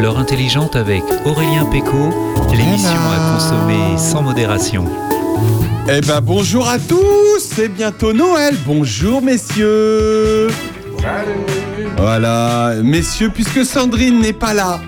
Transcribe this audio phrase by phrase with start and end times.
[0.00, 2.10] l'heure intelligente avec Aurélien Péco,
[2.52, 4.86] l'émission à consommer sans modération.
[5.88, 8.56] Eh ben bonjour à tous, c'est bientôt Noël.
[8.66, 10.48] Bonjour messieurs.
[11.98, 14.80] Voilà, messieurs, puisque Sandrine n'est pas là,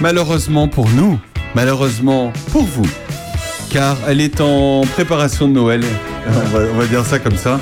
[0.00, 1.20] malheureusement pour nous,
[1.54, 2.88] malheureusement pour vous,
[3.70, 5.84] car elle est en préparation de Noël.
[6.26, 7.60] On va, on va dire ça comme ça.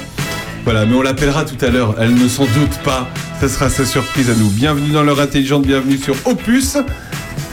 [0.65, 1.95] Voilà, mais on l'appellera tout à l'heure.
[1.99, 3.09] Elle ne s'en doute pas.
[3.41, 4.49] Ce sera sa surprise à nous.
[4.51, 6.77] Bienvenue dans l'heure intelligente, bienvenue sur Opus.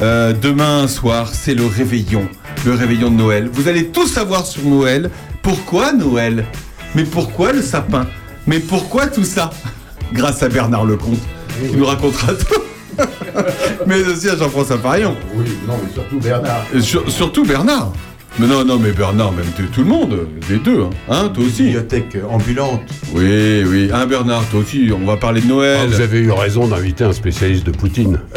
[0.02, 2.27] Euh, demain soir, c'est le réveillon.
[2.66, 3.50] Le réveillon de Noël.
[3.52, 5.10] Vous allez tout savoir sur Noël.
[5.41, 6.46] Pourquoi Noël?
[6.94, 8.05] Mais pourquoi le sapin?
[8.48, 9.50] Mais pourquoi tout ça?
[10.13, 11.20] Grâce à Bernard Lecomte,
[11.70, 12.62] qui nous racontera tout.
[13.88, 15.16] mais aussi à Jean-François Farion.
[15.35, 16.66] Oui, non, mais surtout Bernard.
[16.82, 17.94] Sur- surtout Bernard.
[18.40, 21.63] Mais non, non, mais Bernard, même tout le monde, les deux, hein, Hein, toi aussi.
[21.63, 22.81] Bibliothèque ambulante.
[23.16, 25.80] Oui, oui, hein, Bernard, toi aussi, on va parler de Noël.
[25.81, 28.20] Ah, vous avez eu raison d'inviter un spécialiste de Poutine.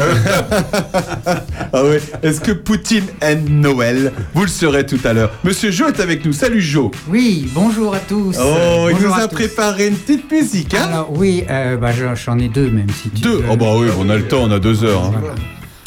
[1.73, 2.01] Ah ouais.
[2.21, 4.11] Est-ce que Poutine aime Noël?
[4.33, 5.31] Vous le saurez tout à l'heure.
[5.45, 6.33] Monsieur Jo est avec nous.
[6.33, 6.91] Salut Jo.
[7.07, 8.35] Oui, bonjour à tous.
[8.41, 9.35] Oh, il nous a tous.
[9.35, 10.87] préparé une petite musique, hein?
[10.89, 13.37] Alors oui, euh, bah, j'en- ai deux même si tu Deux?
[13.37, 13.43] veux.
[13.49, 15.05] Oh bah oui, on a le temps, on a deux heures.
[15.05, 15.13] hein.
[15.17, 15.35] Voilà.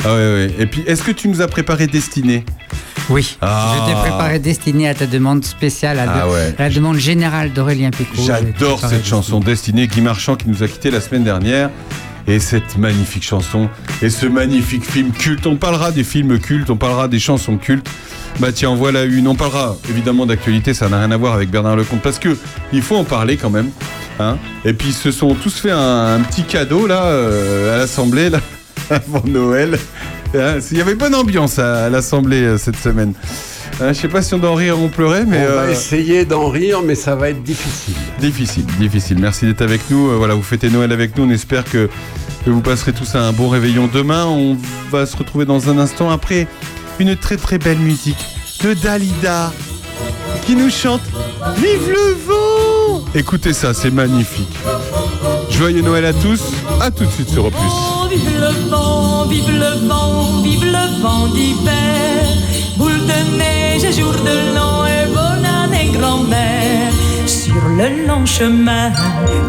[0.06, 0.54] Ah ouais, ouais.
[0.58, 2.44] Et puis, est-ce que tu nous as préparé Destinée?
[3.10, 3.74] Oui, Ah.
[3.86, 6.54] je t'ai préparé destiné à ta demande spéciale, à, Ah de- ouais.
[6.58, 8.12] à la demande générale d'Aurélien Pécaud.
[8.16, 11.70] J'ai J'adore cette chanson Destinée, Guy Marchand qui nous a quitté la semaine dernière.
[12.26, 13.68] Et cette magnifique chanson
[14.00, 15.46] et ce magnifique film culte.
[15.46, 17.86] On parlera des films cultes, on parlera des chansons cultes.
[18.40, 19.28] Bah tiens, en voilà une.
[19.28, 22.34] On parlera évidemment d'actualité, ça n'a rien à voir avec Bernard Lecomte parce que
[22.72, 23.68] il faut en parler quand même.
[24.18, 27.78] Hein et puis ils se sont tous fait un, un petit cadeau là euh, à
[27.78, 28.40] l'Assemblée là
[28.90, 29.78] avant Noël.
[30.34, 33.12] Hein, Il y avait bonne ambiance à, à l'Assemblée euh, cette semaine.
[33.80, 35.62] Hein, je sais pas si on doit en rire ou en pleurer, mais on va
[35.62, 37.94] euh, essayer d'en rire, mais ça va être difficile.
[38.20, 39.18] Difficile, difficile.
[39.18, 40.10] Merci d'être avec nous.
[40.10, 41.24] Euh, Voilà, vous fêtez Noël avec nous.
[41.24, 41.88] On espère que,
[42.44, 44.26] que vous passerez tous un bon réveillon demain.
[44.26, 44.56] On
[44.90, 46.46] va se retrouver dans un instant après
[46.98, 48.24] une très très belle musique
[48.62, 49.52] de Dalida
[50.46, 51.00] qui nous chante
[51.56, 54.56] Vive le vent Écoutez ça, c'est magnifique.
[55.50, 56.42] Joyeux Noël à tous.
[56.80, 57.58] À tout de suite sur Opus.
[58.10, 62.24] Vive le vent, vive le vent, vive le vent d'hiver.
[62.76, 66.92] Boule de neige jour de l'an et bonne année grand-mère.
[67.26, 68.92] Sur le long chemin,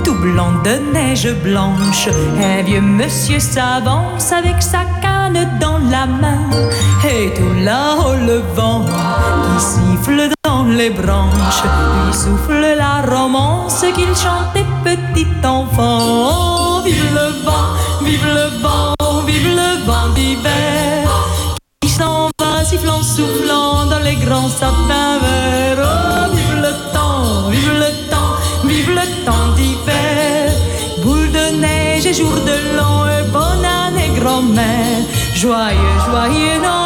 [0.03, 2.09] tout blanc de neige blanche,
[2.41, 6.49] un vieux monsieur s'avance avec sa canne dans la main.
[7.07, 14.15] Et tout là-haut le vent qui siffle dans les branches, lui souffle la romance qu'il
[14.15, 16.81] chantait petit enfant.
[16.83, 17.74] Vive le vent,
[18.05, 18.93] vive le vent,
[19.25, 21.09] vive le vent d'hiver.
[21.81, 25.83] Qui s'en va sifflant, soufflant dans les grands sapins verts.
[25.83, 28.33] Oh, vive le temps, vive le temps,
[28.63, 30.51] vive le temps d'hiver.
[31.03, 35.01] Boule de neige et jour de l'an et bonne année grand-mère.
[35.33, 36.84] Joyeux, joyeux Noël,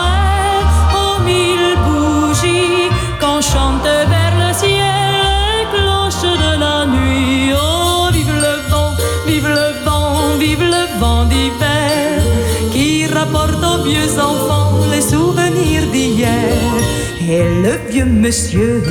[17.63, 18.83] le vieux monsieur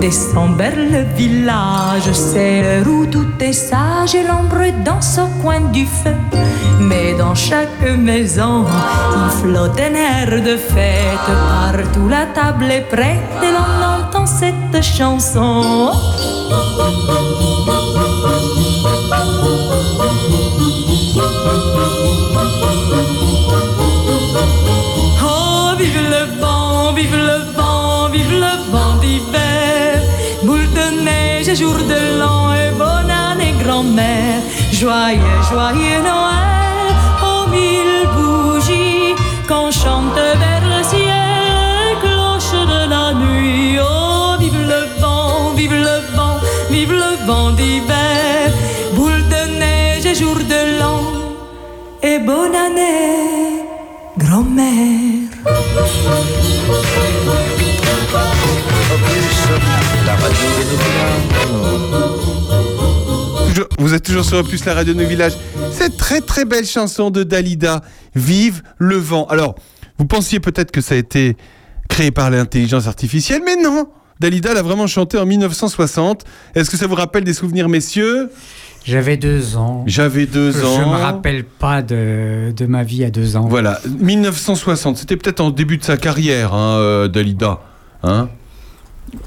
[0.00, 5.60] descend vers le village, c'est l'heure où tout est sage et l'ombre danse au coin
[5.72, 6.14] du feu.
[6.80, 8.64] Mais dans chaque maison,
[9.14, 11.28] il flotte un air de fête.
[11.72, 15.92] Partout la table est prête et l'on entend cette chanson.
[31.50, 34.42] De neige et jour de l'an et bonne année grand-mère.
[34.72, 39.14] Joyeux, joyeux Noël, aux mille bougies,
[39.48, 43.78] qu'on chante vers le ciel, cloche de la nuit.
[43.80, 46.38] Oh, vive le vent, vive le vent,
[46.70, 48.52] vive le vent d'hiver.
[48.94, 51.02] Boule de neige et jour de l'an
[52.02, 53.64] et bonne année,
[54.18, 54.99] grand-mère.
[63.78, 65.32] Vous êtes toujours sur Opus, la radio de nos villages.
[65.72, 67.80] Cette très très belle chanson de Dalida,
[68.14, 69.26] Vive le vent.
[69.26, 69.54] Alors,
[69.98, 71.36] vous pensiez peut-être que ça a été
[71.88, 73.88] créé par l'intelligence artificielle, mais non
[74.20, 76.24] Dalida l'a vraiment chanté en 1960.
[76.54, 78.30] Est-ce que ça vous rappelle des souvenirs, messieurs?
[78.84, 79.84] J'avais deux ans.
[79.86, 80.90] J'avais deux Je ans.
[80.90, 83.46] me rappelle pas de, de ma vie à deux ans.
[83.48, 87.60] Voilà, 1960, c'était peut-être en début de sa carrière, hein, euh, Dalida.
[88.02, 88.28] Hein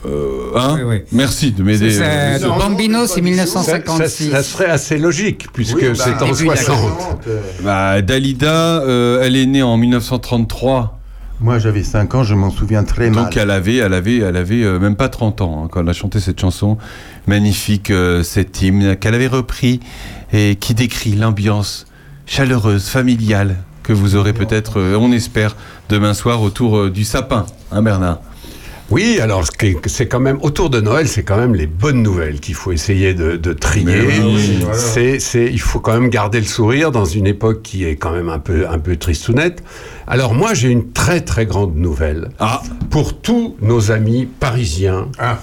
[0.06, 1.02] Euh, hein Oui, oui.
[1.12, 2.00] Merci de m'aider.
[2.02, 4.32] Euh, c'est- Bambino, c'est Ça, 1956.
[4.32, 7.20] ça serait assez logique, puisque Oui, bah, c'est en début de la 60.
[7.28, 11.00] euh, bah, Dalida, euh, elle est née en 1933.
[11.40, 13.26] Moi, j'avais 5 ans, je m'en souviens très mal.
[13.26, 15.90] Donc elle avait, elle avait, elle avait euh, même pas 30 ans hein, quand elle
[15.90, 16.78] a chanté cette chanson
[17.28, 19.80] magnifique, euh, cet hymne qu'elle avait repris
[20.32, 21.86] et qui décrit l'ambiance
[22.26, 25.58] chaleureuse, familiale que vous aurez peut-être, euh, on espère,
[25.90, 28.20] demain soir autour euh, du sapin, hein Bernard?
[28.94, 29.44] Oui, alors
[29.88, 33.16] c'est quand même autour de Noël, c'est quand même les bonnes nouvelles qu'il faut essayer
[33.16, 34.02] de, de trier.
[34.02, 34.78] Oui, oui, voilà.
[34.78, 38.12] C'est, c'est, il faut quand même garder le sourire dans une époque qui est quand
[38.12, 39.64] même un peu, un peu tristounette.
[40.06, 42.62] Alors moi, j'ai une très très grande nouvelle Ah,
[42.92, 45.40] pour tous nos amis parisiens Ah.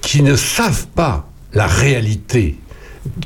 [0.00, 2.54] qui ne savent pas la réalité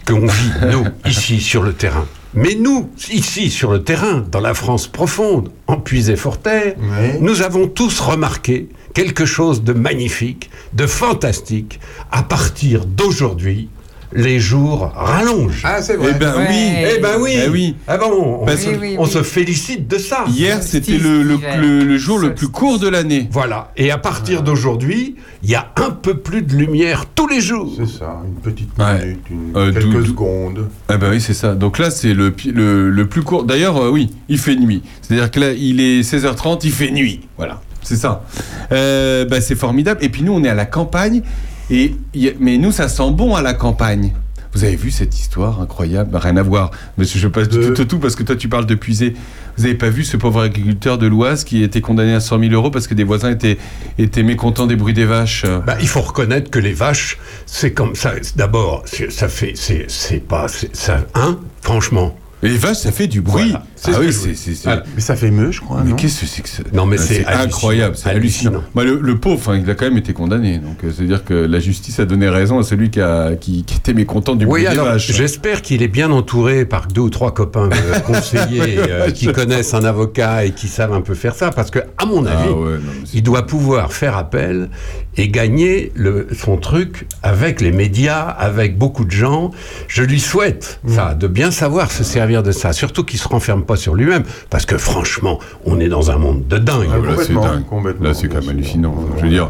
[0.06, 2.06] qu'on vit, nous, ici, sur le terrain.
[2.32, 7.18] Mais nous, ici, sur le terrain, dans la France profonde, en Puisé-Forterre, Ouais.
[7.20, 11.80] nous avons tous remarqué quelque chose de magnifique, de fantastique.
[12.10, 13.68] À partir d'aujourd'hui,
[14.14, 15.60] les jours rallongent.
[15.64, 16.14] Ah, c'est eh vrai.
[16.14, 16.46] ben Ouais.
[16.48, 16.94] oui.
[16.96, 17.32] Eh ben oui.
[17.44, 17.76] Eh oui.
[17.86, 19.10] Ah bon, on, Parce se, Oui, oui, on oui.
[19.10, 20.24] se félicite de ça.
[20.30, 21.60] Hier, c'était le, le, d'hiver.
[21.60, 23.28] le- le jour le plus court de l'année.
[23.30, 23.70] Voilà.
[23.76, 27.70] Et à partir d'aujourd'hui, il y a un peu plus de lumière tous les jours.
[27.76, 28.98] C'est ça, une petite Ouais.
[29.04, 30.68] minute, une- Euh, quelques secondes.
[30.88, 31.54] Ah bah oui, c'est ça.
[31.54, 33.44] Donc là, c'est le, pi- le, le plus court.
[33.44, 34.82] D'ailleurs, euh, oui, il fait nuit.
[35.02, 37.20] C'est-à-dire que là, il est 16h30, il fait nuit.
[37.36, 38.24] Voilà, c'est ça.
[38.72, 40.00] Euh, bah, c'est formidable.
[40.02, 41.22] Et puis nous, on est à la campagne.
[41.70, 41.94] Et,
[42.40, 44.12] mais nous, ça sent bon à la campagne.
[44.54, 46.10] Vous avez vu cette histoire incroyable?
[46.10, 46.70] Bah, Rien à voir.
[46.96, 49.14] Monsieur, je passe De- tout, tout, tout parce que toi, tu parles de puiser.
[49.58, 52.52] Vous avez pas vu ce pauvre agriculteur de l'Oise qui été condamné à 100 000
[52.52, 53.58] euros parce que des voisins étaient,
[53.98, 55.44] étaient mécontents des bruits des vaches?
[55.66, 58.12] Bah, il faut reconnaître que les vaches, c'est comme ça.
[58.36, 62.16] D'abord, ça fait, c'est, pas, ça, hein, franchement.
[62.42, 63.50] Les vaches, ça fait du bruit.
[63.50, 63.66] Voilà.
[63.80, 64.34] C'est Ah oui, c'est...
[64.34, 66.48] c'est- c'est- Ah, Mais ça fait mieux, je crois, Mais non qu'est-ce que c'est que
[66.48, 66.62] ça?
[66.72, 68.50] Non, mais Ah, c'est incroyable, c'est hallucinant.
[68.50, 68.64] Hallucinant.
[68.74, 70.58] Bah, le, le pauvre, hein, il a quand même été condamné.
[70.58, 73.76] Donc, euh, c'est-à-dire que la justice a donné raison à celui qui, a, qui, qui
[73.76, 75.12] était mécontent du bruit Oui, des alors vaches.
[75.12, 79.74] j'espère qu'il est bien entouré par deux ou trois copains euh, conseillers euh, qui connaissent
[79.74, 82.48] un avocat et qui savent un peu faire ça, parce que à mon Ah avis,
[82.50, 84.68] ouais, non, il doit pouvoir faire appel
[85.16, 89.50] et gagner le, son truc avec les médias, avec beaucoup de gens.
[89.88, 93.64] Je lui souhaite ça, de bien savoir se servir de ça, surtout qu'il se renferme
[93.68, 96.88] pas sur lui-même, parce que franchement, on est dans un monde de dingue.
[96.92, 97.64] Ah, Là, c'est dingue.
[97.66, 98.94] complètement, Là, c'est quand même hallucinant.
[98.96, 99.48] Enfin, je veux dire.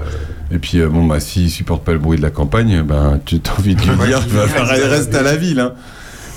[0.51, 3.37] Et puis, euh, bon, bah, s'il supporte pas le bruit de la campagne, ben, tu
[3.37, 5.61] as envie de lui dire, il va faire reste à la ville.
[5.61, 5.73] Hein.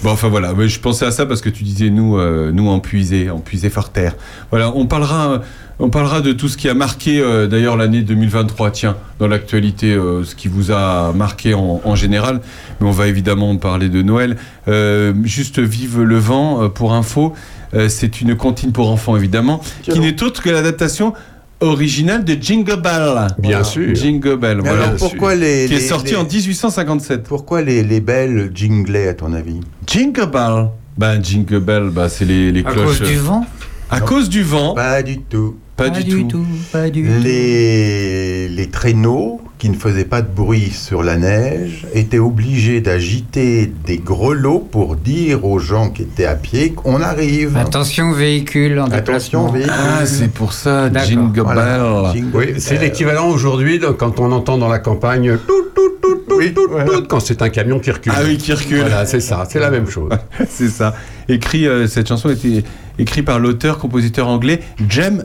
[0.03, 2.69] Bon, enfin voilà, Mais je pensais à ça parce que tu disais nous, euh, nous
[2.69, 4.15] en puiser, en puiser fort terre.
[4.49, 5.41] Voilà, on parlera,
[5.77, 9.93] on parlera de tout ce qui a marqué euh, d'ailleurs l'année 2023, tiens, dans l'actualité,
[9.93, 12.41] euh, ce qui vous a marqué en, en général.
[12.79, 14.37] Mais on va évidemment parler de Noël.
[14.67, 17.33] Euh, juste Vive le vent, pour info,
[17.73, 21.13] euh, c'est une comptine pour enfants évidemment, qui n'est autre que l'adaptation
[21.59, 23.27] originale de Jingle Bell.
[23.37, 23.93] Bien sûr.
[23.95, 24.85] Jingle Bell, Mais voilà.
[24.85, 27.23] alors pourquoi les, Qui est sorti les- en 1857.
[27.23, 29.59] Pourquoi les, les belles jinglaient, à ton avis?
[29.85, 30.69] Jingle Bell.
[30.97, 32.99] Ben, Jingle Bell, bah, c'est les, les À cloches.
[32.99, 33.45] cause du vent?
[33.91, 35.55] À cause du vent, Pas du tout.
[35.77, 36.45] pas, du, tout.
[36.71, 37.09] Pas du tout.
[37.23, 43.71] Les, les traîneaux qui ne faisaient pas de bruit sur la neige étaient obligés d'agiter
[43.85, 47.55] des grelots pour dire aux gens qui étaient à pied qu'on arrive.
[47.55, 49.51] Attention véhicule en Attention, déplacement.
[49.51, 49.73] véhicule.
[49.77, 50.91] Ah, c'est pour ça.
[51.05, 51.77] Jingle Voilà.
[51.77, 52.11] Bell.
[52.23, 56.15] Jingle Oui, c'est l'équivalent aujourd'hui de- quand on entend dans la campagne tout, tout, tout,
[56.27, 56.85] tout, Oui, tout, voilà.
[56.85, 58.13] tout, quand c'est un camion qui recule.
[58.15, 58.79] Ah oui, qui recule.
[58.79, 60.09] Voilà, c'est ça, c'est la même chose.
[60.49, 60.95] c'est ça.
[61.29, 62.63] Écrit, euh, cette chanson a été
[62.97, 65.23] écrite par l'auteur-compositeur anglais Jem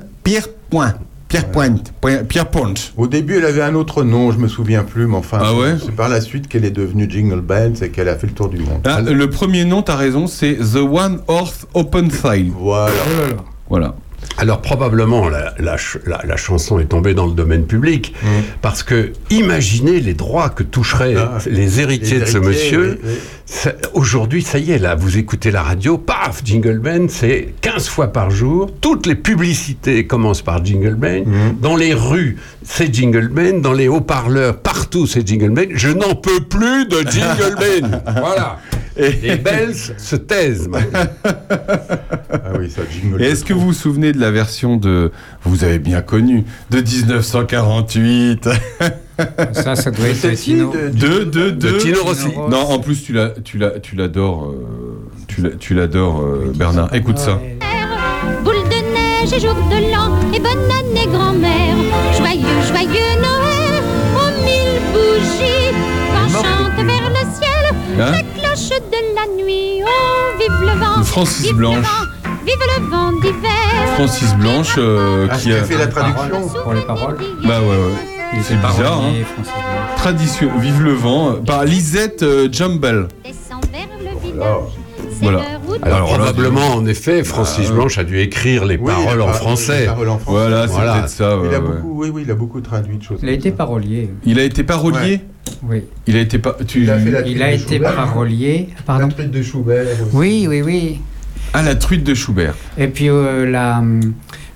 [1.29, 1.75] Pierrepoint.
[1.75, 1.93] Pierrepoint.
[2.01, 2.75] Point- Pierrepoint.
[2.97, 5.75] Au début, elle avait un autre nom, je me souviens plus, mais enfin, Ah ouais
[5.85, 8.49] c'est par la suite qu'elle est devenue Jingle Bells et qu'elle a fait le tour
[8.49, 8.81] du monde.
[8.85, 12.51] Ah, le premier nom, t'as raison, c'est The One Horse Open Sale.
[12.57, 12.93] Voilà.
[13.69, 13.95] Voilà.
[14.39, 18.27] Alors probablement la, la ch- la- la chanson est tombée dans le domaine public Mm.
[18.61, 22.99] parce que imaginez les droits que toucheraient Ah, les héritiers les de ce monsieur.
[23.03, 23.15] oui, oui.
[23.95, 28.09] Aujourd'hui, ça y est, là, vous écoutez la radio, paf, Jingle Ben, c'est 15 fois
[28.13, 28.71] par jour.
[28.81, 31.25] Toutes les publicités commencent par Jingle Ben.
[31.25, 31.57] Mhm.
[31.61, 33.61] Dans les rues, c'est Jingle Ben.
[33.63, 35.69] Dans les haut-parleurs, partout, c'est Jingle Ben.
[35.75, 38.03] Je n'en peux plus de Jingle Ben.
[38.21, 38.59] voilà.
[38.97, 40.69] Les Bells se taisent.
[42.49, 43.23] Ah oui, ça jingle.
[43.23, 45.11] Et est-ce que vous vous souvenez de la version de.
[45.43, 48.49] Vous avez bien connu, de 1948
[49.53, 50.71] Ça, ça doit être Tino.
[50.73, 51.71] de- De, de, de.
[51.79, 52.29] Tino Rossi.
[52.51, 56.95] Non, en plus, tu l'as- tu l'as- tu l'adores, euh, tu l'adores, euh, Bernard.
[56.95, 57.39] Écoute ça.
[58.45, 61.77] Boule de neige et jour de l'an et bonne année grand-mère.
[62.17, 63.83] Joyeux, joyeux Noël
[64.17, 65.75] aux mille bougies.
[66.13, 69.83] Quand chante vers le ciel Hein la cloche de la nuit.
[69.83, 71.03] Oh, vive le vent.
[71.05, 71.87] Francis Blanche.
[72.45, 73.95] Vive le vent d'hiver.
[73.95, 77.17] Francis Blanche, euh, Ah, qui a fait la traduction Pour les paroles.
[77.45, 78.16] Bah ouais, ouais.
[78.35, 79.15] Il C'est bizarre, Blanche.
[79.97, 83.09] Tradition, vive le vent, euh, par Lisette euh, Jumble.
[83.25, 83.33] C'est
[85.23, 85.41] Voilà.
[85.83, 89.81] Alors, probablement, en effet, Francis Ah, Blanche a dû écrire les oui, paroles en français.
[89.81, 90.39] les paroles en français.
[90.39, 90.93] Voilà, c'est Voilà.
[90.95, 91.39] peut-être ça.
[91.39, 91.67] ouais, Il a ouais.
[91.77, 93.19] beaucoup, oui, oui, il a beaucoup traduit de choses.
[93.23, 93.57] Il a été ça.
[93.57, 94.11] parolier.
[94.25, 95.21] Il a été parolier
[95.63, 95.77] Ouais.
[95.77, 95.85] Oui.
[96.07, 96.57] Il a été pas.
[96.67, 96.83] Tu...
[96.83, 97.95] Il a fait la Il truite a de été Schubert.
[97.95, 98.69] parolier.
[98.85, 99.07] Pardon.
[99.07, 99.87] La truite de Schubert.
[99.87, 100.11] aussi.
[100.17, 101.01] Oui, oui, oui.
[101.55, 102.55] Ah, la truite de Schubert.
[102.77, 103.83] Et puis euh, la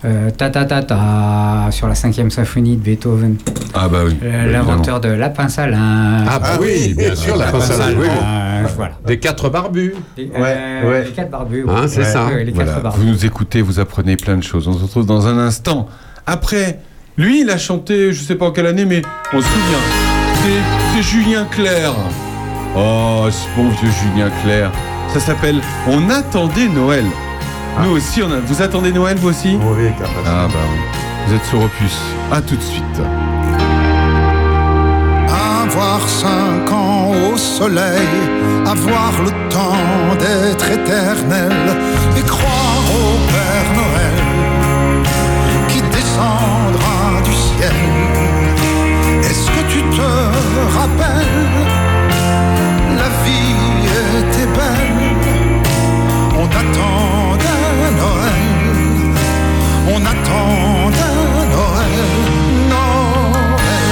[0.05, 3.37] euh, ta ta ta ta sur la cinquième symphonie de Beethoven,
[3.75, 4.17] Ah, bah oui.
[4.23, 6.27] Euh, l'inventeur de la pince à linge.
[6.31, 6.95] Ah, bah Ah oui, oui.
[6.95, 8.09] bien sûr, la La pince à linge, oui, oui.
[8.09, 8.93] linge, voilà.
[9.07, 9.95] Des quatre barbus.
[10.17, 11.05] Les, Ouais, euh, ouais.
[11.05, 11.65] les quatre barbus.
[11.69, 12.05] Hein, c'est Ouais.
[12.05, 12.29] ça.
[12.31, 12.73] Les Voilà.
[12.73, 14.69] quatre Vous nous écoutez, vous apprenez plein de choses.
[14.69, 15.87] On se retrouve dans un instant.
[16.27, 16.81] Après,
[17.19, 19.03] lui, il a chanté, je sais pas en quelle année, mais
[19.33, 19.79] on se souvient.
[20.43, 21.95] C'est- C'est Julien Clerc.
[22.77, 24.71] Oh, ce bon vieux Julien Clerc.
[25.13, 27.05] Ça s'appelle On attendait Noël.
[27.83, 28.41] Nous aussi, on a...
[28.41, 29.91] vous attendez Noël, vous aussi Oui.
[30.27, 30.79] Ah bah oui.
[31.27, 31.99] Vous êtes sur Opus.
[32.33, 33.01] À tout de suite.
[35.63, 38.09] Avoir cinq ans au soleil,
[38.67, 41.53] avoir le temps d'être éternel
[42.19, 44.19] et croire au Père Noël
[45.69, 47.73] qui descendra du ciel.
[49.23, 50.11] Est-ce que tu te
[50.77, 51.47] rappelles?
[52.97, 53.55] La vie
[54.19, 55.15] était belle,
[56.37, 57.10] on Noël,
[59.93, 60.97] on attendait
[61.53, 61.97] Noël,
[62.73, 63.89] Noël.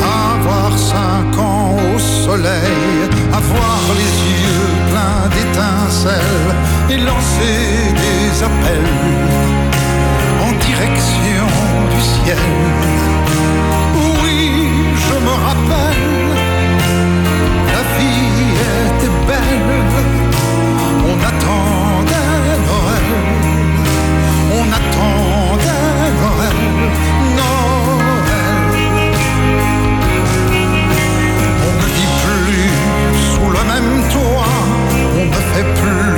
[0.00, 6.52] Avoir cinq ans au soleil, avoir les yeux pleins d'étincelles
[6.90, 7.60] et lancer
[8.04, 8.92] des appels
[10.46, 11.46] en direction
[11.94, 13.15] du ciel.
[15.44, 16.34] Rappelle,
[17.72, 19.70] la vie était belle,
[21.04, 23.08] on attendait Noël,
[24.58, 26.58] on attendait Noël,
[27.38, 28.70] Noël.
[31.66, 32.70] On ne vit plus
[33.30, 34.56] sous le même toit,
[35.16, 36.15] on ne fait plus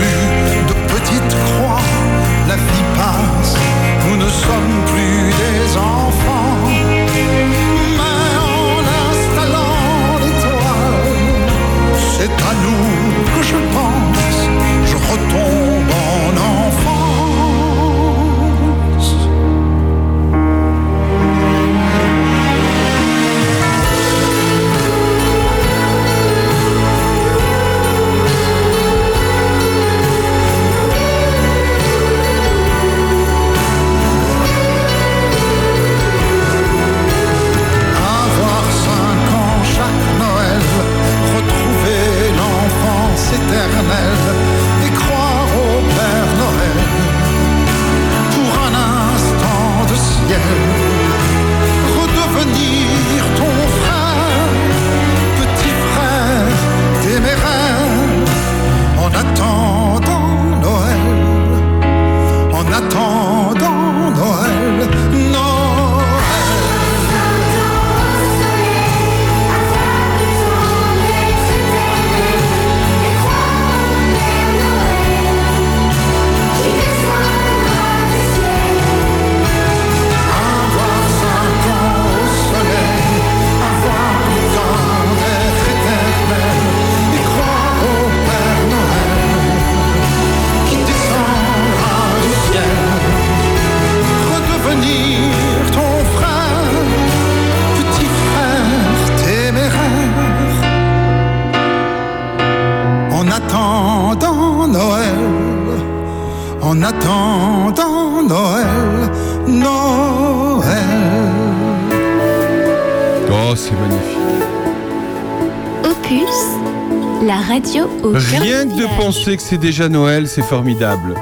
[119.28, 121.14] penser que c'est déjà Noël, c'est formidable.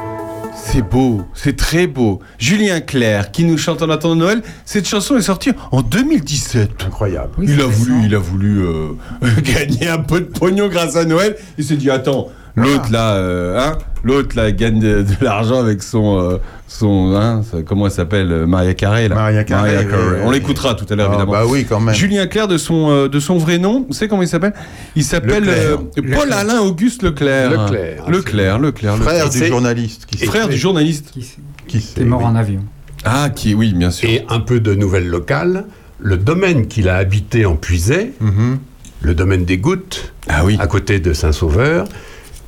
[0.54, 2.20] C'est beau, c'est très beau.
[2.38, 4.42] Julien Clerc qui nous chante en attendant Noël.
[4.64, 6.84] Cette chanson est sortie en 2017.
[6.86, 7.30] Incroyable.
[7.36, 8.92] Oui, il, a voulu, il a voulu euh,
[9.42, 11.36] gagner un peu de pognon grâce à Noël.
[11.58, 15.82] Il s'est dit attends, l'autre là, euh, hein, l'autre là gagne de, de l'argent avec
[15.82, 16.36] son, euh,
[16.68, 19.14] son, hein, comment elle s'appelle, Maria Carré là.
[19.14, 21.32] Maria Carré, oui, oui, On l'écoutera tout à l'heure Ah, évidemment.
[21.32, 21.94] bah oui, quand même.
[21.94, 24.54] Julien Clerc de son euh, de son vrai nom, vous savez comment il s'appelle?
[24.96, 25.76] Il s'appelle euh,
[26.14, 27.50] Paul Alain Auguste Leclerc.
[27.50, 28.10] Leclerc.
[28.10, 31.10] Leclerc, Leclerc, Frère du journaliste qui Frère du journaliste.
[31.12, 32.26] Qui, qui est mort oui.
[32.26, 32.60] en avion.
[33.04, 34.08] Ah, qui, oui, bien sûr.
[34.08, 35.66] Et un peu de nouvelles locales.
[35.98, 38.58] Le domaine qu'il a habité en Puisay, Mhm.
[39.02, 40.56] le domaine des Gouttes, Ah oui.
[40.60, 41.86] à côté de Saint-Sauveur,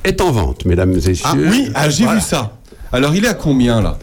[0.03, 1.15] est en vente, mesdames et messieurs.
[1.25, 2.19] Ah oui, ah, j'ai Voilà.
[2.19, 2.57] vu ça.
[2.91, 3.97] Alors il est à combien là?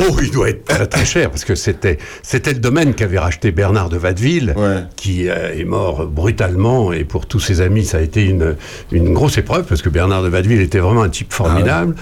[0.00, 3.50] Oh, il doit être très très cher parce que c'était c'était le domaine qu'avait racheté
[3.50, 4.84] Bernard de Ouais.
[4.96, 8.56] qui euh, est mort brutalement et pour tous ses amis ça a été une
[8.92, 11.94] une grosse épreuve parce que Bernard de Watteville était vraiment un type formidable.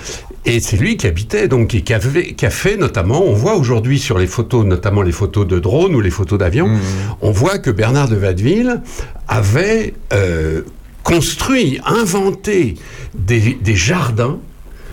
[0.45, 3.57] Et c'est lui qui habitait, donc qui, qui avait- qui a fait notamment, on voit
[3.57, 6.71] aujourd'hui sur les photos, notamment les photos de drone ou les photos d'avion,
[7.21, 8.81] on voit que Bernard de Watteville
[9.27, 10.61] avait euh,
[11.03, 12.77] construit, inventé
[13.15, 14.39] des, des jardins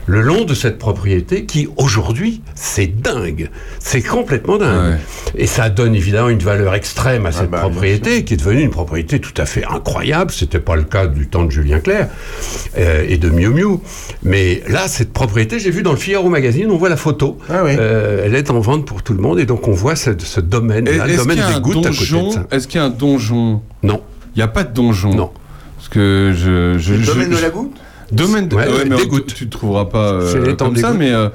[0.05, 4.97] le long de cette propriété qui aujourd'hui c'est dingue, c'est complètement dingue.
[5.35, 8.69] Et ça donne évidemment une valeur extrême à cette bah, propriété qui est devenue une
[8.69, 10.31] propriété tout à fait incroyable.
[10.31, 12.07] C'était pas le cas du temps de Julien Clerc
[12.77, 13.79] euh, et de Miu Miu,
[14.23, 17.37] mais là cette propriété, j'ai vu dans le Figaro magazine, on voit la photo.
[17.49, 17.71] Ah oui.
[17.79, 20.39] Euh, elle est en vente pour tout le monde et donc on voit ce, ce
[20.41, 22.11] domaine, Et- là, le Est-ce domaine qu'il y a des un gouttes à côté
[22.49, 22.55] de.
[22.55, 23.61] Est-ce qu'il y a un donjon?
[23.83, 24.01] Non.
[24.35, 25.13] Il n'y a pas de donjon?
[25.13, 25.31] Non.
[25.77, 26.77] Parce que je.
[26.79, 27.75] je, Le je- domaine de la goutte?
[28.11, 29.19] Domaine de Ouais, ouais, ouais, mais on-.
[29.19, 31.29] Tu ne trouveras pas euh, comme ça, mais, euh,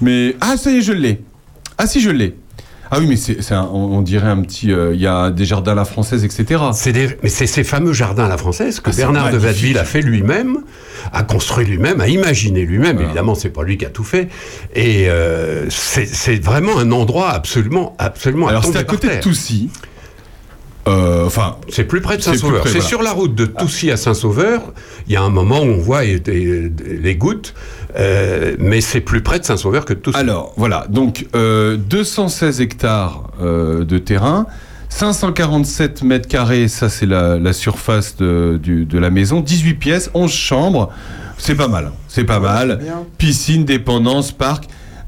[0.00, 0.36] mais.
[0.40, 1.22] Ah, ça y est, je l'ai.
[1.78, 2.36] Ah, si, je l'ai.
[2.88, 4.72] Ah oui, mais c'est, on, dirait un petit.
[4.72, 6.62] euh, Il y a des jardins à la française, etc.
[6.72, 9.38] C'est des- mais c'est ces fameux jardins à la française que Ah, Bernard de.
[9.38, 10.58] Watteville a fait lui-même,
[11.12, 13.00] a construit lui-même, a imaginé lui-même.
[13.00, 14.28] Évidemment, c'est pas lui qui a tout fait.
[14.76, 18.46] Et euh, c'est vraiment un endroit absolument, absolument.
[18.46, 19.20] Alors, c'est à côté de.
[19.20, 19.68] Toussy.
[20.88, 22.62] Euh, Enfin, C'est plus près de Saint-Sauveur.
[22.64, 22.86] C'est voilà.
[22.86, 24.62] sur la route de Toussy à Saint-Sauveur.
[25.08, 26.70] Il y a un moment où on voit et- et-
[27.02, 27.54] les gouttes,
[27.98, 30.16] euh, mais c'est plus près de Saint-Sauveur que de Toussy.
[30.16, 30.86] Alors, voilà.
[30.88, 34.46] Donc, euh, 216 hectares euh, de terrain,
[34.88, 40.10] 547 mètres carrés, ça c'est la, la surface de, du- de la maison, 18 pièces,
[40.14, 40.90] 11 chambres.
[41.38, 41.90] C'est pas mal.
[42.08, 42.80] C'est pas mal.
[43.18, 44.64] Piscine, dépendance, parc.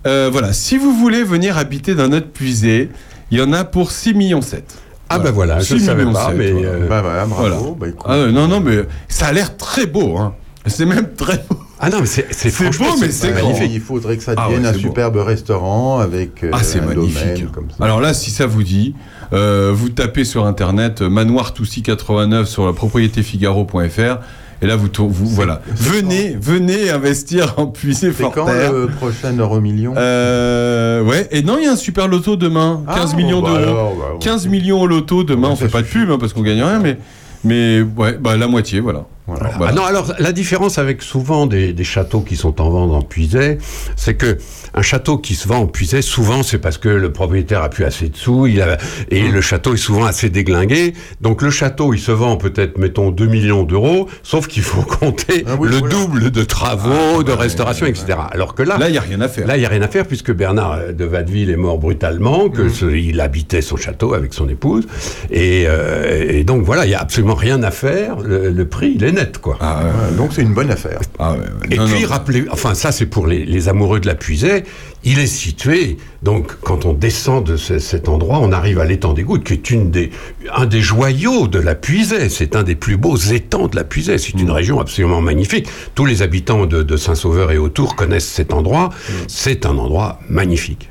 [0.06, 0.52] Euh, voilà.
[0.52, 2.90] Si vous voulez venir habiter dans notre puisée,
[3.30, 4.64] il y en a pour 6 millions 7.
[5.10, 6.68] Ah ben voilà, je ne 6 savais pas, mais voilà.
[6.68, 7.48] euh, Bah voilà, bravo.
[7.48, 7.56] Voilà.
[7.78, 8.06] Bah, écoute.
[8.08, 10.16] Ah, non, non, mais ça a l'air très beau.
[10.18, 10.34] Hein.
[10.66, 11.56] C'est même très beau.
[11.80, 13.54] ah non, mais c'est c'est beau, mais c'est grand.
[13.62, 14.88] il- faudrait que ça Ah devienne ouais, un c'est beau.
[14.88, 17.24] superbe restaurant avec euh, Ah, c'est un magnifique.
[17.24, 17.82] domaine comme ça.
[17.84, 18.94] Alors là, si ça vous dit,
[19.32, 24.18] euh, vous tapez sur internet euh, Manoir Toussy 89 sur la propriétéfigaro.fr
[24.60, 25.62] et là vous, vous voilà.
[25.68, 28.72] Venez, venez investir en puisée C'est quand Forterre.
[28.72, 29.94] le prochain euro million?
[29.96, 33.58] Euh, ouais, et non, il y a un super loto demain, 15 Ah, millions bah
[33.60, 33.94] d'euros.
[33.98, 34.18] bah, bon.
[34.18, 36.62] 15 millions au loto demain, Ouais, on fait pas de pub hein, parce qu'on gagne
[36.62, 36.98] rien, mais
[37.44, 39.04] mais ouais, bah la moitié, voilà.
[39.28, 39.50] Voilà.
[39.56, 39.72] Voilà.
[39.72, 43.02] Ah non, alors la différence avec souvent des, des châteaux qui sont en vente en
[43.02, 43.58] puisée,
[43.94, 44.38] c'est que
[44.74, 47.84] un château qui se vend en puisée, souvent c'est parce que le propriétaire a plus
[47.84, 48.78] assez de sous, il a,
[49.10, 49.32] et Mmh.
[49.32, 50.94] le château est souvent assez déglingué.
[51.20, 55.44] Donc le château, il se vend peut-être, mettons, 2 millions d'euros, sauf qu'il faut compter
[55.46, 55.94] Ah oui, le voilà.
[55.94, 58.18] double de travaux, Ah, de restauration, ouais, etc.
[58.30, 59.46] Alors que là, Là, il y a rien à faire.
[59.46, 62.48] Là, il n'y a rien à faire puisque Bernard euh, de Watteville est mort brutalement,
[62.48, 62.70] que Mmh.
[62.70, 64.86] ce- il habitait son château avec son épouse.
[65.30, 68.18] Et, euh, et donc voilà, il n'y a absolument rien à faire.
[68.20, 69.56] Le, le prix, il est quoi.
[69.60, 71.00] Ah, ouais, donc c'est une bonne affaire.
[71.18, 71.44] ah, ouais, ouais.
[71.70, 72.08] Et Non, puis, non.
[72.08, 74.64] rappelez, enfin, ça, c'est pour les, les amoureux de la puisée.
[75.04, 79.12] Il est situé, donc, quand on descend de ce- cet endroit, on arrive à l'étang
[79.12, 80.10] des Gouttes, qui est une des,
[80.54, 82.28] un des joyaux de la puisée.
[82.28, 84.18] C'est un des plus beaux étangs de la puisée.
[84.18, 84.40] C'est Mm.
[84.40, 85.68] une région absolument magnifique.
[85.94, 88.88] Tous les habitants de, de Saint-Sauveur et autour connaissent cet endroit.
[88.88, 89.12] Mm.
[89.28, 90.88] C'est un endroit magnifique.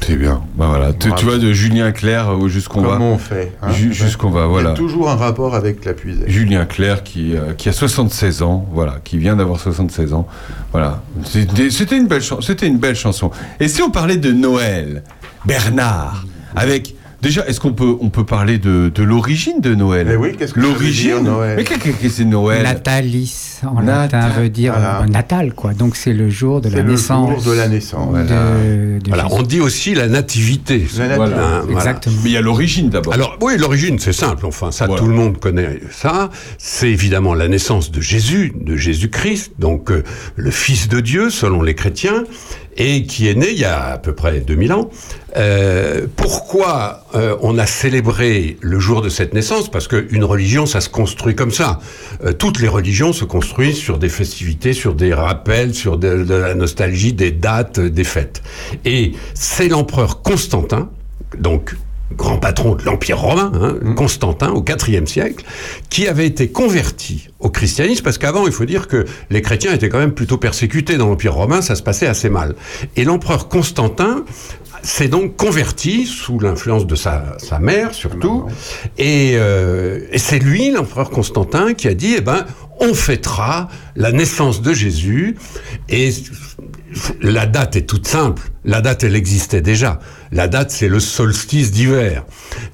[0.00, 0.42] C'est bien.
[0.56, 2.92] Bah voilà, tu, vois de Julien Clerc euh, jusqu'on va.
[2.94, 4.72] Comment on fait hein Ju- Jusqu'on va, Il y a voilà.
[4.72, 6.24] toujours un rapport avec la puisée.
[6.28, 10.26] Julien Clerc qui, euh, qui a 76 ans, voilà, qui vient d'avoir 76 ans,
[10.72, 11.02] voilà.
[11.24, 13.30] C'était une belle c'était une belle chanson.
[13.60, 15.02] Et si on parlait de Noël,
[15.44, 16.24] Bernard,
[16.56, 20.36] avec déjà, est-ce qu'on peut on peut parler de, de l'origine de Noël Mais oui,
[20.38, 24.48] qu'est-ce que l'origine dire, Noël Mais qu'est-ce que c'est Noël Natalis en Natal, latin veut
[24.50, 25.02] dire voilà.
[25.02, 25.74] euh, natal quoi.
[25.74, 27.42] Donc c'est le jour de C'est la le naissance.
[27.42, 28.14] jour de la naissance.
[28.14, 30.86] de- de Voilà, on dit aussi la nativité.
[30.96, 31.04] La.
[31.04, 31.62] Hein, voilà.
[31.70, 32.14] Exactement.
[32.22, 33.12] Mais il y a l'origine d'abord.
[33.14, 35.02] Alors oui, l'origine c'est simple, enfin ça Voilà.
[35.02, 36.30] tout le monde connaît ça.
[36.58, 40.04] C'est évidemment la naissance de Jésus, de Jésus-Christ, donc euh,
[40.36, 42.24] le Fils de Dieu selon les chrétiens,
[42.78, 44.90] et qui est né il y a à peu près 2000 ans.
[45.36, 49.70] Euh, pourquoi euh, on a célébré le jour de cette naissance?
[49.70, 51.80] Parce qu'une religion, ça se construit comme ça.
[52.24, 56.34] Euh, toutes les religions se construisent sur des festivités, sur des rappels, sur de, de
[56.34, 58.42] la nostalgie, des dates, des fêtes.
[58.84, 60.88] Et c'est l'empereur Constantin,
[61.36, 61.74] donc
[62.16, 65.44] grand patron de l'Empire romain, hein, Constantin, au IVe siècle,
[65.90, 69.88] qui avait été converti au christianisme, parce qu'avant, il faut dire que les chrétiens étaient
[69.88, 72.54] quand même plutôt persécutés dans l'Empire romain, ça se passait assez mal.
[72.96, 74.24] Et l'empereur Constantin
[74.82, 78.46] s'est donc converti sous l'influence de sa, sa mère surtout,
[78.96, 82.44] et, euh, et c'est lui, l'empereur Constantin, qui a dit, eh ben,
[82.80, 85.36] on fêtera la naissance de Jésus.
[85.88, 86.12] Et
[87.20, 88.50] la date est toute simple.
[88.64, 89.98] La date, elle existait déjà.
[90.30, 92.24] La date, c'est le solstice d'hiver.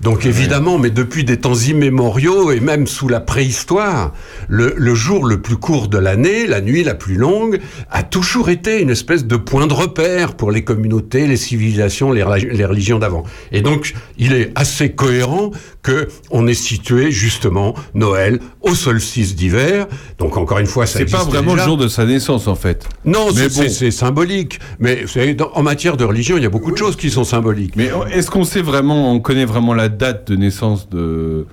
[0.00, 4.12] Donc évidemment, mais depuis des temps immémoriaux et même sous la préhistoire,
[4.48, 8.48] le, le jour le plus court de l'année, la nuit la plus longue, a toujours
[8.48, 12.64] été une espèce de point de repère pour les communautés, les civilisations, les, relig- les
[12.64, 13.24] religions d'avant.
[13.52, 15.50] Et donc, il est assez cohérent
[15.82, 19.86] que on ait situé justement Noël au solstice d'hiver.
[20.18, 22.88] Donc encore une fois, ça C'est pas vraiment le jour de sa naissance en fait.
[23.04, 23.52] Non, c'est
[23.84, 23.90] bon.
[23.90, 24.58] symbolique.
[24.78, 27.10] Mais vous savez, dans- en matière de religion, il y a beaucoup de choses qui
[27.10, 27.74] sont symboliques.
[27.76, 31.46] Mais est-ce qu'on sait vraiment, on connaît vraiment la date de naissance de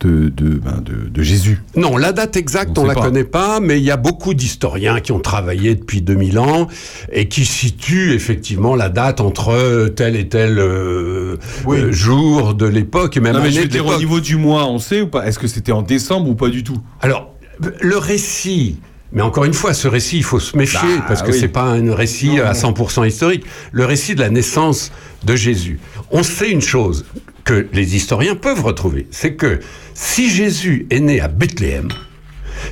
[0.00, 3.02] de de, ben, de, de Jésus Non, la date exacte, On sait la pas.
[3.02, 6.68] connaît pas, mais il y a beaucoup d'historiens qui ont travaillé depuis 2000 ans
[7.12, 11.78] et qui situent effectivement la date entre tel et tel euh, Oui.
[11.78, 14.20] euh, jour de l'époque et même Non mais je année veux de dire au niveau
[14.20, 15.26] du mois, on sait ou pas?
[15.26, 16.78] Est-ce que c'était en décembre ou pas du tout?
[17.00, 17.34] Alors,
[17.80, 18.76] le récit.
[19.10, 21.38] Mais encore une fois, ce récit, il faut se méfier Bah, parce que oui.
[21.40, 23.44] c'est pas un récit à 100% historique.
[23.72, 24.92] Le récit de la naissance
[25.24, 25.80] de Jésus.
[26.10, 27.06] On sait une chose
[27.48, 29.60] que les historiens peuvent retrouver, c'est que
[29.94, 31.88] si Jésus est né à Bethléem,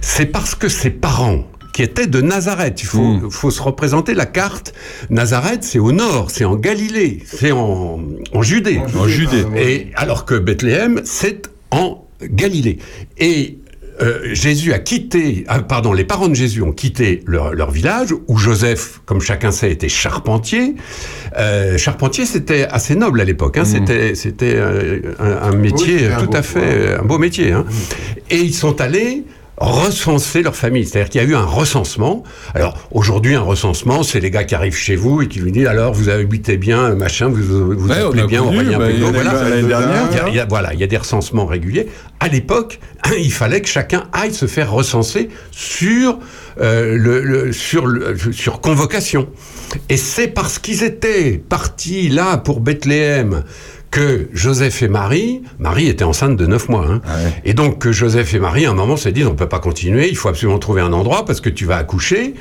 [0.03, 2.83] c'est parce que ses parents qui étaient de Nazareth.
[2.83, 3.31] Il faut, Mm.
[3.31, 4.75] faut se représenter la carte.
[5.09, 8.01] Nazareth, c'est au nord, c'est en Galilée, c'est en,
[8.35, 8.81] en Judée.
[8.99, 9.45] En Judée.
[9.57, 12.77] Et alors que Bethléem, c'est en Galilée.
[13.17, 13.59] Et
[14.00, 18.14] euh, Jésus a quitté, ah, pardon, les parents de Jésus ont quitté leur, leur village
[18.28, 20.74] où Joseph, comme chacun sait, était charpentier.
[21.38, 23.56] Euh, charpentier, c'était assez noble à l'époque.
[23.59, 27.52] Hein, C'était, c'était euh, un, un métier un tout beau- à fait, un beau métier.
[27.52, 27.64] Hein.
[28.30, 29.24] Et ils sont allés
[29.59, 30.85] recenser leur famille.
[30.87, 32.23] C'est-à-dire qu'il y a eu un recensement.
[32.55, 35.66] Alors, aujourd'hui, un recensement, c'est les gars qui arrivent chez vous et qui vous disent,
[35.66, 39.59] alors, vous habitez bien, machin, vous vous Ouais, appelez bien connu, Aurélien bah, voilà.
[39.61, 41.87] Il y a- il y a- voilà, il y a des recensements réguliers.
[42.21, 42.81] À l'époque,
[43.19, 46.19] il fallait que chacun aille se faire recenser sur
[46.61, 49.29] euh, le, le- sur le- sur convocation.
[49.90, 53.42] Et c'est parce qu'ils étaient partis là pour Bethléem
[53.96, 57.00] que Joseph et Marie, Marie était enceinte de 9 mois, hein.
[57.06, 57.32] ouais.
[57.46, 60.11] et donc que Joseph et Marie, à un moment, se disent, on peut pas continuer,
[60.11, 62.35] il faut absolument trouver un endroit parce que tu vas accoucher.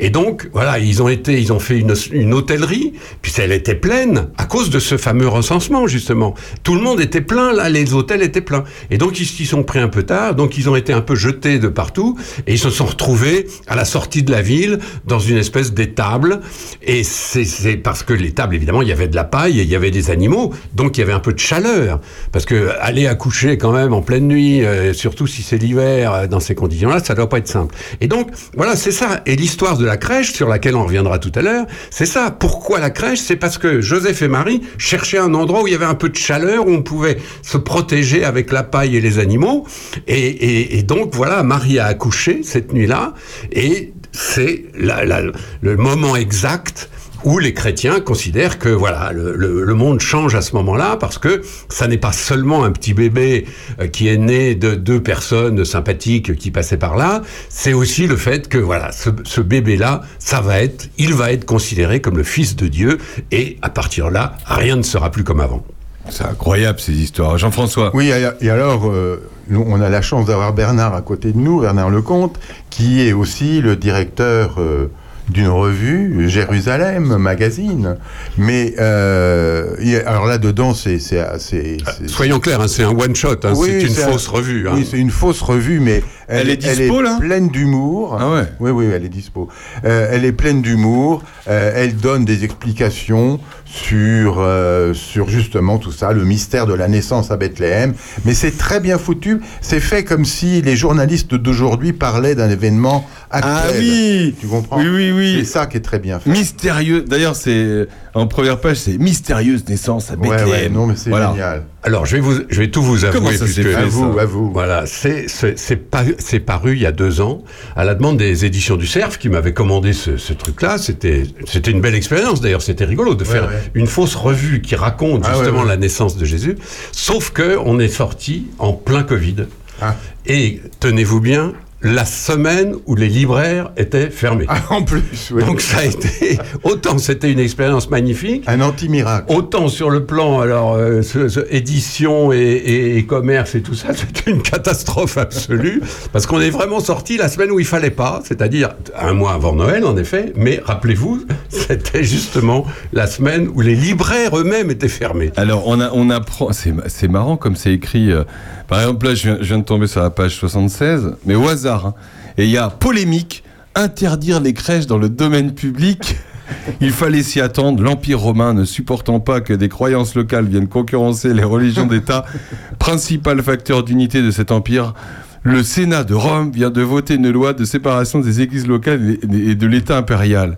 [0.00, 3.74] Et donc, voilà, ils ont été, ils ont fait une, une hôtellerie, puis elle était
[3.74, 6.32] pleine à cause de ce fameux recensement, justement.
[6.62, 8.64] Tout le monde était plein, là, les hôtels étaient pleins.
[8.90, 11.14] Et donc, ils s'y sont pris un peu tard, donc ils ont été un peu
[11.14, 15.18] jetés de partout, et ils se sont retrouvés à la sortie de la ville, dans
[15.18, 16.40] une espèce d'étable.
[16.80, 19.68] Et c'est c'est parce que l'étable, évidemment, il y avait de la paille et il
[19.68, 22.00] y avait des animaux, donc il y avait un peu de chaleur.
[22.32, 26.26] Parce que aller accoucher quand même en pleine nuit, euh, surtout si c'est l'hiver, euh,
[26.26, 27.74] dans ces conditions-là, ça doit pas être simple.
[28.00, 29.20] Et donc, voilà, c'est ça.
[29.26, 32.30] Et l'histoire de la crèche, sur laquelle on reviendra tout à l'heure, c'est ça.
[32.30, 33.20] Pourquoi la crèche?
[33.20, 36.08] C'est parce que Joseph et Marie cherchaient un endroit où il y avait un peu
[36.08, 39.66] de chaleur, où on pouvait se protéger avec la paille et les animaux.
[40.06, 43.14] Et, et- donc, voilà, Marie a accouché cette nuit-là.
[43.52, 46.90] Et c'est le moment exact
[47.24, 51.18] où les chrétiens considèrent que voilà le, le- le monde change à ce moment-là parce
[51.18, 53.46] que ça n'est pas seulement un petit bébé
[53.80, 58.16] euh, qui est né de deux personnes sympathiques qui passaient par là, c'est aussi le
[58.16, 62.24] fait que voilà ce, ce bébé-là, ça va être, il va être considéré comme le
[62.24, 62.98] fils de Dieu
[63.30, 65.64] et à partir de là, rien ne sera plus comme avant.
[66.10, 67.38] C'est incroyable ces histoires.
[67.38, 67.92] Jean-François.
[67.94, 71.38] Oui, et et alors, euh, nous, on a la chance d'avoir Bernard à côté de
[71.38, 74.90] nous, Bernard Lecomte, qui est aussi le directeur euh,
[75.28, 77.96] d'une revue, Jérusalem Magazine.
[78.38, 79.74] Mais, euh,
[80.06, 80.98] alors là-dedans, c'est...
[80.98, 84.68] c'est- Soyons clairs, hein, c'est un one shot, hein, Oui, c'est une un- fausse revue.
[84.68, 84.72] hein.
[84.74, 86.02] Oui, c'est une fausse revue, mais
[86.40, 88.16] Elle est dispo, là pleine d'humour.
[88.20, 88.44] Ah ouais.
[88.60, 89.48] Oui, oui, elle est dispo.
[89.84, 91.22] Euh, elle est pleine d'humour.
[91.48, 96.88] euh, elle donne des explications sur, euh, sur justement tout ça, le mystère de la
[96.88, 97.94] naissance à Bethléem.
[98.24, 99.40] Mais c'est très bien foutu.
[99.60, 103.52] C'est fait comme si les journalistes d'aujourd'hui parlaient d'un événement actuel.
[103.56, 105.36] Ah oui Tu comprends Oui, oui, oui.
[105.40, 106.30] C'est ça qui est très bien fait.
[106.30, 107.02] Mystérieux.
[107.06, 110.48] D'ailleurs, c'est en première page, c'est mystérieuse naissance à Ouais, Bethléem.
[110.50, 111.30] ouais, non, mais c'est Voilà.
[111.32, 111.62] génial.
[111.84, 113.18] Alors, je vais, vous, je vais tout vous avouer.
[113.18, 114.52] Comment ça s'est puisque- fait, À vous, ça à vous.
[114.52, 117.42] Voilà, c'est c'est c'est pas- c'est paru il y a deux ans
[117.76, 120.78] à la demande des éditions du Cerf qui m'avaient commandé ce, ce truc-là.
[120.78, 122.62] C'était c'était une belle expérience d'ailleurs.
[122.62, 123.70] C'était rigolo de faire ouais.
[123.74, 125.68] une fausse revue qui raconte Ah, justement ouais.
[125.68, 126.56] la naissance de Jésus.
[126.92, 129.46] Sauf que on est sorti en plein Covid
[129.80, 129.96] Ah.
[130.26, 131.52] et tenez-vous bien.
[131.84, 134.46] La semaine où les libraires étaient fermés.
[134.48, 135.44] Ah, en plus, oui.
[135.44, 139.32] Donc ça a été autant c'était une expérience magnifique, Un anti-miracle.
[139.32, 143.74] Autant sur le plan, alors, euh, ce- ce- édition et, et- et commerce et tout
[143.74, 147.90] ça, c'était une catastrophe absolue, parce qu'on est vraiment sorti la semaine où il fallait
[147.90, 153.60] pas, c'est-à-dire un mois avant Noël, en effet, mais rappelez-vous, c'était justement la semaine où
[153.60, 155.32] les libraires eux-mêmes étaient fermés.
[155.36, 156.52] Alors, on, a, on apprend.
[156.52, 158.12] C'est c'est marrant comme c'est écrit.
[158.12, 158.24] euh,
[158.72, 161.46] par exemple, là, je viens, je viens de tomber sur la page 76, mais au
[161.46, 161.86] hasard.
[161.88, 161.94] hein.
[162.38, 163.44] et il y a polémique.
[163.74, 166.16] Interdire les crèches dans le domaine public
[166.80, 171.34] il fallait s'y attendre, l'Empire romain ne supportant pas que des croyances locales viennent concurrencer
[171.34, 172.24] les religions d'État,
[172.78, 174.94] principal facteur d'unité de cet empire,
[175.42, 179.54] le Sénat de Rome vient de voter une loi de séparation des églises locales et
[179.54, 180.56] de l'État impérial.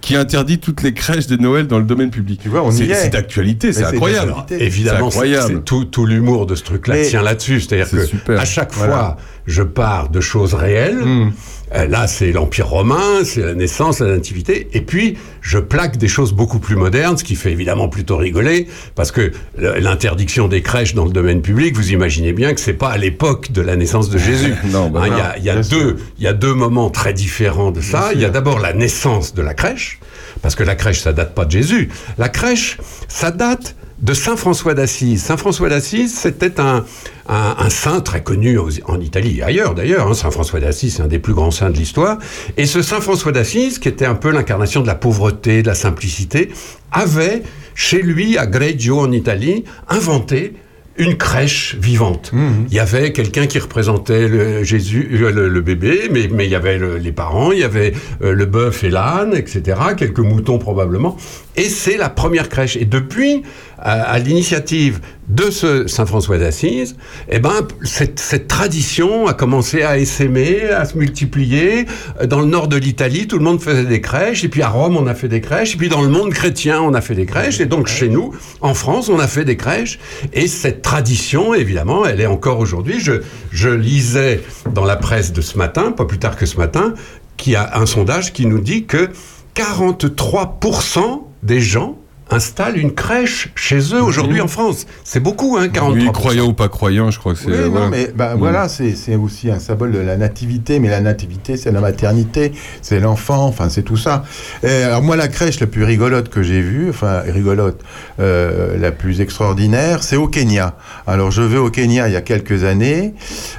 [0.00, 2.40] Qui interdit toutes les crèches de Noël dans le domaine public.
[2.42, 2.94] Tu vois, on C'est est.
[2.94, 4.34] c'est d'actualité, c'est incroyable.
[4.50, 7.60] Évidemment, C'est tout, tout l'humour de ce truc-là tient là-dessus.
[7.60, 8.40] C'est-à-dire C'est que super.
[8.40, 8.92] à chaque Voilà.
[8.94, 10.98] fois, je pars de choses réelles.
[11.04, 11.30] Hmm.
[11.74, 14.68] Euh, Là, c'est l'Empire romain, c'est la naissance, la nativité.
[14.72, 18.68] Et puis, je plaque des choses beaucoup plus modernes, ce qui fait évidemment plutôt rigoler,
[18.94, 22.88] parce que l'interdiction des crèches dans le domaine public, vous imaginez bien que c'est pas
[22.90, 24.54] à l'époque de la naissance de Jésus.
[24.66, 26.54] Non, bah Hein, Il non, y a, il y a deux, il y a deux
[26.54, 28.10] moments très différents de ça.
[28.14, 29.98] Il y a d'abord la naissance de la crèche,
[30.42, 31.88] parce que la crèche, ça date pas de Jésus.
[32.18, 32.78] La crèche,
[33.08, 35.22] ça date de Saint François d'Assise.
[35.22, 36.84] Saint François d'Assise, c'était un,
[37.28, 40.06] un, un saint très connu aux- en Italie et ailleurs d'ailleurs.
[40.08, 40.14] hein.
[40.14, 42.18] Saint François d'Assise, c'est un des plus grands saints de l'histoire.
[42.56, 45.74] Et ce Saint François d'Assise, qui était un peu l'incarnation de la pauvreté, de la
[45.74, 46.50] simplicité,
[46.92, 47.42] avait
[47.74, 50.52] chez lui, à Greggio en Italie, inventé
[51.00, 52.32] une crèche vivante.
[52.70, 56.56] Il y avait quelqu'un qui représentait le Jésus, le, le bébé, mais, mais il y
[56.56, 60.58] avait le- les parents, il y avait euh, le bœuf et l'âne, etc., quelques moutons
[60.58, 61.16] probablement.
[61.58, 62.76] Et c'est la première crèche.
[62.76, 63.42] Et depuis,
[63.80, 66.96] à, à l'initiative de ce Saint François d'Assise,
[67.28, 71.86] eh ben, cette, cette tradition a commencé à essaimer, à se multiplier.
[72.20, 74.68] Euh, Dans le nord de l'Italie, tout le monde faisait des crèches, et puis à
[74.68, 77.16] Rome, on a fait des crèches, et puis dans le monde chrétien, on a fait
[77.16, 79.98] des crèches, et donc chez nous, en France, on a fait des crèches.
[80.32, 83.00] Et cette tradition, évidemment, elle est encore aujourd'hui.
[83.00, 83.14] Je,
[83.50, 84.42] je lisais
[84.72, 86.94] dans la presse de ce matin, pas plus tard que ce matin,
[87.36, 89.08] qu'il y a un sondage qui nous dit que
[89.56, 91.96] 43% des gens
[92.30, 94.84] installent une crèche chez eux aujourd'hui en France.
[95.02, 95.92] C'est beaucoup, hein, 43%.
[95.94, 97.46] Oui, croyant ou pas croyant, je crois que c'est.
[97.46, 97.88] Oui, non, voilà.
[97.88, 98.38] mais bah, Mm.
[98.38, 103.00] voilà, c'est aussi un symbole de la nativité, mais la nativité, c'est la maternité, c'est
[103.00, 104.24] l'enfant, enfin, c'est tout ça.
[104.62, 107.80] Et alors, moi, la crèche la plus rigolote que j'ai vue, enfin, rigolote,
[108.20, 110.74] euh, la plus extraordinaire, c'est au Kenya.
[111.06, 113.14] Alors, je vais au Kenya il y a quelques années,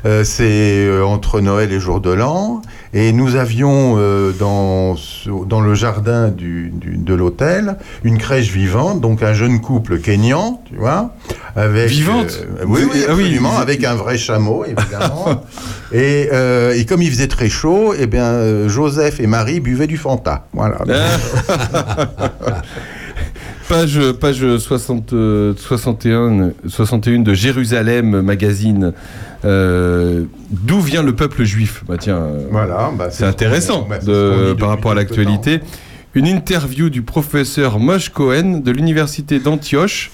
[0.05, 2.61] euh, c'est euh, entre Noël et Jour de l'An,
[2.93, 4.95] et nous avions euh, dans,
[5.45, 10.61] dans le jardin du, du- de l'hôtel une crèche vivante, donc un jeune couple kenyan,
[10.69, 11.13] tu vois,
[11.55, 11.89] avec...
[11.89, 15.43] Vivante euh, Oui, oui, Ah oui, absolument, avec un vrai chameau, évidemment.
[15.91, 19.97] et, euh, et comme il faisait très chaud, eh bien, Joseph et Marie buvaient du
[19.97, 20.47] Fanta.
[20.53, 20.79] Voilà.
[23.67, 28.93] Page, page 60, euh, 61, 61 de Jérusalem Magazine.
[29.45, 34.49] Euh, D'où vient le peuple juif bah, tiens, euh, Voilà, bah, C'est intéressant bah, ce
[34.49, 35.61] de- par rapport à l'actualité.
[36.15, 40.11] Une interview du professeur Moshe Cohen de l'université d'Antioche,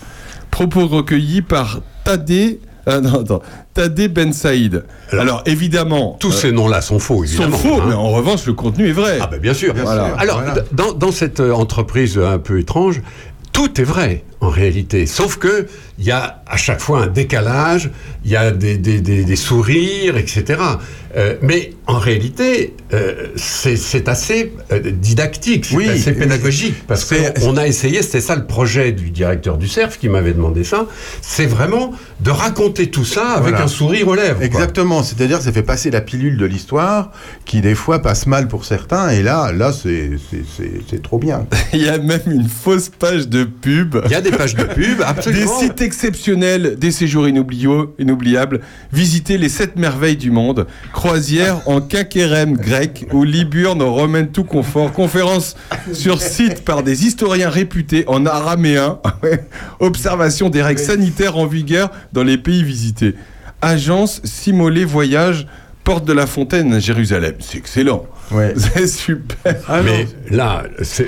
[0.52, 3.42] propos recueillis par Tadé, ah, non, attends,
[3.74, 4.84] Tadé Ben Saïd.
[5.12, 7.58] Alors, évidemment, Tous euh, ces noms-là sont faux, sont évidemment.
[7.58, 7.86] faux, hein.
[7.88, 9.18] mais en revanche, le contenu est vrai.
[9.22, 9.74] Ah ben bien sûr.
[9.74, 10.08] Bien Voilà.
[10.10, 10.20] sûr.
[10.20, 10.62] Alors, Voilà.
[10.74, 13.02] dans, dans cette euh, entreprise un peu étrange,
[13.54, 15.06] tout est vrai en réalité.
[15.06, 15.68] Sauf que
[15.98, 17.90] il y a à chaque fois un décalage,
[18.26, 20.60] il y a des, des- des- des sourires, etc.
[21.18, 26.18] Euh, mais en réalité, euh, c'est c'est assez euh, didactique, c'est Oui, assez oui.
[26.18, 26.76] pédagogique.
[26.88, 30.66] Parce qu'on a essayé, c'était ça le projet du directeur du CERF qui m'avait demandé
[30.66, 30.86] ça,
[31.22, 33.64] c'est vraiment de raconter tout ça avec Voilà.
[33.64, 34.42] un sourire aux lèvres.
[34.44, 37.12] Exactement, c'est-à-dire ça fait passer la pilule de l'histoire
[37.46, 41.18] qui des fois passe mal pour certains et là, là c'est c'est- c'est- c'est trop
[41.20, 41.48] bien.
[41.74, 43.96] Il y a même une fausse page de pub.
[44.06, 48.62] Il y a des pages de pub, Des sites exceptionnels, des séjours inoubliables.
[48.92, 50.68] Visitez les sept merveilles du monde.
[50.92, 54.92] Croisière en quinquérème grec ou Liburne en romaine tout confort.
[54.92, 55.56] Conférence
[55.94, 59.00] sur site par des historiens réputés en araméen.
[59.80, 63.16] Observation des règles sanitaires en vigueur dans les pays visités.
[63.62, 65.48] Agence Simolé Voyage,
[65.84, 67.36] Porte de la Fontaine à Jérusalem.
[67.40, 68.08] C'est excellent.
[68.32, 68.54] Ouais.
[68.58, 69.56] C'est super.
[69.84, 70.64] Mais là,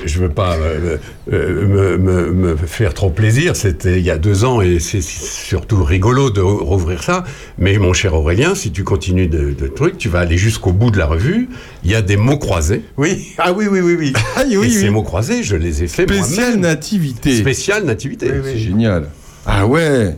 [0.05, 0.97] je veux pas euh,
[1.33, 3.55] euh, me, me- me faire trop plaisir.
[3.55, 7.23] C'était il y a deux ans et c'est surtout rigolo de rouvrir ça.
[7.57, 10.91] Mais mon cher Aurélien, si tu continues de, de truc, tu vas aller jusqu'au bout
[10.91, 11.49] de la revue.
[11.83, 12.83] Il y a des mots croisés.
[12.97, 14.13] Oui, ah oui, oui, oui, oui.
[14.35, 14.71] Ah oui, et oui.
[14.71, 17.35] ces mots croisés, je les ai faits Spécial nativité.
[17.37, 18.27] Spécial nativité.
[18.31, 18.49] Oui, oui.
[18.53, 19.09] C'est génial.
[19.45, 20.15] Ah ouais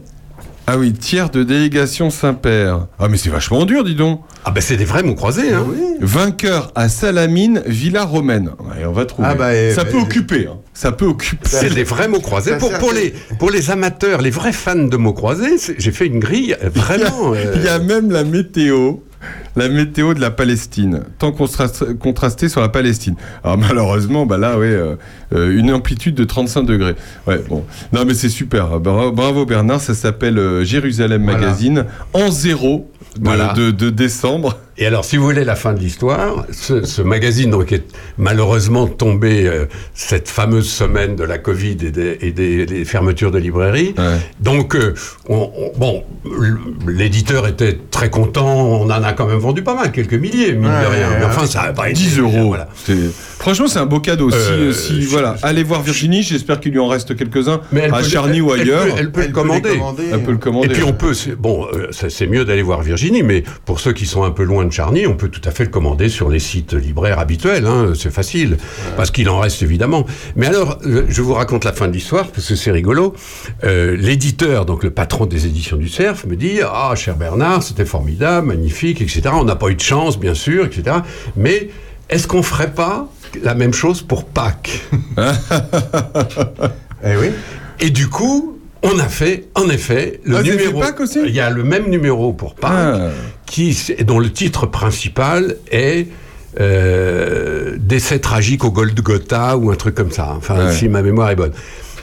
[0.72, 2.86] Ah oui, tiers de délégation Saint-Père.
[3.00, 4.22] Ah mais c'est vachement dur, dis donc.
[4.46, 5.52] Ah ben c'est des vrais mots croisés.
[5.52, 5.66] Hein.
[6.00, 8.52] Vainqueur à Salamine, Villa Romaine.
[8.60, 9.28] Ouais, on va trouver.
[9.32, 10.46] Ah bah, eh, ça bah, peut eh, occuper.
[10.48, 10.58] hein.
[10.76, 11.42] Ça peut occuper.
[11.50, 12.56] C'est des vrais mots croisés.
[12.60, 16.56] Pour, les, pour les amateurs, les vrais fans de mots croisés, j'ai fait une grille
[16.64, 17.34] euh, vraiment.
[17.34, 18.98] euh, Il y a même la météo.
[19.60, 23.16] La météo de la Palestine, tant contrast- contrasté sur la Palestine.
[23.44, 24.96] Alors malheureusement, bah là, ouais, euh,
[25.34, 26.96] euh, une amplitude de 35 degrés.
[27.28, 27.66] Ouais, bon.
[27.92, 28.80] Non, mais c'est super.
[28.80, 29.82] Bravo, Bernard.
[29.82, 31.40] Ça s'appelle euh, Jérusalem Voilà.
[31.40, 33.52] Magazine en zéro de, Voilà.
[33.54, 34.58] de- de décembre.
[34.82, 37.84] Et alors, si vous voulez la fin de l'histoire, ce, ce magazine donc est
[38.18, 43.32] malheureusement tombé euh, cette fameuse semaine de la Covid et des, et des- des fermetures
[43.32, 43.94] de librairies.
[44.40, 44.94] Donc, euh,
[45.28, 46.04] on- on- bon,
[46.88, 48.48] l'éditeur était très content.
[48.48, 51.10] On en a quand même vendu pas mal, quelques milliers, mine de rien.
[51.20, 52.48] Mais enfin, ça a pas été 10 euros.
[52.48, 52.68] voilà.
[53.40, 54.30] Franchement, c'est un beau cadeau.
[54.32, 56.24] Si, Euh, si- je- voilà, allez voir Virginie.
[56.24, 58.84] J'espère qu'il lui en reste quelques-uns elle à peut- Charny elle- ou elle ailleurs.
[58.86, 59.80] peut- elle peut le commander.
[60.12, 60.68] Elle peut le commander.
[60.68, 64.06] Et puis on peut, bon, euh, c'est mieux d'aller voir Virginie, mais pour ceux qui
[64.06, 66.40] sont un peu loin de Charny, on peut tout à fait le commander sur les
[66.40, 68.58] sites libraires habituels, hein, c'est facile,
[68.98, 70.06] parce qu'il en reste évidemment.
[70.36, 73.14] Mais alors, euh, je vous raconte la fin de l'histoire, parce que c'est rigolo.
[73.64, 77.86] Euh, L'éditeur, donc le patron des éditions du Cerf, me dit, ah, cher Bernard, c'était
[77.86, 79.29] formidable, magnifique, etc.
[79.36, 80.98] On n'a pas eu de chance, bien sûr, etc.
[81.36, 81.70] Mais
[82.10, 83.08] est-ce qu'on ferait pas
[83.44, 84.82] la même chose pour Pâques?
[87.04, 87.28] Eh oui.
[87.80, 90.82] Et du coup, on a fait, en effet, le Ah, numéro.
[91.00, 91.20] aussi?
[91.26, 93.10] Il y a le même numéro pour Pâques, Ah.
[93.46, 96.08] qui, dont le titre principal est.
[96.60, 100.34] euh, Décès tragique au Golgotha ou un truc comme ça.
[100.36, 100.74] Enfin, Ouais.
[100.74, 101.54] si ma mémoire est bonne.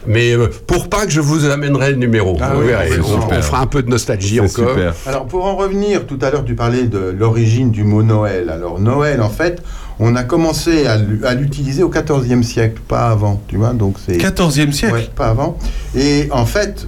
[0.07, 2.37] Mais euh, pour Pâques, je vous amènerai le numéro.
[2.41, 4.71] Ah oui, on, fera un peu de nostalgie encore.
[4.71, 4.95] super.
[5.07, 8.51] Alors pour en revenir, tout à l'heure tu parlais de l'origine du mot Noël.
[8.51, 9.63] Alors Noël, en fait,
[9.99, 13.73] on a commencé à l'utiliser au XIVe siècle, pas avant, tu vois.
[13.73, 14.95] Donc c'est 14e siècle.
[14.95, 15.59] Ouais, pas avant.
[15.97, 16.87] Et en fait,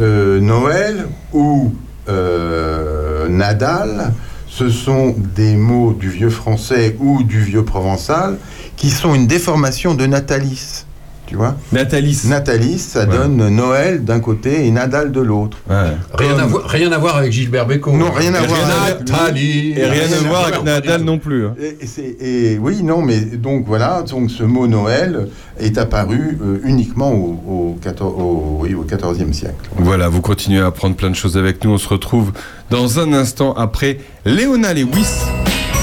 [0.00, 1.72] euh, Noël ou
[2.08, 4.12] euh, Nadal,
[4.46, 8.38] ce sont des mots du vieux français ou du vieux provençal
[8.76, 10.84] qui sont une déformation de Natalis.
[11.28, 12.22] Tu vois Natalis.
[12.24, 13.06] Natalis, ça Ouais.
[13.18, 15.58] donne Noël d'un côté et Nadal de l'autre.
[15.68, 15.76] Ouais.
[16.14, 17.92] Rien, Comme- à voir, rien à voir avec Gilbert Bécaud.
[17.92, 19.00] Non, rien à Et voir avec.
[19.10, 19.72] Nathalie.
[19.76, 21.44] Et rien à voir avec Nadal non plus.
[21.44, 21.54] hein.
[21.60, 25.28] Et, et c'est- et oui, non, mais donc voilà, donc ce mot Noël
[25.60, 29.68] est apparu euh, uniquement au, au, 14 au- oui, au 14e siècle.
[29.76, 31.72] Voilà, vous continuez à apprendre plein de choses avec nous.
[31.72, 32.32] On se retrouve
[32.70, 35.12] dans un instant après Léona Lewis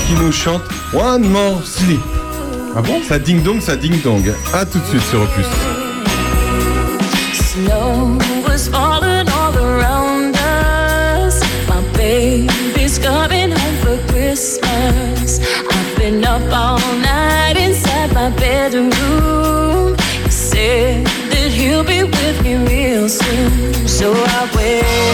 [0.08, 0.64] qui nous chante
[0.96, 2.00] One More Sleep.
[2.78, 4.22] Ah bon Ça ding dong, ça ding dong.
[4.54, 5.46] À tout de suite sur Opus.
[7.34, 11.40] Snow was falling all around us.
[11.70, 15.40] My baby's coming home for Christmas.
[15.72, 19.96] I've been up all night inside my bedroom.
[20.26, 23.88] He said that he'll be with me real soon.
[23.88, 25.05] So I wait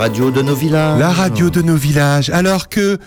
[0.00, 0.98] radio de nos villages.
[0.98, 2.30] La radio de nos villages.
[2.30, 2.98] Alors que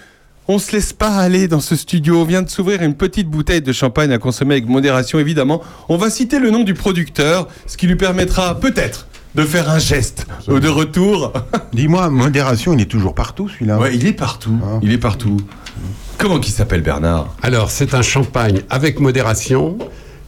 [0.48, 2.22] on se laisse pas aller dans ce studio.
[2.22, 5.64] On vient de s'ouvrir une petite bouteille de champagne à consommer avec modération, évidemment.
[5.90, 9.80] On va citer le nom du producteur, ce qui lui permettra peut-être de faire un
[9.80, 11.34] geste de retour.
[11.74, 14.60] Dis-moi, modération, il est toujours partout celui-là Ouais, il est partout.
[14.64, 14.78] Ah.
[14.84, 15.38] Il est partout.
[16.20, 17.34] Comment qu'il s'appelle Bernard?
[17.42, 19.80] Alors, c'est un champagne avec modération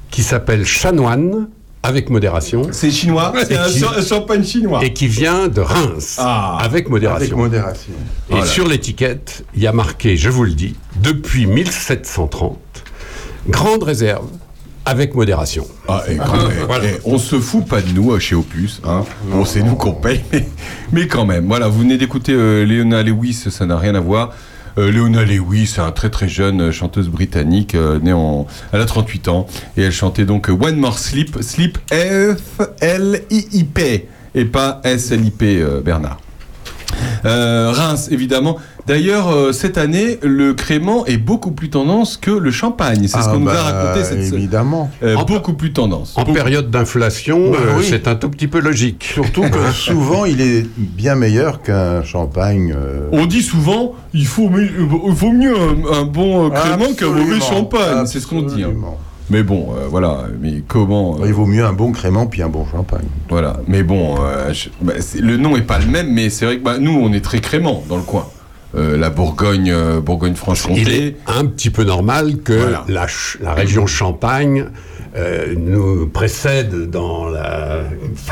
[0.09, 1.47] qui s'appelle Chanoine
[1.85, 3.31] avec modération C'est chinois.
[3.47, 4.83] C'est un, qui- cha- un champagne chinois.
[4.83, 6.57] et qui vient de Reims Ah.
[6.61, 7.25] avec modération.
[7.27, 7.93] Avec modération.
[8.29, 8.45] Et Voilà.
[8.47, 12.57] sur l'étiquette, il y a marqué, je vous le dis, depuis 1730,
[13.47, 14.25] grande réserve
[14.87, 15.65] avec modération.
[15.87, 16.85] Ah, et quand Voilà.
[16.85, 18.81] et on se fout pas de nous euh, chez Opus.
[18.83, 19.03] Hein.
[19.31, 20.47] Nous qu'on paye, mais,
[20.91, 21.45] mais quand même.
[21.47, 24.31] Voilà, vous venez d'écouter euh, Leona Lewis, ça n'a rien à voir.
[24.77, 28.45] Euh, Leona Lewis, c'est un très très jeune euh, chanteuse britannique, euh, née en.
[28.73, 29.47] Elle a 38 ans,
[29.77, 32.49] et elle chantait donc One More Sleep, Sleep F-L-I-I-P,
[34.35, 36.19] et pas S-L-I-P, Bernard.
[37.23, 38.57] Reims, évidemment.
[38.87, 43.07] D'ailleurs, euh, cette année, le crément est beaucoup plus tendance que le champagne.
[43.07, 44.33] C'est ce Ah qu'on nous a bah, raconté cette semaine.
[44.35, 44.91] Évidemment.
[45.01, 46.13] Euh, En- beaucoup plus tendance.
[46.17, 47.85] En période d'inflation, Bah euh, oui.
[47.89, 49.09] c'est un tout petit peu logique.
[49.13, 52.75] Surtout que souvent, il est bien meilleur qu'un champagne.
[52.77, 57.09] euh, On dit souvent, il faut, mieux- il vaut mieux un, un bon crément qu'un
[57.09, 58.05] mauvais champagne.
[58.05, 58.63] C'est ce qu'on dit.
[58.63, 58.73] hein.
[59.31, 60.25] Mais bon, euh, voilà.
[60.39, 63.07] Mais comment euh, Il vaut mieux un bon crément puis un bon champagne.
[63.29, 63.57] Voilà.
[63.67, 66.63] Mais bon, euh, je- bah, le nom est pas le même, mais c'est vrai que
[66.63, 68.27] bah, nous, on est très crément dans le coin.
[68.77, 71.07] Euh, la Bourgogne, euh, Il Bourgogne-Franche-Comté.
[71.07, 72.83] est un petit peu normal que Voilà.
[72.89, 74.65] la, ch- la région Champagne
[75.17, 77.81] euh, nous précède dans la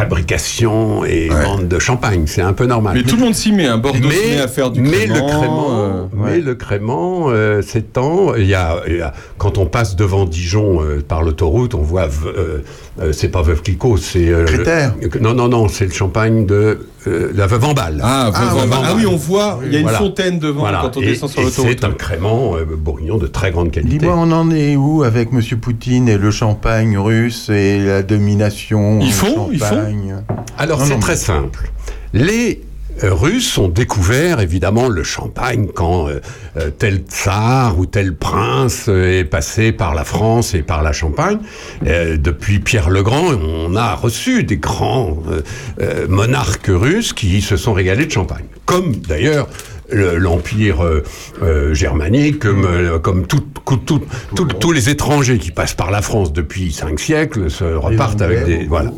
[0.07, 1.43] fabrication et Ouais.
[1.43, 2.23] vente de champagne.
[2.27, 2.95] C'est un peu normal.
[2.97, 3.65] Mais tout le monde s'y met.
[3.67, 5.13] Un Bordeaux se met à faire du mais crément.
[5.15, 6.39] le crément, euh, mais ouais.
[6.41, 8.35] le crément euh, s'étend.
[8.35, 11.81] Il y a, il y a- quand on passe devant Dijon euh, par l'autoroute, on
[11.81, 12.07] voit.
[12.25, 12.59] euh,
[13.01, 14.27] euh, c'est pas Veuve Clicquot, c'est.
[14.29, 14.93] euh, Critère.
[15.01, 17.99] le- non, non, non, c'est le champagne de euh, la Veuve en balle.
[18.03, 18.61] Ah, Ah, ouais.
[18.71, 19.97] Ah oui, on voit, il y a une Voilà.
[19.97, 20.79] fontaine devant Voilà.
[20.83, 21.71] quand on Et- descend sur et l'autoroute.
[21.79, 23.97] C'est un crément euh, bourguignon de très grande qualité.
[23.97, 28.99] Dis-moi, on en est où avec Monsieur Poutine et le champagne russe et la domination
[29.01, 30.15] Ils font, ils champagne
[30.57, 31.69] Alors c'est très mais- simple.
[32.13, 32.61] Les
[33.03, 36.19] euh, Russes ont découvert évidemment le champagne quand euh,
[36.57, 41.39] euh, tel tsar ou tel prince est passé par la France et par la Champagne.
[41.87, 45.41] Euh, depuis Pierre le Grand, on a reçu des grands euh,
[45.81, 48.45] euh, monarques russes qui se sont régalés de champagne.
[48.65, 51.03] Comme d'ailleurs le- l'empire euh,
[51.41, 54.01] euh, germanique, comme, euh, comme tout- tout- tout-
[54.35, 58.45] tout- tous les étrangers qui passent par la France depuis cinq siècles se repartent avec
[58.45, 58.91] des voilà.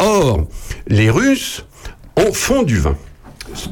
[0.00, 0.46] Or,
[0.86, 1.64] les Russes
[2.16, 2.96] ont, font du vin.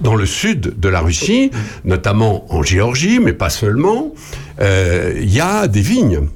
[0.01, 1.51] Dans le sud de la Russie,
[1.85, 4.13] notamment en Géorgie, mais pas seulement,
[4.61, 6.29] euh, il y a des vignes.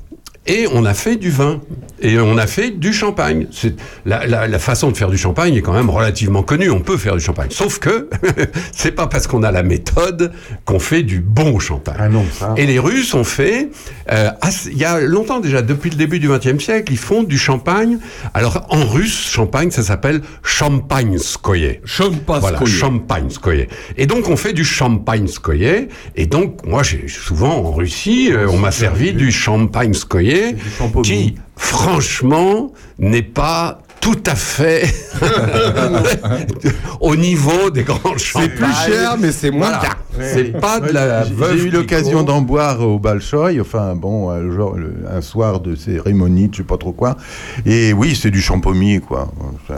[0.51, 1.61] Et on a fait du vin.
[2.03, 3.47] Et on a fait du champagne.
[3.53, 3.75] C'est-
[4.07, 6.71] La, la- la façon de faire du champagne est quand même relativement connue.
[6.71, 7.51] On peut faire du champagne.
[7.51, 8.09] Sauf que
[8.73, 10.33] c'est pas parce qu'on a la méthode
[10.65, 11.97] qu'on fait du bon champagne.
[11.99, 12.55] Ah non, ça.
[12.57, 13.69] Et les Russes ont fait,
[14.11, 14.31] euh,
[14.73, 17.99] il y a longtemps déjà, depuis le début du XXe siècle, ils font du champagne.
[18.33, 21.81] Alors en russe, champagne, ça s'appelle champagnskoye.
[21.85, 22.41] Champagne.
[22.41, 23.67] Voilà, champagnskoye.
[23.99, 25.89] Et donc on fait du champagnskoye.
[26.17, 30.40] Et donc moi, j'ai souvent en Russie, euh, on m'a servi du champagnskoye,
[31.03, 34.85] qui franchement n'est pas tout à fait
[37.01, 38.49] au niveau des grands champagnes.
[38.51, 40.33] C'est plus cher, mais c'est moins Voilà.
[40.35, 44.31] C'est pas de la J'ai- veuve J'ai eu l'occasion d'en boire au Balchoy, enfin bon,
[44.31, 47.17] un, le- un soir de cérémonie, je sais pas trop quoi.
[47.67, 49.31] Et oui, c'est du champomis, quoi.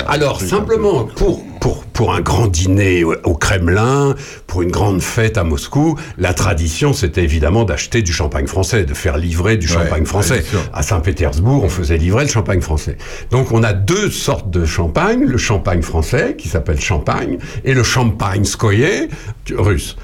[0.08, 4.16] Alors, simplement, pour, pour, pour un grand dîner au, Kremlin,
[4.48, 8.94] pour une grande fête à Moscou, la tradition, c'était évidemment d'acheter du champagne français, de
[8.94, 10.42] faire livrer du Ouais, champagne ouais, français.
[10.42, 10.58] sûr.
[10.72, 12.96] à Saint-Pétersbourg, on faisait livrer le champagne français.
[13.30, 17.84] Donc, on a deux sortes de champagne, le champagne français, qui s'appelle champagne, et le
[17.84, 19.08] champagne skoye,
[19.52, 19.96] russe.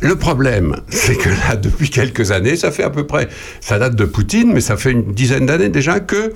[0.00, 3.28] Le problème, c'est que là, depuis quelques années, ça fait à peu près,
[3.60, 6.32] ça date de Poutine, mais ça fait une dizaine d'années déjà que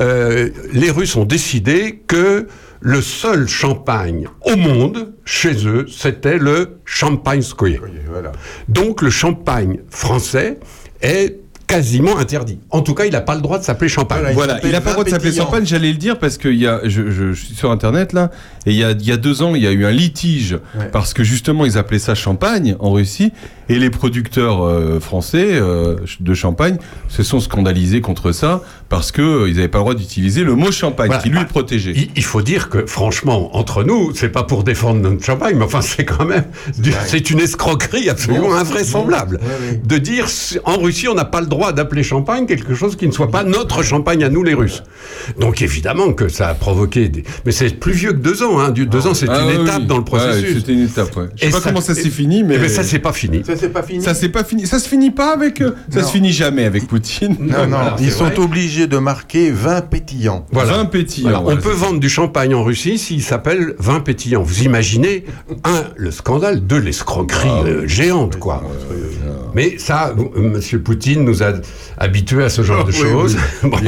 [0.00, 2.46] euh, les Russes ont décidé que
[2.80, 7.42] le seul champagne au monde, chez eux, c'était le champagne
[8.10, 8.32] Voilà.
[8.68, 10.58] Donc le champagne français
[11.02, 12.60] est quasiment interdit.
[12.70, 14.20] En tout cas, il n'a pas le droit de s'appeler champagne.
[14.34, 16.58] Voilà, il n'a pas le droit de s'appeler champagne, j'allais le dire parce que il
[16.58, 18.30] y a, je, je- je suis sur internet là,
[18.66, 20.58] et il y a, il y a deux ans, il y a eu un litige
[20.78, 20.88] Ouais.
[20.92, 23.32] parce que justement ils appelaient ça champagne en Russie
[23.68, 26.76] et les producteurs euh, français euh, de champagne
[27.08, 30.70] se sont scandalisés contre ça parce que euh, n'avaient pas le droit d'utiliser le mot
[30.70, 31.22] champagne Voilà.
[31.22, 31.92] qui lui Ah, est protégé.
[31.96, 35.64] Il, il faut dire que, franchement, entre nous, c'est pas pour défendre notre champagne, mais
[35.64, 36.44] enfin, c'est quand même,
[37.06, 39.40] c'est une escroquerie absolument invraisemblable.
[39.84, 40.26] De dire,
[40.64, 43.42] en Russie, on n'a pas le droit d'appeler champagne quelque chose qui ne soit pas
[43.44, 44.82] notre champagne à nous, les Russes.
[45.40, 48.70] Donc, évidemment que ça a provoqué des, mais c'est plus vieux que deux ans, hein.
[48.70, 49.86] Du- Deux ans, c'est Ah une oui, étape oui.
[49.86, 50.54] dans le Ouais, processus.
[50.58, 51.24] C'était une étape, ouais.
[51.34, 52.54] Je sais Et pas ça- comment ça s'est fini, mais.
[52.56, 53.42] Eh ben, ça, c'est pas fini.
[53.44, 54.02] Ça c'est pas fini.
[54.02, 54.66] Ça c'est pas fini.
[54.66, 55.60] Ça se finit pas avec.
[55.60, 57.36] euh, ça se finit jamais avec Poutine.
[57.40, 58.38] Non, non, Voilà, ils sont vrai.
[58.38, 60.46] obligés de marquer 20 pétillants.
[60.52, 60.72] Voilà.
[60.78, 61.42] Vin pétillant.
[61.42, 64.42] Voilà, on peut vendre du champagne en Russie s'il s'appelle vin pétillant.
[64.42, 65.24] Vous imaginez,
[65.64, 68.62] un, le scandale, deux, l'escroquerie Ah euh, géante, quoi.
[69.54, 71.52] Mais ça, euh, Monsieur Poutine nous a
[71.98, 73.36] habitués à ce genre de Oui, choses.
[73.62, 73.78] Bon,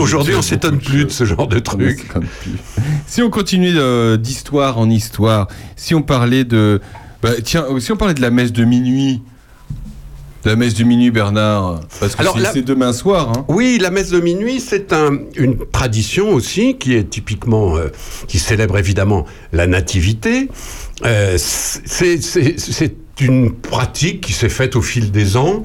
[0.00, 2.00] Aujourd'hui, on s'étonne plus de ce genre de On truc.
[2.08, 2.52] se compte plus.
[3.06, 6.80] Si on continue euh, d'histoire en histoire, si on parlait de.
[7.22, 9.22] bah, tiens, si on parlait de la messe de minuit.
[10.44, 11.82] De la messe de minuit, Bernard.
[12.00, 13.30] Parce que c'est la- demain soir.
[13.30, 13.44] Hein.
[13.46, 17.90] Oui, la messe de minuit, c'est un- une tradition aussi qui est typiquement, euh,
[18.26, 20.48] qui célèbre évidemment la nativité.
[21.04, 25.62] Euh, c'est une pratique qui s'est faite au fil des ans.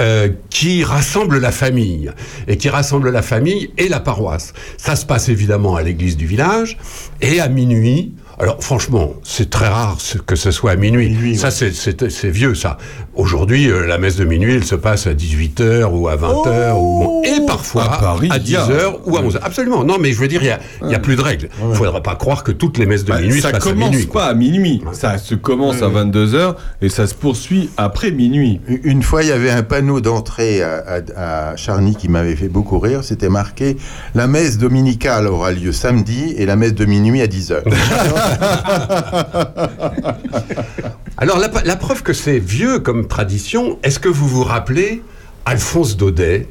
[0.00, 2.10] Euh, qui rassemble la famille
[2.46, 4.52] et qui rassemble la famille et la paroisse.
[4.76, 6.78] Ça se passe évidemment à l'église du village
[7.20, 8.14] et à minuit.
[8.40, 11.08] Alors franchement, c'est très rare ce- que ce soit à minuit.
[11.10, 11.72] Minuit, ça, ouais.
[11.72, 12.78] c'est- vieux ça.
[13.16, 17.22] Aujourd'hui, euh, la messe de minuit, elle se passe à 18h ou à 20h ou,
[17.24, 18.64] et parfois À Paris, à il y a.
[18.64, 19.40] 10h ou à 11h.
[19.42, 19.82] Absolument.
[19.82, 21.48] Non, mais je veux dire, il y a, plus de règles.
[21.60, 23.66] Il ne faudra pas croire que toutes les messes de Bah, minuit ça se passent
[23.66, 24.06] à commence minuit.
[24.06, 24.22] quoi.
[24.22, 24.82] pas à minuit.
[24.92, 28.60] Ça se commence à 22h et ça se poursuit après minuit.
[28.84, 30.84] Une fois, il y avait un panneau d'entrée à,
[31.16, 33.02] à- à Charny qui m'avait fait beaucoup rire.
[33.02, 33.76] C'était marqué
[34.14, 37.62] La messe dominicale aura lieu samedi et la messe de minuit à 10h.
[41.16, 45.02] Alors, la, preuve que c'est vieux comme tradition, est-ce que vous vous rappelez
[45.44, 46.46] Alphonse Daudet?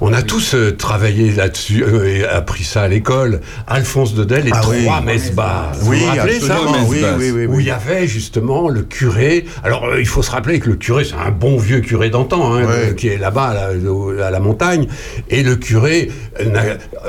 [0.00, 3.40] On a tous euh, travaillé là-dessus euh, et appris ça à l'école.
[3.66, 4.82] Alphonse Daudet, les Ah oui.
[4.84, 5.80] trois messes basses.
[5.84, 9.44] Oui, vous rappelez ça oui, oui, oui, où il y avait justement le curé.
[9.62, 12.54] Alors, euh, il faut se rappeler que le curé, c'est un bon vieux curé d'antan,
[12.54, 12.94] hein, Ouais.
[12.96, 14.86] qui est là-bas, à la, au- à la montagne.
[15.28, 16.10] Et le curé,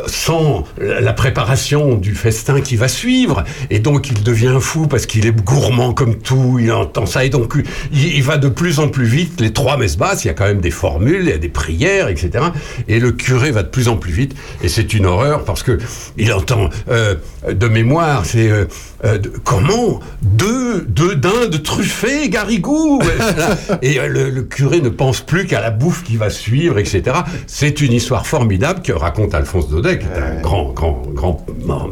[0.08, 5.26] sans la préparation du festin qui va suivre, et donc il devient fou parce qu'il
[5.26, 7.54] est gourmand comme tout, il entend ça, et donc
[7.94, 9.40] il, il va de plus en plus vite.
[9.42, 11.50] Les trois messes basses, il y a quand même des formules, il y a des
[11.50, 12.46] prières, etc.
[12.88, 15.78] Et le curé va de plus en plus vite, et c'est une horreur parce que
[16.18, 17.16] il entend euh,
[17.52, 18.66] de mémoire, c'est euh,
[19.06, 20.00] euh, comment?
[20.22, 23.02] Deux, deux dindes truffées, garigou?
[23.82, 27.18] Et le, le curé ne pense plus qu'à la bouffe qui va suivre, etc.
[27.48, 31.46] C'est une histoire formidable que raconte Alphonse Daudet, qui est un grand, grand, grand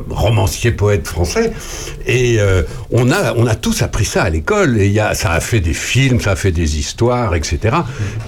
[0.09, 1.51] romancier, poète français.
[2.05, 2.39] Et
[2.91, 4.79] on, a, on a tous appris ça à l'école.
[4.79, 7.77] Et y a, ça a fait des films, ça a fait des histoires, etc.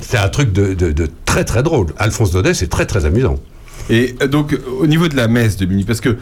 [0.02, 1.88] C'est un truc de, de- de très, très drôle.
[1.98, 3.36] Alphonse Daudet, c'est très, très amusant.
[3.90, 6.18] Et euh, donc, euh, au niveau de la messe de minuit, parce que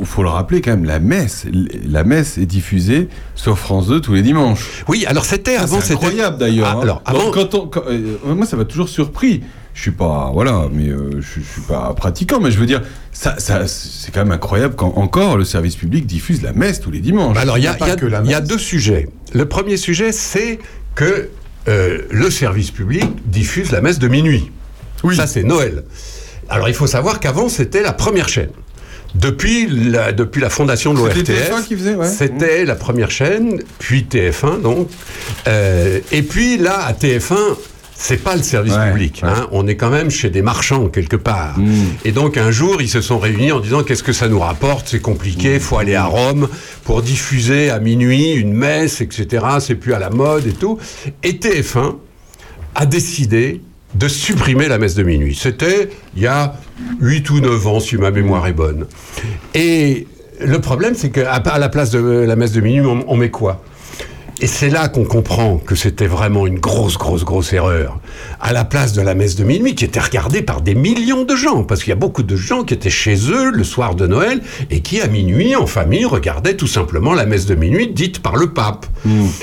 [0.00, 1.44] il faut le rappeler quand même, la messe,
[1.86, 4.82] la messe est diffusée sur France 2 tous les dimanches.
[4.88, 6.68] Oui, alors c'était avant, c'est c'était incroyable d'ailleurs.
[6.68, 6.80] Ah, hein.
[6.82, 9.42] alors, Donc, quand on, quand- euh, moi, ça m'a toujours surpris.
[9.74, 12.82] Je suis pas, voilà, mais euh, je, je suis pas pratiquant, mais je veux dire,
[13.10, 16.90] ça, ça, c'est quand même incroyable quand encore le service public diffuse la messe tous
[16.90, 17.34] les dimanches.
[17.34, 19.08] Bah Alors, il y a, y y deux sujets.
[19.34, 20.58] Le premier sujet, c'est
[20.94, 21.28] que
[21.68, 24.50] euh, le service public diffuse la messe de minuit.
[25.02, 25.16] Oui.
[25.16, 25.84] Ça, c'est Noël.
[26.48, 28.50] Alors, il faut savoir qu'avant, c'était la première chaîne.
[29.14, 32.08] Depuis la, depuis la fondation de C'était l'ORTF, TF1 qui faisait, ouais.
[32.08, 34.88] c'était la première chaîne, puis TF1 donc,
[35.48, 37.34] Euh, et puis là à TF1,
[37.94, 39.28] c'est pas le service Ouais, public, ouais.
[39.28, 39.48] hein.
[39.52, 41.58] on est quand même chez des marchands quelque part.
[41.58, 41.74] Mm.
[42.06, 44.88] Et donc un jour ils se sont réunis en disant qu'est-ce que ça nous rapporte,
[44.88, 46.48] c'est compliqué, faut aller à Rome
[46.84, 49.44] pour diffuser à minuit une messe, etc.
[49.60, 50.78] C'est plus à la mode et tout.
[51.22, 51.96] Et TF1
[52.76, 53.60] a décidé
[53.94, 55.34] de supprimer la messe de minuit.
[55.34, 56.54] C'était il y a
[57.00, 58.86] 8 ou 9 ans, si ma mémoire est bonne.
[59.54, 60.06] Et
[60.40, 63.30] le problème, c'est qu'à à la place de la messe de minuit, on, on met
[63.30, 63.62] quoi?
[64.42, 68.00] Et c'est là qu'on comprend que c'était vraiment une grosse, grosse, grosse erreur.
[68.40, 71.36] À la place de la messe de minuit, qui était regardée par des millions de
[71.36, 74.08] gens, parce qu'il y a beaucoup de gens qui étaient chez eux le soir de
[74.08, 74.40] Noël
[74.70, 78.34] et qui, à minuit, en famille, regardaient tout simplement la messe de minuit dite par
[78.34, 78.86] le pape.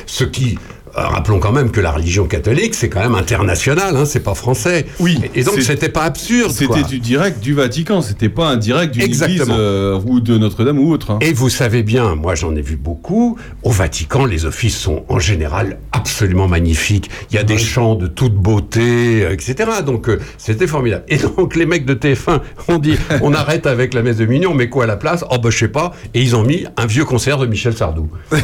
[0.05, 4.05] Ce qui, euh, rappelons quand même que la religion catholique, c'est quand même international, hein,
[4.05, 4.85] c'est pas français.
[4.99, 6.51] Oui, Et, et donc, c'était pas absurde.
[6.51, 10.79] C'était du direct du Vatican, c'était pas un direct d'une église euh, ou de Notre-Dame
[10.79, 11.11] ou autre.
[11.11, 11.19] hein.
[11.21, 15.19] Et vous savez bien, moi j'en ai vu beaucoup, au Vatican, les offices sont en
[15.19, 17.09] général absolument magnifiques.
[17.31, 19.55] Il y a des chants de toute beauté, euh, etc.
[19.85, 21.03] Donc euh, c'était formidable.
[21.07, 24.47] Et donc les mecs de TF1 ont dit, on arrête avec la messe de minuit,
[24.47, 25.23] on met quoi à la place?
[25.29, 25.93] Oh ben je sais pas.
[26.13, 28.09] Et ils ont mis un vieux concert de Michel Sardou.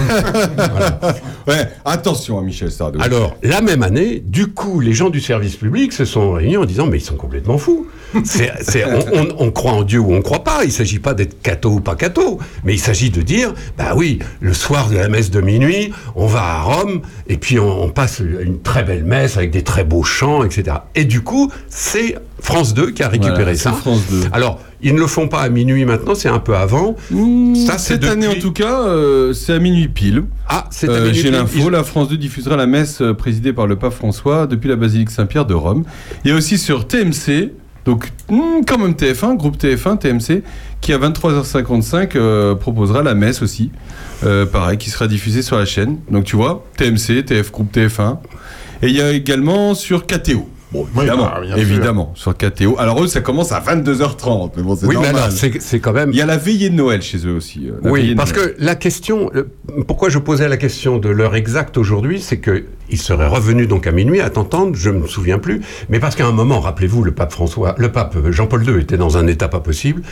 [1.48, 3.00] Ouais, attention Michel Sardou.
[3.02, 6.66] Alors, la même année, du coup, les gens du service public se sont réunis en
[6.66, 7.88] disant Mais ils sont complètement fous.
[9.14, 10.60] On, on- on croit en Dieu ou on ne croit pas.
[10.64, 12.40] Il ne s'agit pas d'être catho ou pas catho.
[12.64, 16.28] Mais il s'agit de dire Bah oui, le soir de la messe de minuit, on
[16.28, 19.84] va à Rome et puis on, on passe une très belle messe avec des très
[19.84, 20.78] beaux chants, etc.
[20.96, 23.72] Et du coup, c'est France 2 qui a récupéré Voilà, ça.
[23.74, 24.22] France 2.
[24.32, 26.96] Alors, Ils ne le font pas à minuit maintenant, c'est un peu avant.
[27.10, 30.24] Ça, c'est Cette année, en tout cas, euh, c'est à minuit pile.
[30.50, 33.14] Ah, c'est à Euh, minuit J'ai l'info, Ils- la France 2 diffusera la messe euh,
[33.14, 35.84] présidée par le pape François depuis la basilique Saint-Pierre de Rome.
[36.24, 37.52] Il y a aussi sur TMC,
[37.86, 40.44] donc hmm, quand même TF1, groupe TF1, TMC,
[40.82, 43.72] qui à 23h55 euh, proposera la messe aussi.
[44.24, 45.98] Euh, pareil, qui sera diffusée sur la chaîne.
[46.12, 48.18] Donc tu vois, TMC, TF, groupe TF1.
[48.82, 50.48] Et il y a également sur KTO.
[50.76, 52.76] Bon, Oui, évidemment, bah, évidemment, sur KTO.
[52.78, 55.16] Alors eux, ça commence à 22h30, mais bon, c'est Oui, mais normal.
[55.24, 56.10] alors, c'est c'est quand même.
[56.12, 57.68] Il y a la veillée de Noël chez eux aussi.
[57.70, 59.48] euh, Oui, parce que la question, le-
[59.88, 63.88] pourquoi je posais la question de l'heure exacte aujourd'hui, c'est que il serait revenu donc
[63.88, 67.12] à minuit à t'entendre, je me souviens plus, mais parce qu'à un moment, rappelez-vous, le
[67.12, 70.04] pape François, le pape Jean-Paul II était dans un état pas possible,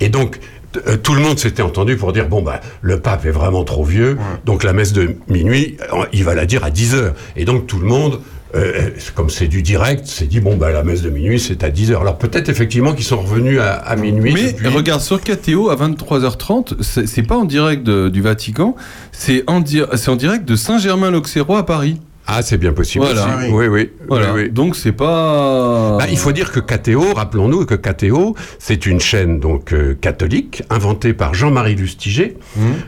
[0.00, 0.40] et donc
[0.88, 3.84] euh, tout le monde s'était entendu pour dire bon bah le pape est vraiment trop
[3.84, 7.44] vieux, donc la messe de minuit, euh, il va la dire à 10 heures, et
[7.44, 8.20] donc tout le monde
[8.54, 11.70] euh, comme c'est du direct, s'est dit bon bah la messe de minuit c'est à
[11.70, 12.00] 10 heures.
[12.02, 14.32] Alors peut-être effectivement qu'ils sont revenus à, à minuit.
[14.32, 14.68] Mais depuis.
[14.68, 18.76] regarde, sur KTO, à 23h30, c'est c'est pas en direct de- du Vatican,
[19.12, 22.00] c'est en, di- c'est en direct de Saint-Germain-l'Auxerrois à Paris.
[22.28, 23.04] Ah, c'est bien possible.
[23.04, 23.38] Voilà.
[23.38, 23.50] aussi.
[23.52, 23.90] Oui, oui.
[24.08, 24.34] Voilà.
[24.34, 24.50] oui, oui.
[24.50, 25.96] Donc c'est pas.
[25.98, 30.62] Bah, il faut dire que KTO, rappelons-nous que KTO, c'est une chaîne donc euh, catholique
[30.70, 32.36] inventée par Jean-Marie Lustiger,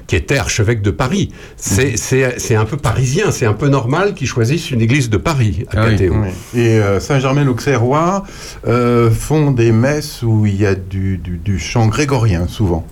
[0.07, 1.31] qui était archevêque de Paris.
[1.57, 5.17] C'est c'est- c'est un peu parisien, c'est un peu normal qu'ils choisissent une église de
[5.19, 5.91] Paris à Ah.
[5.95, 6.15] KTO.
[6.15, 6.61] Oui.
[6.61, 8.25] Et euh, Saint-Germain-l'Auxerrois
[8.67, 12.85] euh, font des messes où il y a du, du- du chant grégorien, souvent.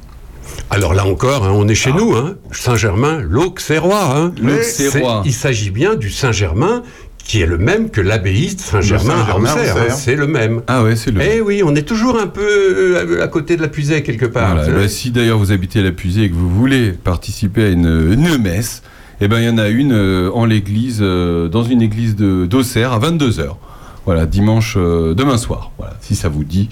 [0.71, 4.17] Alors là encore, hein, on est chez nous, hein, Saint-Germain, l'Auxerrois.
[4.17, 4.33] Hein.
[4.63, 4.91] C'est-
[5.25, 6.83] Il s'agit bien du Saint-Germain
[7.25, 9.77] qui est le même que l'abbaye de Saint-Germain à Saint-Germain à Auxerre.
[9.91, 9.95] hein.
[9.97, 10.63] C'est le même.
[10.69, 11.21] Ah ouais, c'est le.
[11.23, 14.55] Eh oui, on est toujours un peu euh, à côté de la puisée quelque part.
[14.57, 14.71] Voilà.
[14.73, 18.13] Bah, si d'ailleurs vous habitez à la Pusée et que vous voulez participer à une,
[18.13, 18.83] une messe,
[19.21, 22.47] eh ben il y en a une euh, en l'église, euh, dans une église de
[22.47, 23.57] d'Auxerre à 22h.
[24.05, 25.73] Voilà, dimanche, euh, demain soir.
[25.79, 26.69] Voilà, si ça vous dit.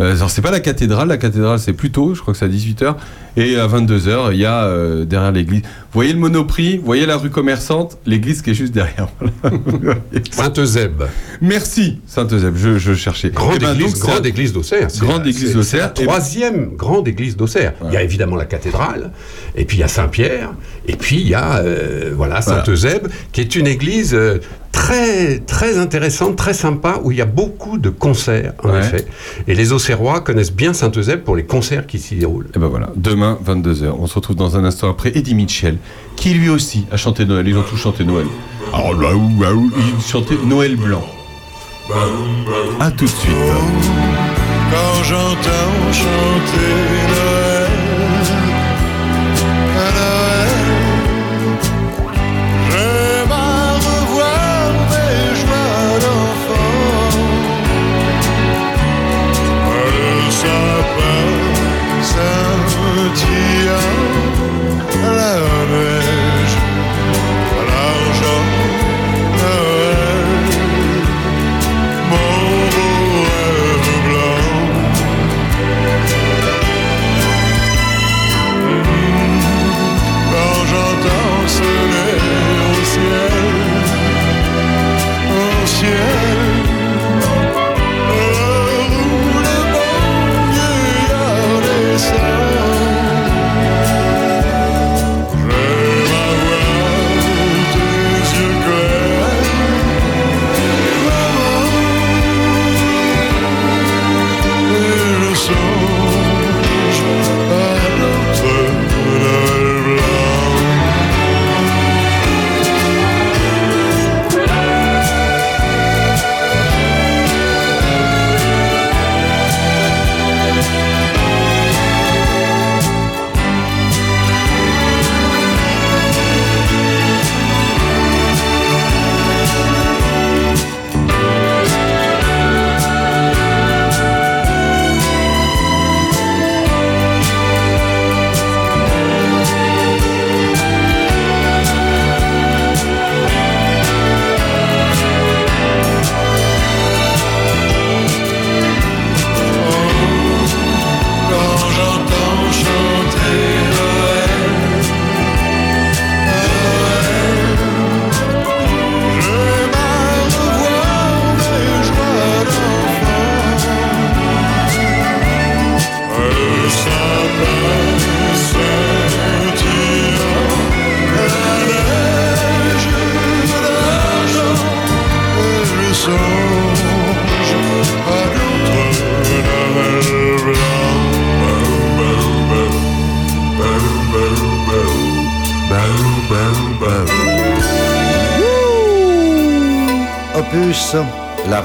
[0.00, 2.44] Euh, alors c'est pas la cathédrale, la cathédrale c'est plus tôt, je crois que c'est
[2.44, 2.94] à 18h.
[3.36, 5.62] Et à 22h, il y a euh, derrière l'église.
[5.62, 9.08] Vous voyez le Monoprix, vous voyez la rue commerçante, l'église qui est juste derrière.
[9.42, 9.94] Voilà.
[10.30, 11.04] Sainte-Eusèbe.
[11.40, 13.30] Merci, Sainte-Eusèbe, je, je cherchais.
[13.30, 14.88] Grande Eh ben, église, donc, grande église d'Auxerre.
[14.98, 15.94] Grande la- église d'Auxerre.
[15.94, 17.74] Troisième grande église d'Auxerre.
[17.86, 19.12] Il y a évidemment la cathédrale,
[19.56, 20.52] et puis il y a Saint-Pierre,
[20.88, 24.38] et puis il y a euh, voilà, Sainte-Eusèbe, qui est une église euh,
[24.78, 28.78] très, très intéressante, très sympa, où il y a beaucoup de concerts, en Ouais.
[28.78, 29.06] effet.
[29.48, 32.46] Et les Auxerrois connaissent bien Sainte-Eusèbe pour les concerts qui s'y déroulent.
[32.54, 33.90] Et ben voilà, demain 22h.
[33.98, 35.78] On se retrouve dans un instant après Eddie Mitchell,
[36.14, 37.46] qui lui aussi a chanté Noël.
[37.48, 38.26] Ils ont tous chanté Noël.
[38.72, 41.04] Alors là où, là où, ils chantaient Noël blanc.
[42.80, 43.32] A tout de suite.
[44.70, 46.68] Quand j'entends chanter
[47.08, 47.37] Noël,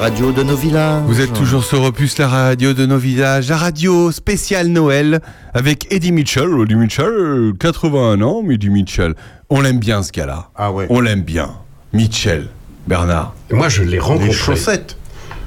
[0.04, 1.04] radio de nos villages.
[1.06, 5.22] Vous êtes toujours sur Opus, la radio de nos villages, la radio spéciale Noël
[5.54, 6.50] avec Eddie Mitchell.
[6.62, 9.16] Eddie Mitchell, 81 ans, mais Eddie Mitchell.
[9.50, 10.50] On l'aime bien ce gars-là.
[10.58, 10.88] Ah ouais.
[10.90, 11.54] On l'aime bien.
[11.94, 12.50] Mitchell,
[12.86, 13.34] Bernard.
[13.50, 14.28] Moi, je l'ai rencontré.
[14.28, 14.98] Les chaussettes.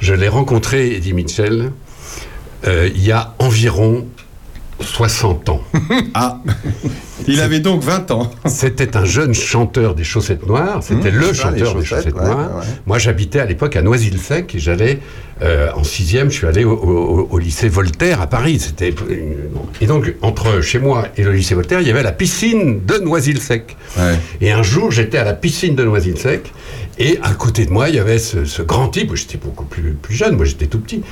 [0.01, 1.73] Je l'ai rencontré, Eddie Mitchell,
[2.67, 4.07] euh, il y a environ
[4.81, 5.61] 60 ans.
[6.15, 6.41] Ah,
[7.27, 8.31] il avait donc 20 ans.
[8.45, 10.83] C'était un jeune chanteur des chaussettes noires.
[10.83, 12.57] C'était Mmh, le les chanteur des chaussettes, chaussettes ouais, noires.
[12.59, 12.65] ouais.
[12.87, 15.01] Moi, j'habitais à l'époque à Noisy-le-Sec et j'allais
[15.43, 16.31] euh, en sixième.
[16.31, 18.59] Je suis allé au, au- au lycée Voltaire à Paris.
[18.59, 18.95] C'était
[19.81, 22.99] et donc entre chez moi et le lycée Voltaire, il y avait la piscine de
[22.99, 23.77] Noisy-le-Sec.
[23.99, 24.15] Ouais.
[24.41, 26.53] Et un jour, j'étais à la piscine de Noisy-le-Sec,
[26.99, 29.93] et à côté de moi, il y avait ce, ce grand type, j'étais beaucoup plus,
[29.93, 31.03] plus jeune, moi j'étais tout petit.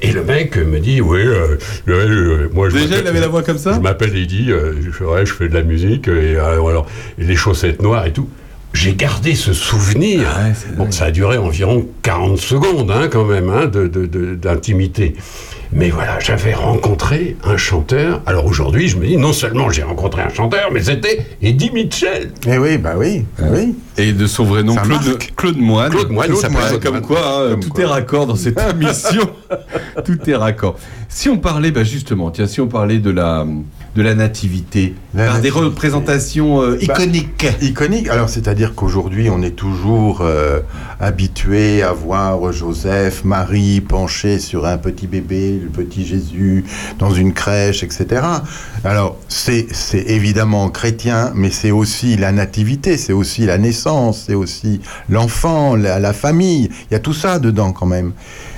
[0.00, 1.56] Et le mec me dit, oui, euh,
[1.88, 4.90] euh, moi je Déjà, il avait la voix comme ça Je m'appelle Eddie, euh, je,
[4.92, 6.86] fais, ouais, je fais de la musique, et, euh, alors,
[7.18, 8.28] et les chaussettes noires et tout.
[8.72, 10.22] J'ai gardé ce souvenir.
[10.34, 14.06] Ah ouais, bon, ça a duré environ 40 secondes, hein, quand même, hein, de- de-
[14.06, 15.14] de- d'intimité.
[15.74, 18.20] Mais voilà, j'avais rencontré un chanteur.
[18.26, 22.30] Alors aujourd'hui, je me dis, non seulement j'ai rencontré un chanteur, mais c'était Eddie Mitchell.
[22.46, 23.74] Eh oui, bah oui, bah oui.
[23.98, 25.18] Et de son vrai nom, Claude.
[25.36, 25.90] Claude Moine.
[25.90, 27.02] Claude Moine, Claude Moine, Claude Comme Moine.
[27.06, 27.82] quoi, hein, Comme tout quoi.
[27.84, 29.30] est raccord dans cette émission.
[30.04, 30.76] tout est raccord.
[31.08, 33.46] Si on parlait, bah justement, tiens, si on parlait de la,
[33.96, 37.46] de la nativité, La par des représentations euh, Bah, iconiques.
[37.60, 38.08] Iconique.
[38.08, 40.60] Alors, c'est-à-dire qu'aujourd'hui, on est toujours euh,
[41.00, 46.64] habitué à voir Joseph, Marie penchés sur un petit bébé, le petit Jésus,
[46.98, 48.22] dans une crèche, etc.
[48.84, 49.66] Alors, c'est
[50.06, 55.98] évidemment chrétien, mais c'est aussi la nativité, c'est aussi la naissance, c'est aussi l'enfant, la,
[55.98, 56.70] la famille.
[56.90, 58.12] Il y a tout ça dedans quand même.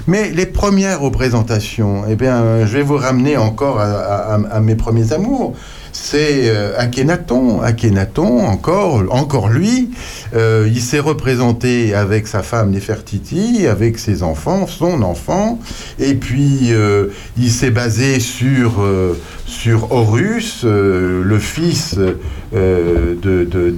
[0.06, 4.56] Mais les premières représentations, eh bien, euh, je vais vous ramener encore à, à- à-
[4.56, 5.54] à mes premiers amours.
[5.94, 7.62] C'est euh, Akhenaton.
[7.62, 9.90] Akhenaton, encore, lui,
[10.34, 15.60] euh, il s'est représenté avec sa femme Nefertiti, avec ses enfants, son enfant,
[16.00, 17.06] et puis euh,
[17.38, 18.84] il s'est basé sur,
[19.54, 21.96] sur Horus, euh, le fils
[22.54, 23.74] euh, de,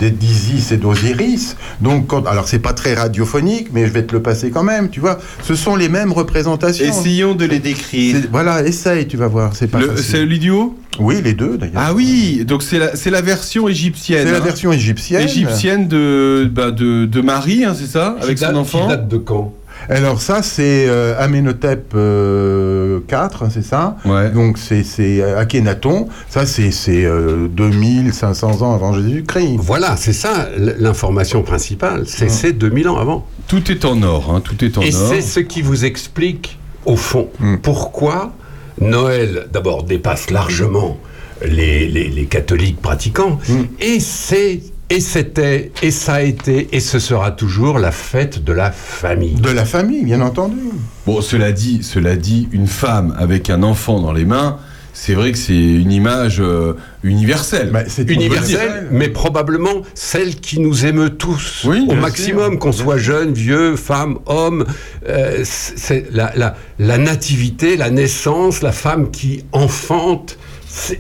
[0.72, 1.56] et d'Osiris.
[1.80, 4.88] Donc, quand, alors c'est pas très radiophonique, mais je vais te le passer quand même,
[4.88, 5.18] tu vois.
[5.42, 6.86] Ce sont les mêmes représentations.
[6.86, 8.16] Essayons de les décrire.
[8.32, 9.54] Voilà, essaye, tu vas voir.
[9.54, 9.80] C'est pas.
[9.96, 11.74] C'est l'idiot Oui, les deux d'ailleurs.
[11.76, 12.78] Ah oui, donc c'est
[13.10, 14.26] la, version égyptienne.
[14.26, 14.40] C'est la hein.
[14.40, 15.22] version égyptienne.
[15.22, 18.82] égyptienne de, bah, de, de Marie, hein, c'est ça Avec son date- enfant?
[18.82, 19.52] Qui date de quand?
[19.88, 24.30] Alors ça, c'est euh, Amenhotep euh, IV, c'est ça Ouais.
[24.30, 26.08] Donc c'est c'est Akhenaton.
[26.28, 29.56] Ça, c'est c'est, euh, 2500 ans avant Jésus-Christ.
[29.58, 32.04] Voilà, c'est ça l'information principale.
[32.06, 33.26] C'est c'est 2000 ans avant.
[33.48, 35.08] Tout est en or, hein, tout est en Et or.
[35.08, 37.56] c'est ce qui vous explique, au fond, Mm.
[37.62, 38.32] pourquoi
[38.80, 40.98] Noël, d'abord, dépasse largement
[41.44, 43.38] les, les- les catholiques pratiquants.
[43.48, 43.54] Mm.
[43.80, 44.60] Et c'est.
[44.88, 49.34] Et c'était, et ça a été, et ce sera toujours la fête de la famille.
[49.34, 50.58] De la famille, bien entendu.
[51.06, 54.58] Bon, cela dit, cela dit, une femme avec un enfant dans les mains,
[54.92, 57.70] c'est vrai que c'est une image euh, universelle.
[57.72, 62.96] Bah, c'est universelle, mais probablement celle qui nous émeut tous Oui, au maximum, qu'on soit
[62.96, 64.64] jeune, vieux, femme, homme.
[65.08, 70.38] euh, c'est la, la- la nativité, la naissance, la femme qui enfante.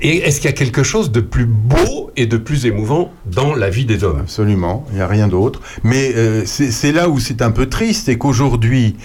[0.00, 3.54] Et est-ce qu'il y a quelque chose de plus beau et de plus émouvant dans
[3.54, 4.20] la vie des hommes?
[4.20, 5.60] Absolument, il n'y a rien d'autre.
[5.84, 8.96] Mais euh, c'est là où c'est un peu triste, c'est qu'aujourd'hui,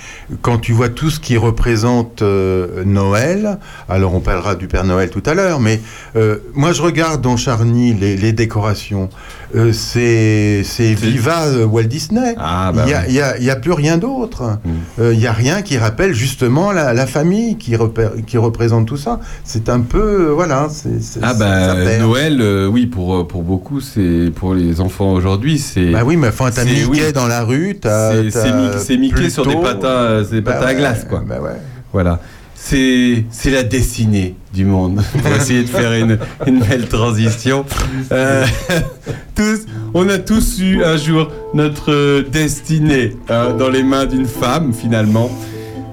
[0.41, 3.59] quand tu vois tout ce qui représente euh, Noël,
[3.89, 5.81] alors on parlera du Père Noël tout à l'heure, mais
[6.15, 9.09] euh, moi je regarde dans Charny les, les décorations,
[9.55, 12.35] euh, c'est c'est Viva Walt Disney.
[12.37, 13.49] Ah, bah il n'y a, oui.
[13.49, 14.57] a- a plus rien d'autre.
[14.99, 18.87] Euh, Il n'y a rien qui rappelle justement la, la famille qui, repère- qui représente
[18.87, 19.19] tout ça.
[19.43, 20.33] C'est un peu, euh,
[20.69, 22.01] c'est- c'est- Ah bah perd.
[22.01, 26.17] Noël, euh, oui pour euh, pour beaucoup c'est pour les enfants aujourd'hui c'est Bah oui,
[26.17, 27.13] mais enfin, t'as c'est- Mickey oui.
[27.13, 28.11] dans la rue, t'as.
[28.11, 31.05] c'est c'est t'as c'est Mickey sur des patins euh, c'est des Bah patins à glace
[31.09, 31.23] quoi.
[31.27, 31.51] Bah ouais.
[31.93, 32.19] Voilà.
[32.55, 35.01] C'est c'est la destinée du monde.
[35.25, 37.65] On va essayer de faire une, une belle transition.
[38.11, 38.45] Euh,
[39.35, 39.61] tous,
[39.95, 45.31] on a tous eu un jour notre destinée hein, dans les mains d'une femme finalement.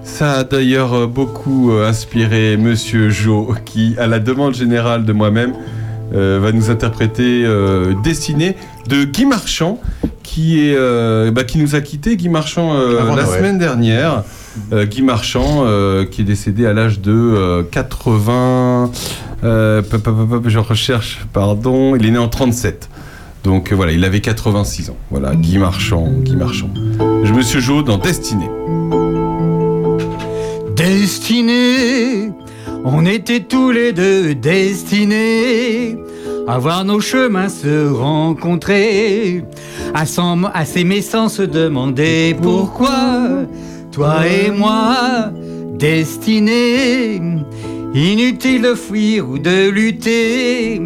[0.09, 5.13] Ça a d'ailleurs euh, beaucoup euh, inspiré Monsieur Jo, qui, à la demande générale de
[5.13, 5.53] moi-même,
[6.15, 8.57] euh, va nous interpréter euh, Destinée
[8.89, 9.79] de Guy Marchand,
[10.25, 12.17] qui, est, euh, bah, qui nous a quitté.
[12.17, 13.27] Guy Marchand la Noël.
[13.27, 14.25] semaine dernière.
[14.73, 15.65] Guy Marchand,
[16.11, 18.91] qui est décédé à l'âge de euh, 80.
[19.45, 21.95] euh, pop, pop, pop, pop, je recherche, pardon.
[21.95, 22.89] Il est né en 37.
[23.45, 24.97] Donc voilà, il avait 86 ans.
[25.13, 26.71] Voilà, Guy Marchand, Guy Marchand.
[27.23, 28.51] Je me suis joué dans Destinée.
[30.79, 32.31] Destinés,
[32.85, 35.97] on était tous les deux destinés.
[36.47, 39.43] À voir nos chemins se rencontrer,
[39.93, 40.05] à,
[40.55, 43.45] à s'aimer sans se demander pourquoi,
[43.91, 45.33] toi et moi,
[45.74, 47.20] destinés,
[47.93, 50.81] inutile de fuir ou de lutter,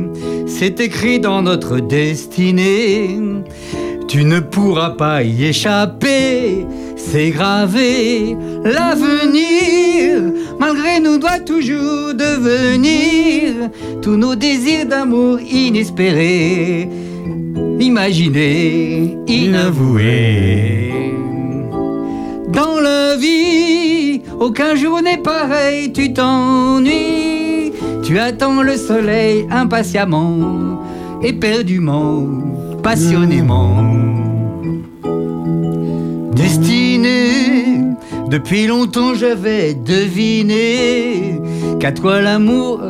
[0.46, 3.20] c'est écrit dans notre destinée.
[4.08, 8.36] Tu ne pourras pas y échapper, c'est gravé.
[8.64, 13.70] L'avenir, malgré nous, doit toujours devenir
[14.02, 16.88] tous nos désirs d'amour inespérés,
[17.80, 20.92] imaginés, inavoués.
[22.48, 27.72] Dans la vie, aucun jour n'est pareil, tu t'ennuies.
[28.02, 30.82] Tu attends le soleil impatiemment,
[31.22, 32.26] éperdument,
[32.82, 33.91] passionnément.
[36.34, 37.78] Destiné,
[38.28, 41.40] depuis longtemps j'avais deviné
[41.78, 42.80] qu'à toi l'amour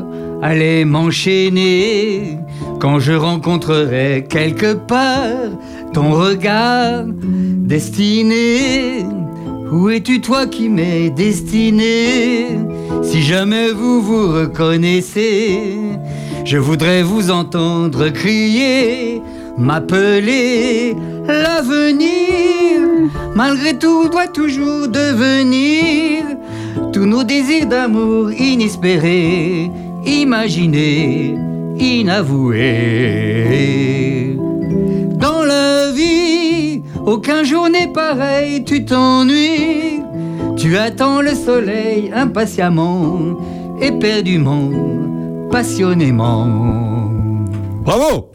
[0.43, 2.39] allait m'enchaîner
[2.81, 5.51] quand je rencontrerai quelque part
[5.93, 9.05] ton regard destiné.
[9.73, 12.47] Où es-tu toi qui m'es destiné?
[13.03, 15.75] Si jamais vous vous reconnaissez,
[16.45, 19.23] je voudrais vous entendre crier,
[19.57, 20.95] m'appeler
[21.27, 22.81] l'avenir.
[23.35, 26.25] Malgré tout, doit toujours devenir
[26.93, 29.71] tous nos désirs d'amour inespérés,
[30.05, 31.37] imaginés,
[31.79, 33.09] inavoués.
[35.19, 40.01] Dans la vie, aucun jour n'est pareil, tu t'ennuies.
[40.57, 43.19] Tu attends le soleil impatiemment,
[43.81, 44.71] éperdument,
[45.51, 46.47] passionnément.
[47.85, 48.32] Bravo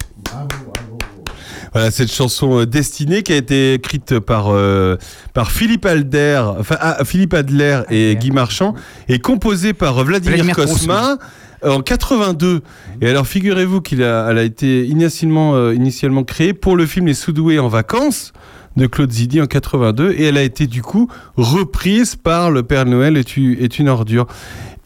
[1.77, 4.97] voilà, cette chanson euh, destinée qui a été écrite par, euh,
[5.35, 8.73] par Philippe Alder, enfin, ah, Philippe Adler et Guy Marchand,
[9.07, 11.19] et composée par Vladimir, Vladimir Cosma
[11.63, 12.61] euh, en 82.
[13.01, 17.05] Et alors, figurez-vous qu'elle a, elle a été initialement, euh, initialement créée pour le film
[17.05, 18.33] Les Soudoués en vacances
[18.75, 22.85] de Claude Zidi en 82 et elle a été du coup reprise par Le Père
[22.85, 24.27] Noël est, est une ordure.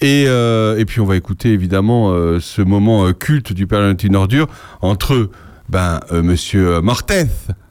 [0.01, 3.81] Et, euh, et puis on va écouter évidemment euh, ce moment euh, culte du Père
[3.81, 4.47] Noël est une ordure
[4.81, 5.29] entre
[5.71, 7.25] ben, euh, Monsieur Mortez,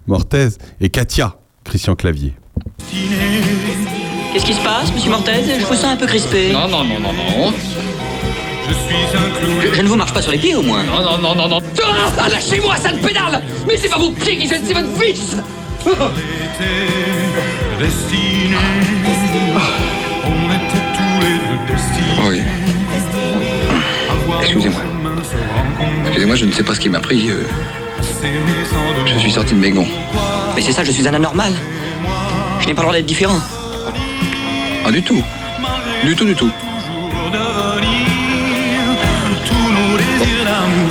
[0.07, 0.48] Mortez
[0.80, 2.34] et Katia, Christian Clavier.
[4.32, 5.32] Qu'est-ce qui se passe, monsieur Mortez?
[5.61, 6.53] Je vous sens un peu crispé.
[6.53, 7.53] Non, non, non, non, non.
[8.68, 9.61] Je suis un clou.
[9.70, 10.82] Je, je ne vous marche pas sur les pieds, au moins.
[10.84, 11.61] Non, non, non, non, non.
[12.18, 15.36] Ah, lâchez-moi, ça ne pédale Mais c'est pas vos pieds qui gênent, c'est votre fils
[17.78, 18.57] Destiné.
[20.24, 22.28] On était tous les deux destinés.
[22.28, 22.40] Oui.
[24.42, 24.82] Excusez-moi.
[26.07, 27.30] Excusez-moi, je ne sais pas ce qui m'a pris.
[27.30, 27.42] euh,
[29.06, 29.86] je suis sorti de mes gonds.
[30.54, 31.52] Mais c'est ça, je suis un anormal.
[32.60, 33.38] Je n'ai pas le droit d'être différent.
[34.84, 35.22] Ah, du tout.
[36.04, 36.50] Du tout, du tout.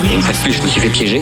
[0.10, 1.22] Et une fois de plus, je me suis fait piéger.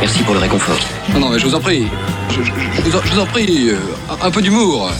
[0.00, 0.76] Merci pour le réconfort.
[1.14, 1.86] Non, non, mais je vous en prie.
[2.30, 3.78] Je, je- je vous, en, je vous en prie, euh,
[4.10, 4.90] un, un peu d'humour.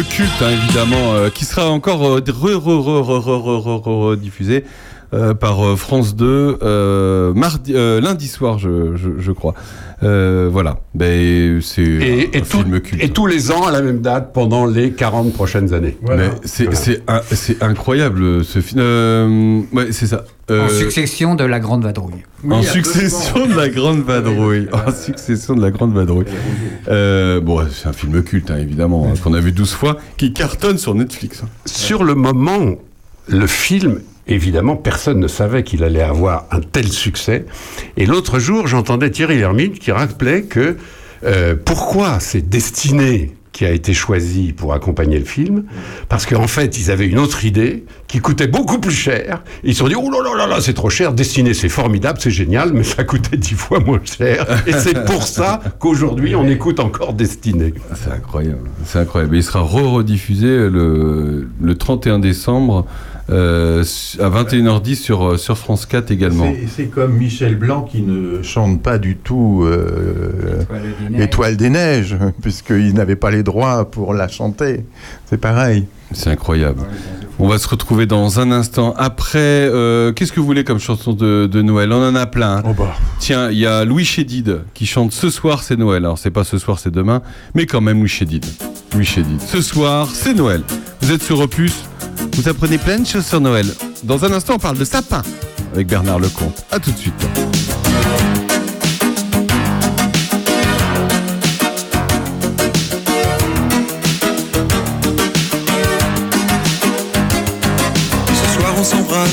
[0.00, 2.22] culte, hein, évidemment, euh, qui sera encore
[4.16, 4.64] diffusé
[5.38, 7.34] par France 2 euh,
[7.68, 9.54] euh, lundi soir, je crois.
[10.02, 13.02] Euh, voilà, ben, c'est Et, un et tout- film culte.
[13.02, 15.96] et tous les ans à la même date pendant les 40 prochaines années.
[16.02, 18.80] Mais c'est c'est un- c'est incroyable ce film.
[18.80, 20.24] Euh, ouais, c'est ça.
[20.50, 22.22] Euh, En succession de la Grande Vadrouille.
[22.50, 24.66] en succession de la grande vadrouille.
[24.72, 26.24] En succession de la grande vadrouille.
[26.88, 30.32] Euh, bon, c'est un film culte, hein, évidemment, hein, qu'on a vu 12 fois, qui
[30.32, 31.42] cartonne sur Netflix.
[31.44, 31.48] hein.
[31.64, 32.74] Sur le moment,
[33.28, 37.46] le film, évidemment, personne ne savait qu'il allait avoir un tel succès.
[37.96, 40.76] Et l'autre jour, j'entendais Thierry Lhermitte qui rappelait que
[41.24, 45.64] euh, pourquoi c'est Destiné qui a été choisi pour accompagner le film,
[46.08, 49.42] parce qu'en fait, ils avaient une autre idée qui coûtait beaucoup plus cher.
[49.62, 52.18] Ils se sont dit, oh là là là là, c'est trop cher, Destiné, c'est formidable,
[52.20, 54.46] c'est génial, mais ça coûtait dix fois moins cher.
[54.66, 57.74] Et c'est pour ça qu'aujourd'hui, on écoute encore Destiné.
[57.94, 58.70] C'est incroyable.
[58.86, 59.36] C'est incroyable.
[59.36, 62.86] Il sera re-rediffusé le 31 décembre
[63.30, 63.84] euh,
[64.20, 66.52] à 21h10 sur, euh, sur France 4 également.
[66.68, 70.64] C'est- comme Michel Blanc qui ne chante pas du tout euh,
[71.18, 74.84] Étoile des Neiges, puisqu'il n'avait pas les droits pour la chanter.
[75.26, 75.86] C'est pareil.
[76.14, 76.82] C'est incroyable.
[77.38, 78.94] On va se retrouver dans un instant.
[78.98, 81.92] Après, euh, qu'est-ce que vous voulez comme chanson de, de Noël?
[81.92, 82.58] On en a plein.
[82.58, 82.62] hein.
[83.18, 86.04] Tiens, il y a Louis Chédid qui chante Ce soir c'est Noël.
[86.04, 87.22] Alors c'est pas ce soir, c'est demain,
[87.54, 88.44] mais quand même Louis Chédid.
[88.94, 89.40] Louis Chédid.
[89.40, 90.62] Ce soir c'est Noël.
[91.00, 91.74] Vous êtes sur Opus.
[92.36, 93.66] Vous apprenez plein de choses sur Noël.
[94.04, 95.22] Dans un instant, on parle de sapin
[95.74, 96.64] avec Bernard Lecomte.
[96.70, 97.26] À tout de suite.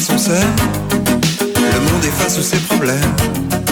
[0.09, 0.55] S'embrasse, on s'aime.
[1.55, 3.68] Le monde efface ses problèmes.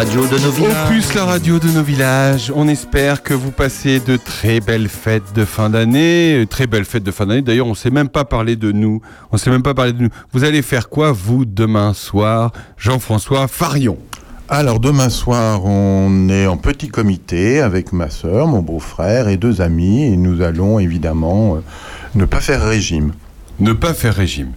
[0.00, 0.88] Radio de nos villages.
[0.88, 2.50] Opus, la radio de nos villages.
[2.56, 6.40] On espère que vous passez de très belles fêtes de fin d'année.
[6.40, 7.42] Euh, Très belles fêtes de fin d'année.
[7.42, 9.02] D'ailleurs, on ne sait même pas parler de nous.
[9.30, 10.08] On ne sait même pas parler de nous.
[10.32, 13.98] Vous allez faire quoi, vous, demain soir Jean-François Farion?
[14.48, 19.60] Alors demain soir, on est en petit comité avec ma sœur, mon beau-frère et deux
[19.60, 21.60] amis, et nous allons évidemment euh,
[22.14, 23.12] ne pas faire régime.
[23.58, 24.52] Ne pas faire régime.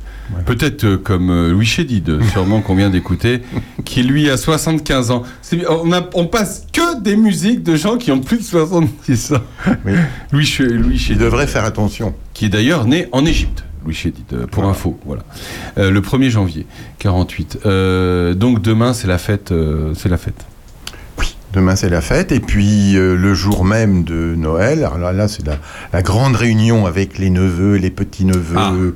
[0.46, 3.42] Peut-être euh, comme euh, Louis Chédid, sûrement qu'on vient d'écouter,
[3.86, 5.24] qui lui a 75 ans.
[5.70, 9.38] On, a- on passe que des musiques de gens qui ont plus de 70 ans.
[10.32, 11.08] Louis, Louis Chédid.
[11.10, 12.14] Il devrait faire attention.
[12.34, 13.64] Qui est d'ailleurs né en Égypte.
[13.86, 15.24] Louis Chédid, euh, pour info, voilà.
[15.78, 16.66] Euh, le 1er janvier
[17.00, 17.60] 48.
[17.66, 19.52] Euh, donc demain, c'est la fête.
[19.52, 20.46] euh, c'est la fête.
[21.54, 22.32] Demain, c'est la fête.
[22.32, 25.58] Et puis, euh, le jour même de Noël, alors là, là c'est la,
[25.92, 28.96] la grande réunion avec les neveux, les petits-neveux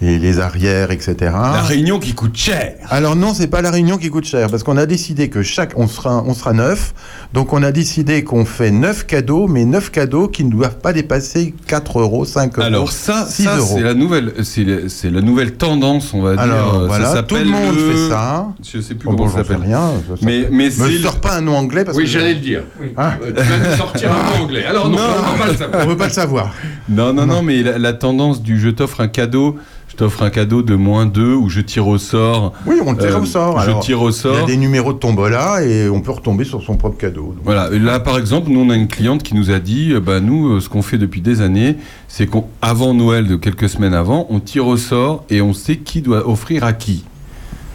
[0.00, 1.14] et les arrières, etc.
[1.20, 2.74] La réunion qui coûte cher.
[2.88, 5.72] Alors non, c'est pas la réunion qui coûte cher, parce qu'on a décidé que chaque...
[5.76, 6.94] On sera, on sera neuf,
[7.34, 10.92] donc on a décidé qu'on fait neuf cadeaux, mais neuf cadeaux qui ne doivent pas
[10.92, 13.74] dépasser 4 euros, 5 euros, Alors ça, 6 ça euros.
[13.76, 16.40] c'est la nouvelle, c'est la- c'est la nouvelle tendance, on va dire.
[16.42, 18.46] Alors, Ça voilà, s'appelle tout le monde le- fait ça.
[18.62, 19.62] Je sais plus Oh, comment bon, ça s'appelle.
[19.62, 22.40] rien, ça mais mais c'est sors pas un nom anglais parce Oui, que j'allais le
[22.40, 22.62] dire.
[22.96, 23.14] Ah.
[23.22, 24.64] Euh, tu vas sortir un mot anglais.
[24.64, 25.78] Alors non, on.
[25.82, 26.54] On veut pas le savoir.
[26.88, 29.56] Non, non, non, mais la, la tendance du je t'offre un cadeau,
[29.88, 32.52] je t'offre un cadeau de moins 2 ou je tire au sort.
[32.66, 33.60] Oui, on le tire Euh, au sort.
[33.60, 34.46] Je tire au Il y a sort.
[34.46, 37.32] des numéros de tombola et on peut retomber sur son propre cadeau.
[37.34, 39.92] Donc, Voilà, et là par exemple, nous on a une cliente qui nous a dit,
[39.92, 41.76] euh, bah nous, euh, ce qu'on fait depuis des années,
[42.06, 46.02] c'est qu'avant Noël, de quelques semaines avant, on tire au sort et on sait qui
[46.02, 47.04] doit offrir à qui.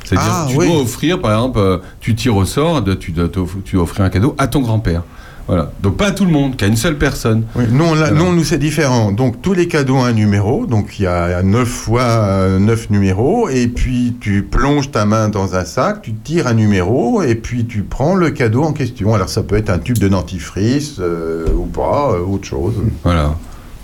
[0.05, 0.67] C'est-à-dire, Ah, tu oui.
[0.67, 3.29] dois offrir, par exemple, euh, tu tires au sort, tu dois,
[3.63, 5.03] tu dois offrir un cadeau à ton grand-père.
[5.47, 5.71] Voilà.
[5.81, 7.43] Donc pas à tout le monde, qu'à une seule personne.
[7.55, 8.23] Oui, nous, on l'a- Voilà.
[8.23, 9.11] nous, nous, c'est différent.
[9.11, 10.65] Donc, tous les cadeaux ont un numéro.
[10.65, 13.49] Donc, il y a 9 fois 9 numéros.
[13.49, 17.65] Et puis, tu plonges ta main dans un sac, tu tires un numéro, et puis
[17.65, 19.13] tu prends le cadeau en question.
[19.13, 22.75] Alors, ça peut être un tube de dentifrice euh, ou pas, euh, autre chose.
[23.03, 23.35] Voilà.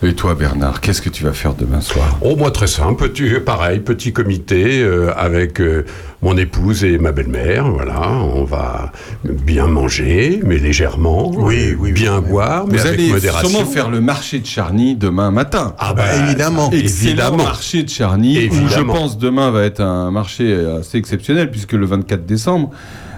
[0.02, 2.18] Et toi, Bernard, qu'est-ce que tu vas faire demain soir?
[2.22, 3.10] Oh, moi, très simple.
[3.10, 5.84] Petit, pareil, petit comité euh, avec euh,
[6.22, 7.70] mon épouse et ma belle-mère.
[7.70, 8.93] Voilà, on va
[9.26, 11.32] bien manger, mais légèrement.
[11.36, 13.50] Oui, oui, Bien boire, mais Vous avec allez modération.
[13.50, 15.76] sûrement faire le marché de Charny demain matin.
[15.80, 16.72] Ah, bah, évidemment.
[16.72, 17.43] Excellent évidemment.
[17.43, 18.47] marché de Charny.
[18.47, 22.70] où je pense demain va être un marché assez exceptionnel puisque le 24 décembre,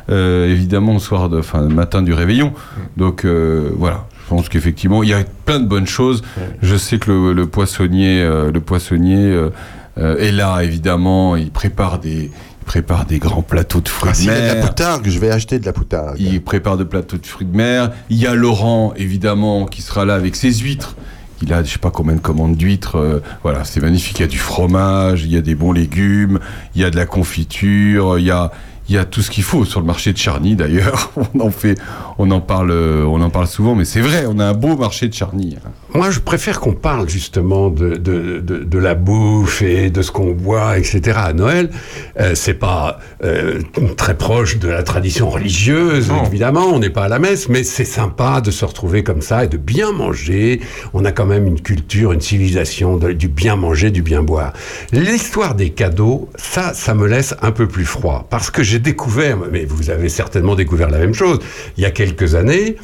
[0.10, 2.54] euh, évidemment, soir de, enfin, le matin du réveillon.
[2.98, 4.08] Donc euh, voilà.
[4.32, 6.22] Je pense qu'effectivement, il y a plein de bonnes choses.
[6.62, 9.50] Je sais que le, le poissonnier, euh, le poissonnier euh,
[9.98, 11.36] euh, est là, évidemment.
[11.36, 14.40] Il prépare des, il prépare des grands plateaux de fruits Ah, de s'il y a
[14.40, 14.68] de la mer.
[14.70, 16.16] poutargue, je vais acheter de la poutargue.
[16.18, 17.92] Il prépare de plateaux de fruits de mer.
[18.10, 20.96] Il y a Laurent, évidemment, qui sera là avec ses huîtres.
[21.42, 22.96] Il a, je sais pas combien de commandes d'huîtres.
[23.00, 24.18] euh, voilà, c'est magnifique.
[24.20, 26.40] Il y a du fromage, il y a des bons légumes,
[26.74, 28.52] il y a de la confiture, il y a,
[28.90, 30.56] il y a tout ce qu'il faut sur le marché de Charny.
[30.56, 31.78] D'ailleurs, on en fait,
[32.18, 34.76] on en parle, euh, on en parle souvent, mais c'est vrai, on a un beau
[34.76, 35.58] marché de Charny.
[35.66, 35.70] hein.
[35.94, 40.10] Moi, je préfère qu'on parle justement de, de, de, de la bouffe et de ce
[40.10, 41.18] qu'on boit, etc.
[41.18, 41.70] à Noël.
[42.18, 43.60] Euh, c'est pas euh,
[43.98, 47.86] très proche de la tradition religieuse, évidemment, on n'est pas à la messe, mais c'est
[47.86, 50.62] sympa de se retrouver comme ça et de bien manger.
[50.94, 54.54] On a quand même une culture, une civilisation du bien manger, du bien boire.
[54.94, 59.38] L'histoire des cadeaux, ça, ça me laisse un peu plus froid, parce que j'ai découvert,
[59.52, 61.40] mais vous avez certainement découvert la même chose,
[61.78, 62.78] il y a quelques années,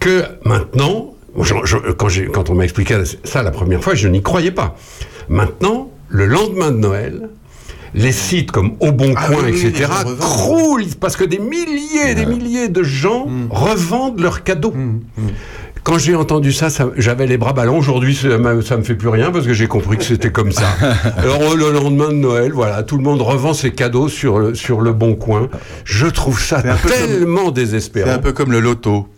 [0.00, 4.50] que maintenant, je- je- quand, on m'a expliqué ça la première fois, je n'y croyais
[4.50, 4.76] pas.
[5.28, 7.28] Maintenant, le lendemain de Noël,
[7.94, 12.10] les sites comme Au Bon Ah Coin, oui, oui, etc., croulent parce que des milliers
[12.10, 14.74] et des milliers de gens revendent leurs cadeaux.
[15.84, 17.78] Quand j'ai entendu ça, ça- j'avais les bras ballants.
[17.78, 18.28] Aujourd'hui, ça
[18.62, 20.66] ça me fait plus rien parce que j'ai compris que c'était comme ça.
[21.16, 24.82] Alors le lendemain de Noël, voilà, tout le monde revend ses cadeaux sur le, sur
[24.82, 25.48] le bon coin.
[25.84, 28.08] Je trouve ça tellement désespérant.
[28.10, 29.08] C'est un peu comme le loto.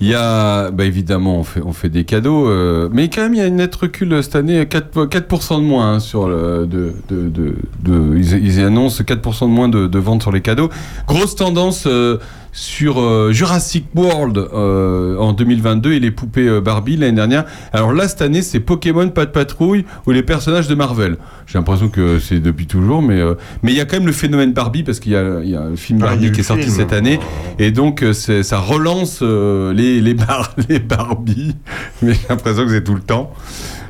[0.00, 3.34] Il y a, bah évidemment, on fait, on fait des cadeaux, euh, mais quand même,
[3.34, 6.66] il y a une net recul cette année, 4%, 4 de moins hein, sur le,
[6.66, 10.70] de, de, de, ils, ils annoncent 4% de moins de, ventes sur les cadeaux.
[11.06, 12.18] Grosse tendance euh,
[12.54, 17.44] sur euh, Jurassic World euh, en 2022 et les poupées euh, Barbie l'année dernière.
[17.72, 21.16] Alors là, cette année, c'est Pokémon, Pas de Patrouille ou les personnages de Marvel.
[21.46, 23.20] J'ai l'impression que c'est depuis toujours, mais
[23.62, 25.56] mais il y a quand même le phénomène Barbie parce qu'il y a, il y
[25.56, 26.76] a un film Ah, Barbie qui est le sorti film.
[26.76, 27.18] cette année
[27.58, 31.54] et donc ça relance les les, bar les Barbie,
[32.02, 33.32] mais j'ai l'impression que c'est tout le temps.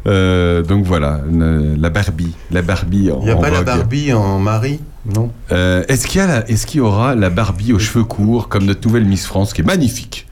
[0.07, 3.11] Euh, donc voilà, la Barbie, la Barbie.
[3.11, 3.63] En, Il n'y a en pas la.
[3.63, 5.31] Barbie en Marie Non.
[5.53, 8.49] Euh, est-ce qu'il y a la- est-ce qu'il y aura la Barbie aux cheveux courts
[8.49, 10.27] comme notre nouvelle Miss France qui est magnifique?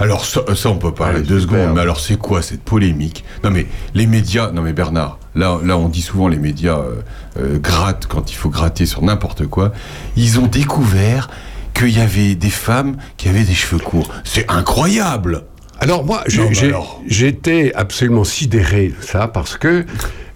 [0.00, 3.24] Alors ça, ça, on peut parler Ouais, deux secondes, mais alors c'est quoi cette polémique?
[3.44, 7.02] Non mais les médias, non mais Bernard, là, là on dit souvent les médias euh,
[7.40, 9.72] euh, grattent quand il faut gratter sur n'importe quoi.
[10.16, 11.28] Ils ont découvert
[11.74, 14.08] qu'il y avait des femmes qui avaient des cheveux courts.
[14.24, 15.44] C'est incroyable
[15.80, 17.00] Alors moi, j'ai- alors.
[17.06, 19.86] j'étais absolument sidéré de ça parce que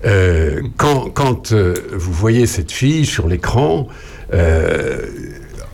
[0.06, 3.88] euh, quand, quand euh, vous voyez cette fille sur l'écran,
[4.34, 5.00] euh,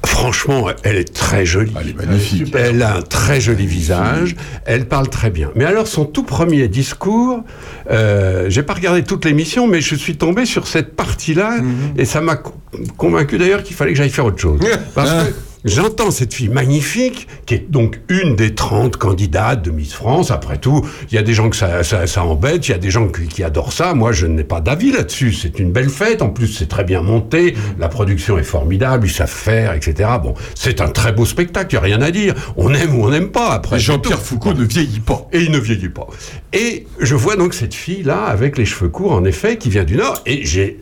[0.07, 1.73] franchement, elle est très jolie.
[1.81, 2.55] Elle est magnifique.
[2.57, 5.51] Elle a un très joli visage, elle parle très bien.
[5.55, 7.43] Mais alors son tout premier discours,
[7.91, 11.57] euh, j'ai pas regardé toute l'émission, mais je suis tombé sur cette partie-là
[11.97, 12.55] et ça m'a co-
[12.97, 14.61] convaincu d'ailleurs qu'il fallait que j'aille faire autre chose.
[14.95, 15.35] Parce que
[15.65, 20.31] J'entends cette fille magnifique, qui est donc une des 30 candidates de Miss France.
[20.31, 22.79] Après tout, il y a des gens que ça, ça, ça embête, il y a
[22.79, 23.95] des gens qui, qui adorent ça.
[23.95, 25.33] Moi, je n'ai pas d'avis là-dessus.
[25.33, 26.21] C'est une belle fête.
[26.21, 27.55] En plus, c'est très bien monté.
[27.79, 29.07] La production est formidable.
[29.07, 30.11] Ils savent faire, etc.
[30.23, 31.69] Bon, c'est un très beau spectacle.
[31.75, 32.35] Il n'y a rien à dire.
[32.59, 33.53] On aime ou on n'aime pas.
[33.53, 34.21] Après, Jean-Pierre.
[34.21, 35.29] Foucault ne vieillit pas.
[35.33, 36.09] Et il ne vieillit pas.
[36.53, 39.97] Et je vois donc cette fille-là, avec les cheveux courts, en effet, qui vient du
[39.97, 40.21] Nord.
[40.27, 40.79] Et j'ai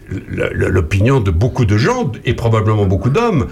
[0.50, 3.46] l'opinion de beaucoup de gens, et probablement beaucoup d'hommes.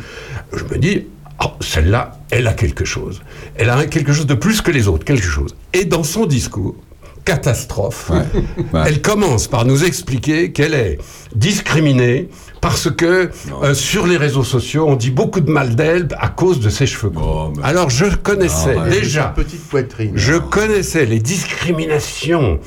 [0.53, 1.07] Je me dis,
[1.45, 3.23] oh, celle-là, elle a quelque chose.
[3.57, 5.55] Elle a quelque chose de plus que les autres, quelque chose.
[5.73, 6.77] Et dans son discours,
[7.25, 8.81] catastrophe, ouais.
[8.87, 10.99] elle commence par nous expliquer qu'elle est
[11.35, 12.29] discriminée
[12.61, 13.31] parce que
[13.63, 16.87] euh, sur les réseaux sociaux, on dit beaucoup de mal d'elle à cause de ses
[16.87, 17.53] cheveux courts.
[17.57, 18.91] mais- Alors je connaissais Non, ouais.
[18.91, 20.13] déjà Petite poitrine.
[20.15, 22.59] je connaissais les discriminations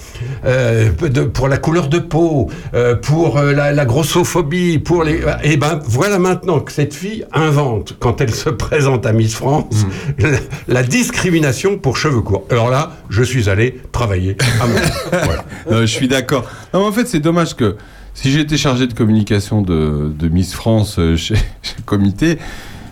[0.46, 5.22] euh, de- pour la couleur de peau, euh, pour euh, la, la grossophobie, pour les.
[5.44, 9.86] Et ben voilà maintenant que cette fille invente, quand elle se présente à Miss France,
[10.20, 10.30] la,
[10.68, 12.46] la discrimination pour cheveux courts.
[12.50, 14.74] Alors là, je suis allé travailler à mon.
[15.24, 15.46] voilà.
[15.70, 16.46] Non, je suis d'accord.
[16.74, 17.76] En fait, c'est dommage que
[18.14, 21.36] si j'étais chargé de communication de, Miss France euh, chez,
[21.78, 22.38] le comité,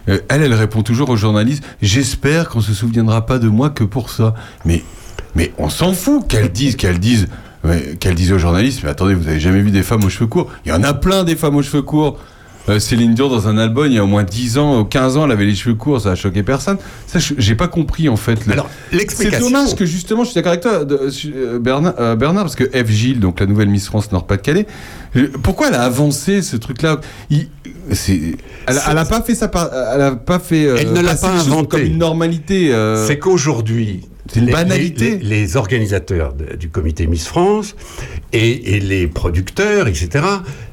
[0.10, 3.84] euh, elle, elle répond toujours aux journalistes J'espère qu'on se souviendra pas de moi que
[3.84, 4.34] pour ça.
[4.66, 4.84] Mais,
[5.58, 7.28] on s'en fout qu'elle dise, qu'elle dise.
[8.00, 10.52] Qu'elle dise aux journalistes, mais attendez, vous avez jamais vu des femmes aux cheveux courts?
[10.66, 12.18] Il y en a plein des femmes aux cheveux courts.
[12.70, 15.26] Euh, Céline Dion dans un album il y a au moins 10 ans, 15 ans,
[15.26, 16.78] elle avait les cheveux courts, ça a choqué personne.
[17.08, 18.46] Ça, j'ai pas compris en fait.
[18.46, 21.94] Le- Alors, c'est l'explication- dommage que justement, je suis d'accord avec toi, de- euh, Bernard,
[22.00, 22.88] euh, Bernard, parce que F.
[22.90, 24.68] Gilles, donc la nouvelle Miss France Nord-Pas-de-Calais,
[25.42, 27.02] pourquoi elle a avancé ce truc-là?
[27.32, 27.48] Il-
[27.94, 28.36] c'est-
[28.68, 30.62] elle, elle a pas fait ça, par- elle a pas fait.
[30.64, 31.68] Elle ne l'a pas inventé.
[31.68, 32.72] comme une normalité.
[33.08, 35.18] C'est qu'aujourd'hui, C'est une les- banalité.
[35.22, 37.76] Les, les organisateurs de- du comité Miss France
[38.34, 40.24] et, et les producteurs, etc.,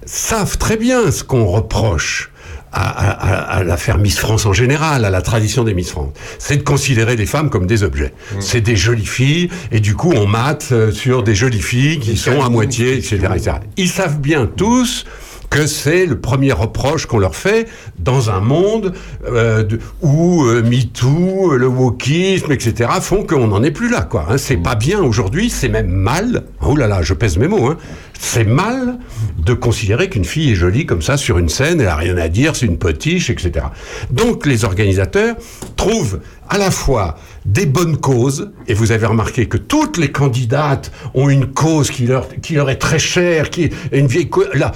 [0.06, 2.30] savent très bien ce qu'on reproche.
[2.70, 6.12] À, à- à- à l'affaire Miss France en général, à la tradition des Miss France,
[6.38, 8.12] c'est de considérer les femmes comme des objets.
[8.40, 12.18] C'est des jolies filles, et du coup on mate euh, sur des jolies filles qui
[12.18, 13.52] sont à moitié, etc., etc.
[13.78, 15.06] Ils savent bien tous
[15.50, 17.68] que c'est le premier reproche qu'on leur fait
[17.98, 18.92] dans un monde
[19.26, 19.64] euh,
[20.02, 22.90] où euh, MeToo, le wokisme, etc.
[23.00, 24.08] font qu'on n'en est plus là.
[24.28, 24.38] Hein.
[24.38, 26.44] C'est pas bien aujourd'hui, c'est même mal.
[26.60, 27.66] Oh là là, je pèse mes mots.
[27.66, 27.78] Hein.
[28.18, 28.98] C'est mal
[29.38, 32.28] de considérer qu'une fille est jolie comme ça sur une scène, elle a rien à
[32.28, 33.66] dire, c'est une potiche, etc.
[34.10, 35.36] Donc les organisateurs
[35.76, 37.16] trouvent à la fois
[37.48, 42.06] des bonnes causes, et vous avez remarqué que toutes les candidates ont une cause qui
[42.06, 42.28] leur,
[42.70, 44.72] est très chère, qui est une vieille là,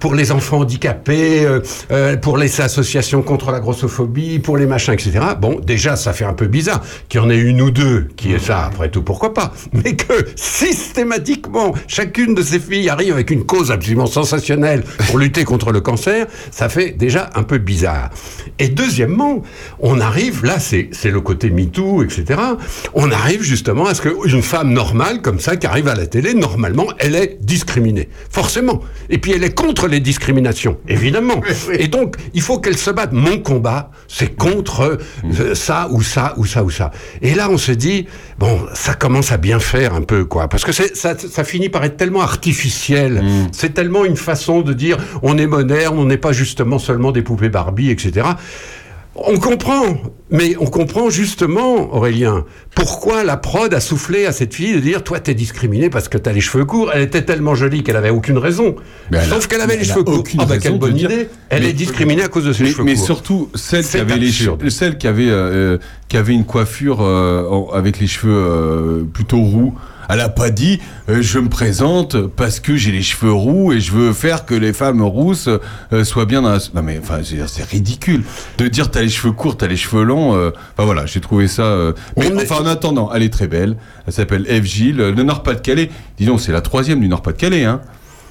[0.00, 1.60] pour les enfants handicapés, euh,
[1.92, 5.20] euh, pour les associations contre la grossophobie, pour les machins, etc.
[5.40, 8.32] Bon, déjà, ça fait un peu bizarre qu'il y en ait une ou deux qui
[8.32, 13.30] est ça, après tout, pourquoi pas, mais que systématiquement, chacune de ces filles arrive avec
[13.30, 18.10] une cause absolument sensationnelle pour lutter contre le cancer, ça fait déjà un peu bizarre.
[18.58, 19.42] Et deuxièmement,
[19.78, 22.40] on arrive, là, c'est le côté MeToo, etc.
[22.94, 26.34] On arrive justement à ce qu'une femme normale, comme ça, qui arrive à la télé,
[26.34, 28.08] normalement, elle est discriminée.
[28.30, 28.80] Forcément.
[29.10, 31.40] Et puis elle est contre les discriminations, évidemment.
[31.72, 33.12] Et donc, il faut qu'elle se batte.
[33.12, 36.90] Mon combat, c'est contre euh, ça ou ça ou ça ou ça.
[37.22, 38.06] Et là, on se dit,
[38.38, 40.48] bon, ça commence à bien faire un peu, quoi.
[40.48, 43.22] Parce que ça, ça finit par être tellement artificiel.
[43.52, 47.22] C'est tellement une façon de dire, on est moderne, on n'est pas justement seulement des
[47.22, 48.26] poupées Barbie, etc.
[49.26, 49.96] On comprend,
[50.30, 55.02] mais on comprend justement, Aurélien, pourquoi la prod a soufflé à cette fille de dire
[55.02, 56.90] Toi, t'es discriminée parce que t'as les cheveux courts.
[56.94, 58.76] Elle était tellement jolie qu'elle avait aucune raison.
[59.10, 60.20] Mais Sauf qu'elle avait mais les cheveux courts.
[60.20, 62.62] aucune Ah, bah, quelle bonne dire- idée Elle Mais- est discriminée à cause de ses
[62.64, 63.04] mais, cheveux mais courts.
[63.06, 65.78] surtout celle qui avait les cheveux, celle qui avait euh,
[66.08, 69.74] qui avait une coiffure euh, avec les cheveux euh, plutôt roux.
[70.08, 73.80] Elle a pas dit euh, je me présente parce que j'ai les cheveux roux et
[73.80, 75.48] je veux faire que les femmes rousses
[75.92, 76.58] euh, soient bien dans la...
[76.74, 78.22] Non mais enfin c'est ridicule
[78.58, 80.34] de dire t'as les cheveux courts, t'as les cheveux longs.
[80.34, 81.62] euh, Enfin voilà, j'ai trouvé ça.
[81.62, 83.76] euh, Mais enfin en attendant, elle est très belle.
[84.06, 85.90] Elle s'appelle Eve Gilles, le Nord-Pas-de-Calais.
[86.18, 87.64] Dis donc c'est la troisième du Nord-Pas-de-Calais.
[87.64, 87.80] Hein.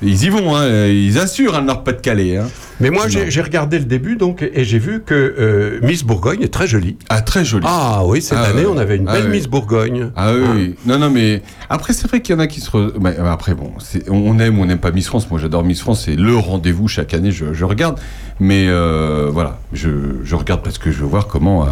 [0.04, 2.38] Ils y vont, hein, ils assurent hein, le Nord-Pas-de-Calais.
[2.38, 2.48] Hein.
[2.80, 6.54] Mais moi, j'ai regardé le début donc et j'ai vu que euh, Miss Bourgogne est
[6.54, 6.98] très jolie.
[7.10, 7.66] Ah, très jolie.
[7.68, 9.30] Ah oui, cette Ah, année, on avait une Ah, belle.
[9.30, 10.12] Miss Bourgogne.
[10.16, 10.76] Ah oui, oui.
[10.86, 11.42] non, non, mais
[11.72, 12.70] après, c'est vrai qu'il y en a qui se.
[12.70, 13.72] re- euh, après, bon,
[14.10, 15.28] on aime ou on n'aime pas Miss France.
[15.32, 16.04] Moi, j'adore Miss France.
[16.06, 17.32] C'est le rendez-vous chaque année.
[17.32, 18.00] Je, je regarde.
[18.40, 19.90] Mais euh, voilà, je,
[20.24, 21.66] je regarde parce que je veux voir comment.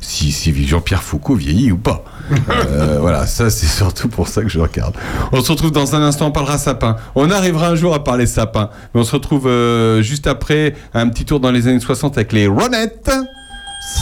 [0.00, 2.04] si, si Jean-Pierre Foucault vieillit ou pas.
[2.30, 4.94] Euh, voilà, ça, c'est surtout pour ça que je regarde.
[5.32, 6.26] On se retrouve dans un instant.
[6.26, 6.96] On parlera sapin.
[7.14, 8.70] On arrivera un jour à parler sapin.
[8.94, 12.32] Mais on se retrouve euh, juste après un petit tour dans les années 60 avec
[12.32, 13.10] les Ronettes.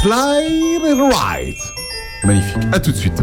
[0.02, 1.56] Slide it right.
[2.24, 2.62] Magnifique.
[2.72, 3.22] À tout de suite.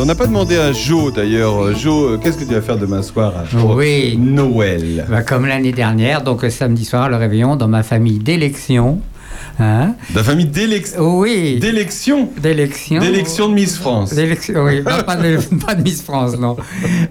[0.00, 1.62] On n'a pas demandé à Jo d'ailleurs.
[1.62, 4.16] Euh, Jo, euh, qu'est-ce que tu vas faire demain soir pour Oui.
[4.18, 9.00] Noël Bah, comme l'année dernière, donc le samedi soir, le réveillon dans ma famille d'élection.
[9.58, 11.58] Hein La famille d'élection Oui.
[11.60, 13.00] D'élection D'élection.
[13.00, 14.14] D'élection de Miss France.
[14.14, 14.78] D'élection, oui.
[14.78, 16.56] Non, pas, de, pas de Miss France, non.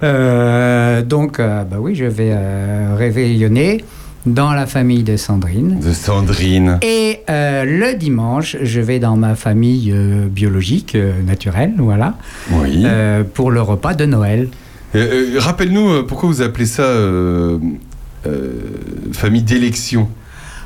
[0.03, 3.83] Euh, donc, euh, bah oui, je vais euh, réveillonner
[4.25, 5.79] dans la famille de Sandrine.
[5.79, 6.79] De Sandrine.
[6.81, 7.19] Et
[7.59, 12.15] euh, le dimanche, je vais dans ma famille euh, biologique, euh, naturelle, voilà,
[12.51, 12.85] Oui.
[13.33, 14.49] pour le repas de Noël.
[15.37, 16.87] Rappelle-nous pourquoi vous appelez ça
[19.13, 20.09] famille d'élection?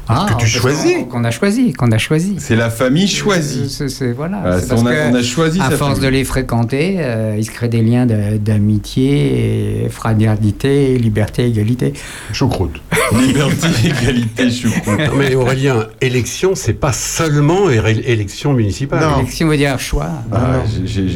[0.09, 0.95] Ah, que tu choisis.
[1.09, 2.35] qu'on- a choisi, qu'on a choisi.
[2.39, 3.69] C'est la famille choisie.
[3.69, 4.38] C'est- voilà.
[4.43, 7.45] Ah, parce on, a, que, on a choisi À force de les fréquenter, euh, il
[7.45, 11.93] se crée des liens de- d'amitié, et fraternité, liberté, égalité.
[12.34, 12.81] Choucroute.
[13.17, 14.99] Liberté, égalité, choucroute.
[14.99, 19.03] Non, mais Aurélien, élection, c'est pas seulement élection municipale.
[19.19, 20.09] Élection veut dire choix.
[20.31, 21.07] Ah, j'ai-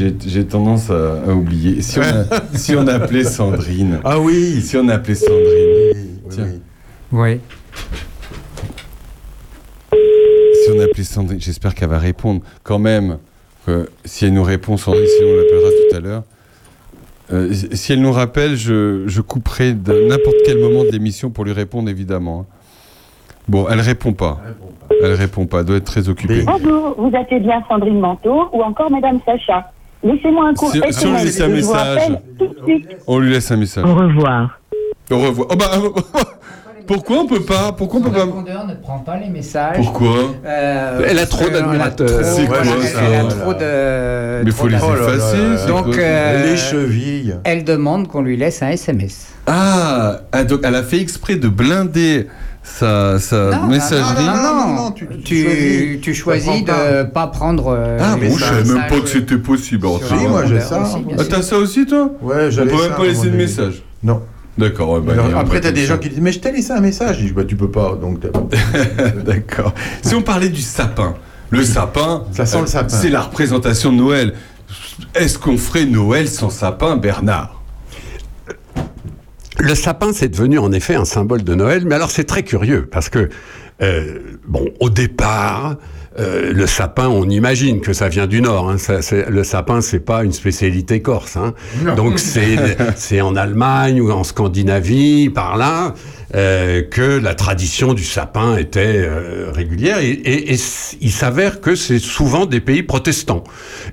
[0.45, 1.81] tendance à, à oublier.
[1.81, 2.25] Si on, a-
[2.57, 3.99] si on appelait Sandrine.
[4.05, 6.19] Ah oui Si on appelait Sandrine.
[6.29, 6.47] Tiens.
[7.11, 7.39] Oui.
[7.39, 7.56] Si
[10.77, 12.41] on appelait Sandrine, j'espère qu'elle va répondre.
[12.63, 13.17] Quand même,
[13.65, 16.23] que si elle nous répond, Sandrine, sinon on l'appellera tout à l'heure.
[17.33, 21.43] Euh, si elle nous rappelle, je, je couperai de n'importe quel moment de l'émission pour
[21.43, 22.41] lui répondre, évidemment.
[22.49, 22.53] hein.
[23.49, 24.41] Bon, elle répond pas.
[25.03, 25.59] Elle répond pas.
[25.59, 26.43] Elle doit être très occupée.
[26.45, 29.71] Bonjour, vous appelez bien Sandrine Manteau ou encore Madame Sacha.
[30.03, 31.97] Laissez-moi un court Si- si on lui laisse un message.
[31.97, 32.87] rappelle tout de suite.
[33.07, 33.83] On lui laisse un message.
[33.85, 34.59] Au revoir.
[35.11, 35.47] Au revoir.
[35.51, 35.71] Oh bah,
[36.87, 39.75] pourquoi on peut pas Pourquoi on peut pas répondeur ne prend pas les messages.
[39.75, 42.07] Pourquoi Euh, Elle a trop d'admirateurs.
[42.09, 42.71] elle a trop- C'est quoi ça
[43.05, 43.35] Elle a Voilà.
[43.35, 44.43] trop de.
[44.45, 45.67] Mais faut les effacer.
[45.67, 47.35] Donc, euh, Les chevilles.
[47.43, 49.27] Elle demande qu'on lui laisse un SMS.
[49.45, 52.27] Ah, ah, donc elle a fait exprès de blinder
[52.63, 54.25] sa, sa messagerie.
[54.25, 56.65] Non, non, non, tu, tu- tu, tu choisis.
[56.65, 57.67] de ne pas prendre.
[57.77, 59.87] euh, Ah les bon, je savais même pas que c'était possible.
[60.05, 60.81] Si, moi, j'ai ça.
[60.81, 63.03] aussi, bien Ah, t'as ça aussi, toi Ouais, On j'avais peut ça même à pas
[63.03, 63.83] un laisser de message.
[64.03, 64.21] Non.
[64.57, 65.93] D'accord, ouais, bah, après, t'as comme des ça.
[65.93, 67.19] gens qui disent Mais je t'ai laissé un message.
[67.19, 67.95] Je dis Bah, tu peux pas.
[67.99, 68.19] Donc,
[69.25, 69.73] D'accord.
[70.01, 71.15] Si on parlait du sapin,
[71.51, 72.89] le sapin, Ça sent le euh, sapin.
[72.89, 74.33] c'est la représentation de Noël.
[75.15, 77.61] Est-ce qu'on ferait Noël sans sapin, Bernard?
[79.59, 82.87] Le sapin, c'est devenu en effet un symbole de Noël, mais alors c'est très curieux
[82.91, 83.29] parce que,
[83.81, 85.77] euh, bon, au départ,
[86.19, 88.69] euh, le sapin, on imagine que ça vient du Nord.
[88.69, 88.77] Hein.
[88.77, 91.37] Ça, c'est- le sapin, c'est pas une spécialité corse.
[91.37, 91.53] Hein.
[91.95, 92.57] Donc c'est
[92.95, 95.93] c'est en Allemagne ou en Scandinavie, par là,
[96.35, 99.99] euh, que la tradition du sapin était euh, régulière.
[99.99, 103.43] Et, et- et s- il s'avère que c'est souvent des pays protestants.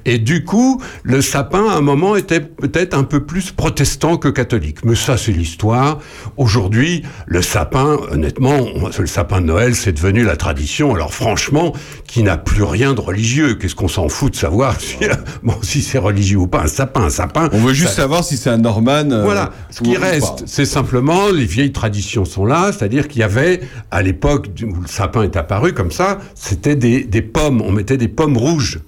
[0.05, 4.29] Et du coup, le sapin, à un moment, était peut-être un peu plus protestant que
[4.29, 4.85] catholique.
[4.85, 6.01] Mais ça, c'est l'histoire.
[6.37, 10.95] Aujourd'hui, le sapin, honnêtement, on- le sapin de Noël, c'est devenu la tradition.
[10.95, 11.73] Alors franchement,
[12.07, 13.55] qui n'a plus rien de religieux?
[13.55, 14.97] Qu'est-ce qu'on s'en fout de savoir si,
[15.43, 16.63] bon, si c'est religieux ou pas?
[16.63, 17.49] Un sapin, un sapin.
[17.53, 19.11] On veut juste ça- savoir si c'est un Norman.
[19.13, 19.53] euh, voilà.
[19.71, 23.61] Ce qui reste, c'est simplement les vieilles traditions sont là, c'est-à-dire qu'il y avait
[23.91, 27.97] à l'époque où le sapin est apparu comme ça, c'était des, des pommes, on mettait
[27.97, 28.81] des pommes rouges.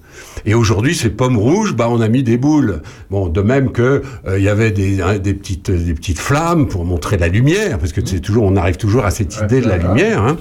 [0.47, 2.81] Et aujourd'hui, ces pommes rouges, bah, on a mis des boules.
[3.11, 6.67] Bon, de même que euh, il y avait des, hein, des petites des petites flammes
[6.67, 9.67] pour montrer la lumière, parce que c'est toujours, on arrive toujours à cette idée de
[9.67, 10.23] la lumière.
[10.23, 10.37] hein.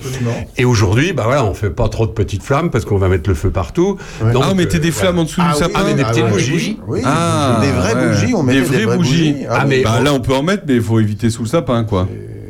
[0.57, 3.29] Et aujourd'hui, bah voilà, on fait pas trop de petites flammes parce qu'on va mettre
[3.29, 3.99] le feu partout.
[4.33, 5.95] Donc, ah, on mettait euh, des flammes en dessous Ah du oui, sapin ah, mais
[5.95, 6.31] des ah petites ouais.
[6.31, 6.79] bougies.
[6.87, 8.09] Oui, Ah, des vraies ouais.
[8.09, 8.35] bougies.
[8.35, 9.35] On Des mettait vraies bougies.
[9.49, 9.69] Ah, Ah, oui.
[9.77, 11.85] mais Bah, on- là, on peut en mettre, mais il faut éviter sous le sapin,
[11.85, 12.09] quoi.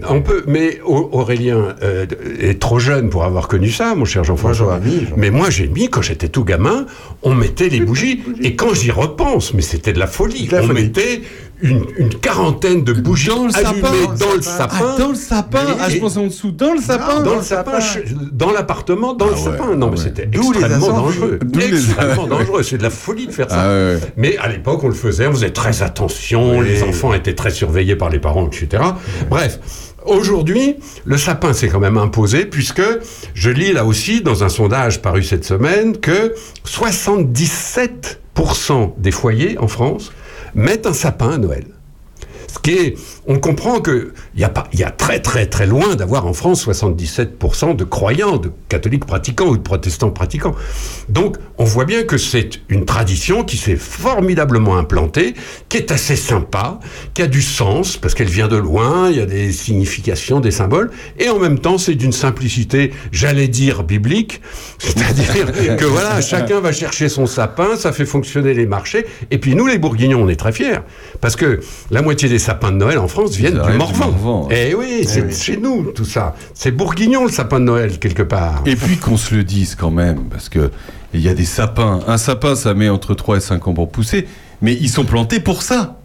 [0.08, 2.06] On peut, mais Au- Aurélien euh,
[2.40, 4.66] est trop jeune pour avoir connu ça, mon cher Jean-François.
[4.66, 6.86] Moi, j'en ai mis, j'en ai Mais moi, j'ai mis, quand j'étais tout gamin,
[7.22, 8.22] on mettait les bougies.
[8.42, 10.46] Et quand j'y repense, mais c'était de la folie.
[10.46, 10.82] De la on folie.
[10.84, 11.22] mettait
[11.62, 14.76] une, une quarantaine de bougies Dans le allumées sapin dans le sapin.
[14.82, 16.50] Ah, dans le sapin Mais- Ah, je pense en dessous.
[16.50, 18.00] Dans le sapin dans le sapin, je-
[18.32, 19.74] dans l'appartement, dans le Ah ouais, sapin.
[19.74, 21.38] Non, ah mais c'était extrêmement dangereux.
[21.54, 22.62] Les- Extrêmement dangereux.
[22.62, 23.56] C'est de la folie de faire ça.
[23.58, 23.98] Ah ouais.
[24.18, 27.96] Mais à l'époque, on le faisait, on faisait très attention, les enfants étaient très surveillés
[27.96, 28.82] par les parents, etc.
[29.30, 29.58] Bref,
[30.06, 32.82] aujourd'hui, le sapin s'est quand même imposé, puisque
[33.34, 36.34] je lis là aussi, dans un sondage paru cette semaine, que
[36.64, 40.12] 77% des foyers en France
[40.54, 41.66] mettent un sapin à Noël.
[42.48, 42.96] Ce qui est,
[43.26, 46.66] on comprend que il y a y a très très très loin d'avoir en France
[46.66, 50.54] 77% de croyants, de catholiques pratiquants ou de protestants pratiquants.
[51.08, 55.34] Donc, on voit bien que c'est une tradition qui s'est formidablement implantée,
[55.68, 56.78] qui est assez sympa,
[57.14, 60.50] qui a du sens parce qu'elle vient de loin, il y a des significations, des
[60.50, 64.40] symboles, et en même temps, c'est d'une simplicité, j'allais dire biblique,
[64.78, 69.54] c'est-à-dire que voilà, chacun va chercher son sapin, ça fait fonctionner les marchés, et puis
[69.54, 70.78] nous les Bourguignons, on est très fiers
[71.20, 74.46] parce que la moitié des sapins de Noël en France viennent du Morvan.
[74.48, 74.68] Ouais.
[74.70, 75.34] Eh oui, c'est oui.
[75.34, 76.34] chez nous tout ça.
[76.54, 78.62] C'est bourguignon le sapin de Noël quelque part.
[78.66, 80.70] Et puis qu'on se le dise quand même, parce que
[81.14, 82.00] il y a des sapins.
[82.06, 84.26] Un sapin, ça met entre 3 et 5 ans pour pousser,
[84.60, 85.95] mais ils sont plantés pour ça.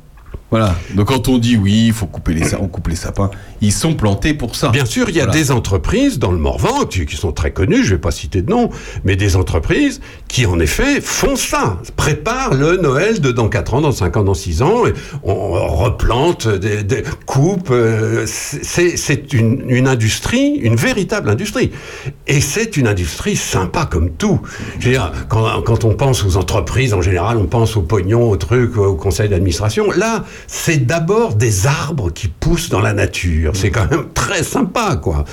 [0.52, 0.76] Voilà.
[0.96, 3.72] Donc quand on dit oui, il faut couper les, sa- on coupe les sapins, ils
[3.72, 4.70] sont plantés pour ça.
[4.70, 5.40] Bien sûr, il y a Voilà.
[5.40, 8.50] des entreprises dans le Morvan qui, qui sont très connues, je vais pas citer de
[8.50, 8.70] nom,
[9.06, 13.82] mais des entreprises qui en effet font ça, préparent le Noël de dans 4 ans,
[13.82, 17.70] dans 5 ans, dans 6 ans, et on replante, des, des coupes.
[17.72, 21.72] euh, c'est c'est une, une industrie, une véritable industrie.
[22.28, 24.42] Et c'est une industrie sympa comme tout.
[24.80, 28.30] Je veux dire, quand, quand on pense aux entreprises, en général, on pense au pognon,
[28.30, 29.92] au truc, au conseil d'administration.
[29.92, 33.56] Là, c'est d'abord des arbres qui poussent dans la nature.
[33.56, 35.26] C'est quand même très sympa, quoi.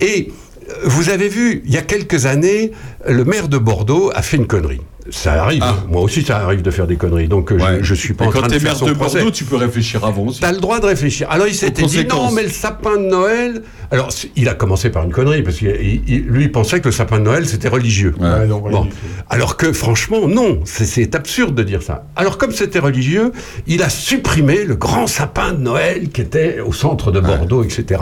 [0.00, 0.32] Et
[0.68, 2.72] euh, vous avez vu, il y a quelques années,
[3.06, 4.80] le maire de Bordeaux a fait une connerie.
[5.10, 5.64] Ça arrive.
[5.88, 7.28] Moi aussi, ça arrive de faire des conneries.
[7.28, 7.64] Donc, euh, Ah.
[7.72, 7.78] Ouais.
[7.80, 9.18] je, je suis pas Et en quand train de t'es faire maire son de procès.
[9.18, 10.40] Bordeaux, tu peux réfléchir avant aussi.
[10.40, 11.26] T'as le droit de réfléchir.
[11.30, 13.62] Alors il s'était dit non, mais le sapin de Noël.
[13.90, 17.18] Alors il a commencé par une connerie parce que lui il pensait que le sapin
[17.18, 18.14] de Noël c'était religieux.
[18.20, 18.88] Ouais, non, rien Bon.
[19.28, 22.04] Alors que franchement non, c'est- c'est absurde de dire ça.
[22.14, 23.32] Alors comme c'était religieux,
[23.66, 28.00] il a supprimé le grand sapin de Noël qui était au centre de Bordeaux, etc.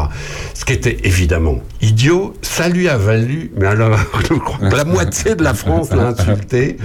[0.55, 2.35] Ce qui était évidemment idiot.
[2.43, 3.97] Ça lui a valu, mais alors
[4.28, 6.76] je crois que la moitié de la France l'a insulté.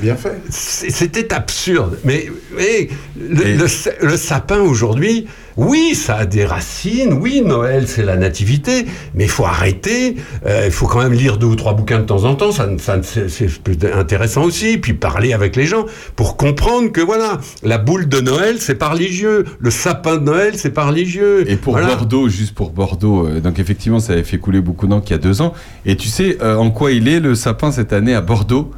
[0.00, 0.40] Bien fait.
[0.50, 1.98] C'était absurde.
[2.04, 2.26] Mais,
[2.56, 2.88] mais
[3.18, 5.26] le, Et- le sa- le sapin aujourd'hui,
[5.56, 7.12] oui, ça a des racines.
[7.12, 8.86] Oui, Noël, c'est la nativité.
[9.14, 10.16] Mais il faut arrêter.
[10.46, 12.52] Euh, Il faut quand même lire deux ou trois bouquins de temps en temps.
[12.52, 13.48] Ça, ça c'est
[13.92, 14.78] intéressant aussi.
[14.78, 15.84] Puis parler avec les gens
[16.16, 19.44] pour comprendre que voilà, la boule de Noël, c'est pas religieux.
[19.58, 21.44] Le sapin de Noël, c'est pas religieux.
[21.50, 21.88] Et pour Voilà.
[21.94, 25.14] Bordeaux, juste pour Bordeaux, euh, donc effectivement, ça avait fait couler beaucoup d'encre il y
[25.14, 25.52] a deux ans.
[25.84, 28.70] Et tu sais euh, en quoi il est le sapin cette année à Bordeaux?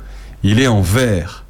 [0.45, 1.45] Il est en verre.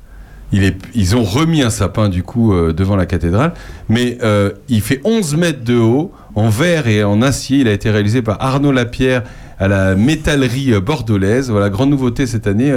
[0.94, 3.54] Ils ont remis un sapin du coup euh, devant la cathédrale,
[3.88, 7.58] mais euh, il fait 11 mètres de haut, en verre et en acier.
[7.60, 9.22] Il a été réalisé par Arnaud Lapierre
[9.58, 11.50] à la métallerie euh, bordelaise.
[11.50, 12.68] Voilà, grande nouveauté cette année.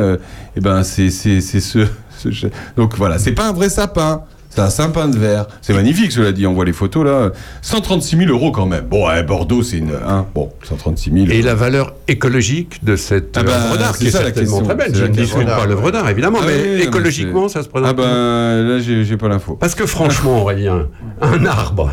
[0.55, 1.79] et ben c'est c'est c'est ce,
[2.17, 2.47] ce-
[2.77, 4.21] donc voilà, c'est pas un vrai sapin.
[4.55, 5.47] C'est un sapin de verre.
[5.61, 6.47] C'est magnifique, cela dit.
[6.47, 7.31] On voit les photos là.
[7.61, 8.85] 136 000 euros quand même.
[8.85, 9.91] Bon, ouais, Bordeaux, c'est une.
[9.91, 11.25] Hein, bon, 136 000.
[11.29, 14.61] Et la valeur écologique de cette Ah bah, œuvre d'art, c'est qui est ça certainement
[14.61, 14.95] très belle.
[14.95, 17.89] Je ne discute pas l'œuvre d'art, évidemment, Ah mais oui, écologiquement, ça se présente.
[17.89, 19.57] Ah ben là, j'ai j'ai pas l'info.
[19.59, 20.87] Parce que franchement, Aurélien,
[21.21, 21.91] un arbre,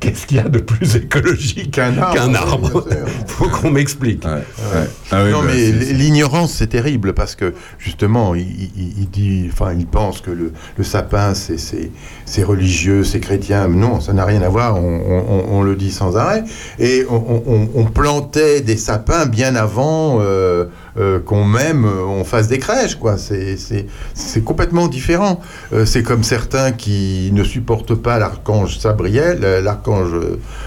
[0.00, 2.84] qu'est-ce qu'il y a de plus écologique Qu'un arbre, qu'un oui, arbre.
[3.26, 4.24] Faut qu'on m'explique.
[4.24, 4.88] Ouais, ouais.
[5.12, 9.48] Ah oui, non, bah, mais l'ignorance, c'est terrible parce que justement, il, il- il dit,
[9.52, 11.90] enfin, il pense que le, le sapin, c'est- c'est
[12.24, 13.68] c'est religieux, c'est chrétien.
[13.68, 14.76] Non, ça n'a rien à voir.
[14.76, 16.44] On, on- on le dit sans arrêt.
[16.78, 20.66] Et on, on- on plantait des sapins bien avant euh,
[20.98, 23.16] euh, qu'on même euh, on fasse des crèches, quoi.
[23.16, 25.40] C'est complètement différent.
[25.72, 30.10] Euh, c'est comme certains qui ne supportent pas l'archange Sabriel, l'archange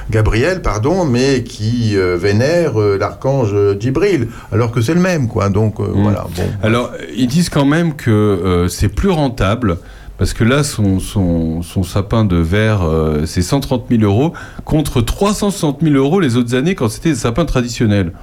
[0.10, 5.50] Gabriel, pardon, mais qui euh, vénèrent l'archange Djibril, alors que c'est le même, quoi.
[5.50, 6.26] Donc euh, voilà.
[6.36, 6.44] Bon.
[6.62, 9.78] Alors, ils disent quand même que c'est plus rentable.
[10.20, 12.88] Parce que là, son, son, son sapin de verre,
[13.26, 14.32] c'est 130 000 euros
[14.64, 18.14] contre 360 000 euros les autres années quand c'était des sapins traditionnels.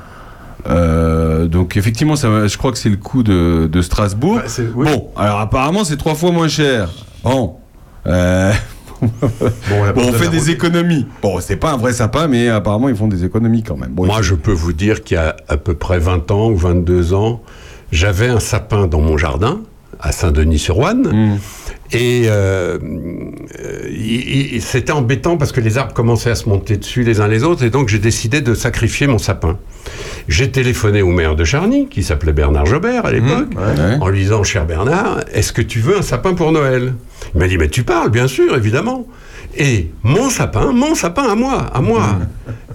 [0.68, 4.36] Euh, donc effectivement, ça, je crois que c'est le coût de, de Strasbourg.
[4.36, 4.86] Bah, oui.
[4.86, 6.90] Bon, alors apparemment c'est trois fois moins cher.
[7.24, 7.56] Bon,
[8.06, 8.52] euh,
[9.00, 10.48] Bon, la bon, on fait des route.
[10.50, 11.06] économies.
[11.22, 13.92] Bon, c'est pas un vrai sapin, mais apparemment ils font des économies quand même.
[13.92, 16.56] Bon, Moi, je peux vous dire qu'il y a à peu près 20 ans ou
[16.56, 17.40] 22 ans,
[17.92, 19.60] j'avais un sapin dans mon jardin,
[20.02, 21.08] à Saint-Denis-sur-Ouane.
[21.34, 21.38] Hmm.
[21.92, 22.78] Et euh,
[23.58, 27.42] euh, c'était embêtant parce que les arbres commençaient à se monter dessus les uns les
[27.42, 29.58] autres, et donc j'ai décidé de sacrifier mon sapin.
[30.28, 33.96] J'ai téléphoné au maire de Charny, qui s'appelait Bernard Jobert à l'époque, ouais.
[34.00, 36.94] en lui disant Cher Bernard, est-ce que tu veux un sapin pour Noël?
[37.34, 39.06] Il m'a dit Mais tu parles, bien sûr, évidemment.
[39.56, 42.18] Et mon sapin, mon sapin à moi, à moi,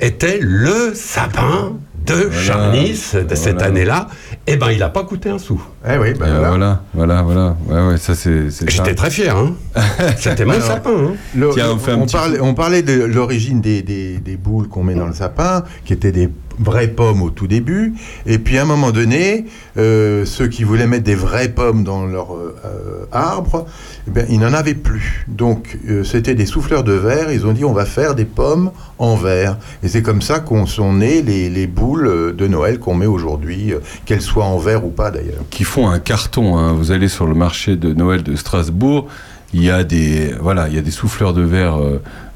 [0.02, 1.74] était le sapin
[2.06, 3.66] de Charny de cette Voilà.
[3.68, 4.08] année-là.
[4.48, 5.60] Eh ben, il n'a pas coûté un sou.
[5.88, 6.82] Eh oui, ben Euh, voilà.
[6.94, 7.82] voilà, voilà, voilà.
[7.88, 8.52] Ouais, ouais, ça c'est.
[8.52, 8.72] c'est ça.
[8.84, 9.36] J'étais très fier.
[9.36, 9.56] Hein.
[10.18, 10.92] C'était mon sapin.
[10.92, 11.14] Hein.
[11.36, 15.08] Le- Tiens, on parlait, on parlait de l'origine des, des- des boules qu'on met dans
[15.08, 16.30] le sapin, qui étaient des
[16.60, 17.94] vraies pommes au tout début.
[18.26, 19.46] Et puis à un moment donné,
[19.78, 23.66] euh, ceux qui voulaient mettre des vraies pommes dans leur euh, arbre,
[24.08, 25.26] eh ben, ils n'en avaient plus.
[25.28, 27.32] Donc euh, c'était des souffleurs de verre.
[27.32, 29.58] Ils ont dit on va faire des pommes en verre.
[29.84, 33.74] Et c'est comme ça qu'on sont les, les boules de Noël qu'on met aujourd'hui,
[34.06, 35.44] qu'elles soient en verre ou pas d'ailleurs.
[35.50, 36.58] Qui font un carton.
[36.58, 36.74] hein.
[36.74, 39.08] Vous allez sur le marché de Noël de Strasbourg.
[39.54, 41.80] il y a des voilà, il y a des souffleurs de verre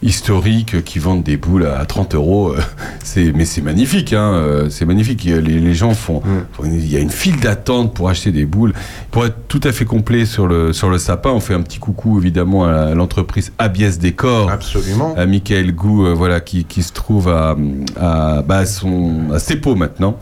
[0.02, 2.50] historiques qui vendent des boules à 30 euros.
[2.54, 2.60] euh,
[3.04, 5.26] C'est mais c'est magnifique, hein, euh, c'est magnifique.
[5.28, 6.22] A- Les, les gens font,
[6.64, 8.74] il y a une file d'attente pour acheter des boules.
[9.12, 11.80] Pour être tout à fait complet sur le sur le sapin, on fait un petit
[11.80, 14.50] coucou évidemment à l'entreprise Abies Décor.
[14.50, 15.14] Absolument.
[15.18, 17.56] À Michael Gou, euh, voilà, qui, qui se trouve à
[18.00, 20.18] à, bah, à son à Cepo maintenant,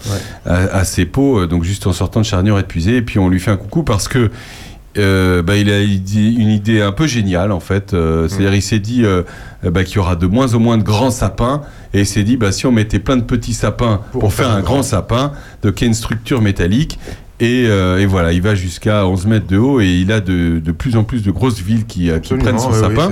[0.45, 2.97] à, à Cepo, euh, donc juste en sortant de Charnière épuisé.
[2.97, 4.31] Et puis on lui fait un coucou parce que
[4.97, 7.93] euh, bah, il a une idée un peu géniale en fait.
[7.93, 9.23] Euh, C'est-à-dire il s'est dit euh,
[9.63, 11.61] bah, qu'il y aura de moins en moins de grands sapins
[11.93, 14.61] et il s'est dit bah, si on mettait plein de petits sapins pour, faire un
[14.61, 16.99] grand sapin, donc il y a une structure métallique.
[17.39, 20.57] Et, euh, et voilà, il va jusqu'à 11 mètres de haut et il a de,
[20.57, 23.11] de plus en plus de grosses villes qui, euh, qui prennent son oui, sapin.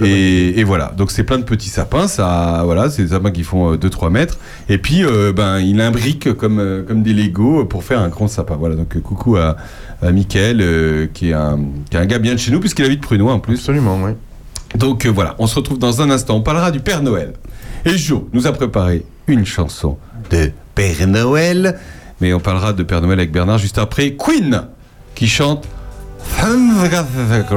[0.00, 3.42] et, et voilà, donc c'est plein de petits sapins, ça, voilà, c'est des sapins qui
[3.42, 4.38] font 2-3 mètres.
[4.68, 8.28] Et puis, euh, ben, il imbrique comme, euh, comme des Lego pour faire un grand
[8.28, 8.54] sapin.
[8.54, 9.56] Voilà, donc euh, coucou à,
[10.02, 11.58] à Mickaël, euh, qui, est un,
[11.90, 13.54] qui est un gars bien de chez nous, puisqu'il habite Prunois en plus.
[13.56, 14.12] Absolument, oui.
[14.76, 16.36] Donc euh, voilà, on se retrouve dans un instant.
[16.36, 17.32] On parlera du Père Noël.
[17.84, 19.98] Et Joe nous a préparé une chanson
[20.30, 21.76] de Père Noël.
[22.20, 24.14] Mais on parlera de Père Noël avec Bernard juste après.
[24.14, 24.62] Queen
[25.14, 25.66] qui chante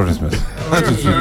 [0.04, 0.30] Christmas.
[0.72, 1.12] À tout de suite.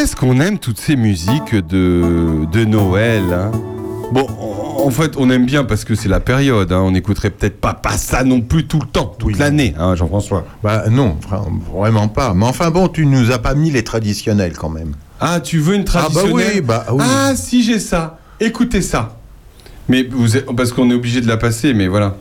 [0.00, 3.50] Qu'est-ce qu'on aime toutes ces musiques de, de Noël hein?
[4.12, 4.26] Bon,
[4.82, 6.72] en fait, on aime bien parce que c'est la période.
[6.72, 6.80] hein.
[6.82, 10.46] On n'écouterait peut-être pas, pas ça non plus tout le temps, toute l'année, hein, Jean-François?
[10.62, 11.44] Bah non, vra-
[11.78, 12.32] vraiment pas.
[12.32, 14.94] Mais enfin bon, tu nous as pas mis les traditionnels quand même.
[15.20, 16.50] Ah, tu veux une Ah bah traditionnelle?
[16.54, 17.04] oui, bah oui.
[17.06, 18.18] Ah, si j'ai ça.
[18.40, 19.18] Écoutez ça.
[19.90, 22.16] Mais vous parce qu'on est obligé de la passer, mais voilà.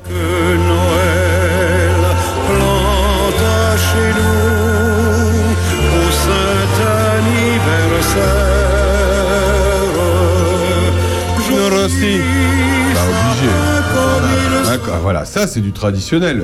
[15.11, 15.25] Voilà.
[15.25, 16.43] Ça c'est du traditionnel.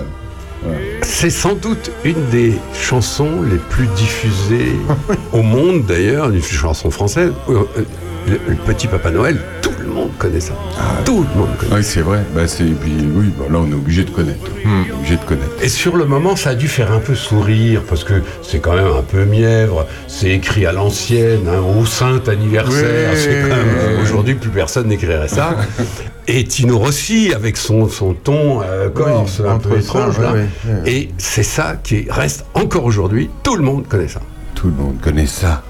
[1.03, 4.71] C'est sans doute une des chansons les plus diffusées
[5.31, 7.31] au monde d'ailleurs, une chanson française.
[7.47, 7.83] Euh, euh,
[8.27, 10.53] Le, le petit Papa Noël, tout le monde connaît ça.
[11.05, 11.75] tout le monde connaît.
[11.75, 12.23] Oui, c'est vrai.
[12.33, 14.49] Bah, c'est, puis, oui, bah, là on est obligé de connaître.
[14.65, 15.51] On est obligé de connaître.
[15.61, 18.73] Et sur le moment, ça a dû faire un peu sourire, parce que c'est quand
[18.73, 23.55] même un peu mièvre, c'est écrit à l'ancienne, hein, au saint anniversaire, Oui, c'est quand
[23.55, 24.01] même, oui, oui.
[24.01, 25.55] aujourd'hui plus personne n'écrirait ça.
[26.27, 30.33] Et Tino Rossi, avec son, son ton euh, corse Oui, un peu étrange, oui, là.
[30.33, 30.91] oui, oui.
[30.91, 34.21] Et c'est ça qui reste encore aujourd'hui, tout le monde connaît ça.
[34.55, 35.63] Tout le monde connaît ça.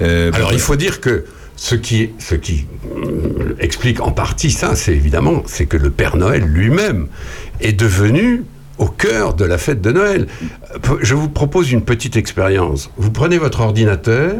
[0.00, 1.24] Euh, Alors bah, il faut dire que
[1.56, 6.16] ce qui, ce qui hum, explique en partie ça, c'est évidemment, c'est que le Père
[6.16, 7.08] Noël lui-même
[7.60, 8.44] est devenu
[8.78, 10.28] au cœur de la fête de Noël.
[10.74, 12.90] Euh, Je vous propose une petite expérience.
[12.98, 14.32] Vous prenez votre ordinateur,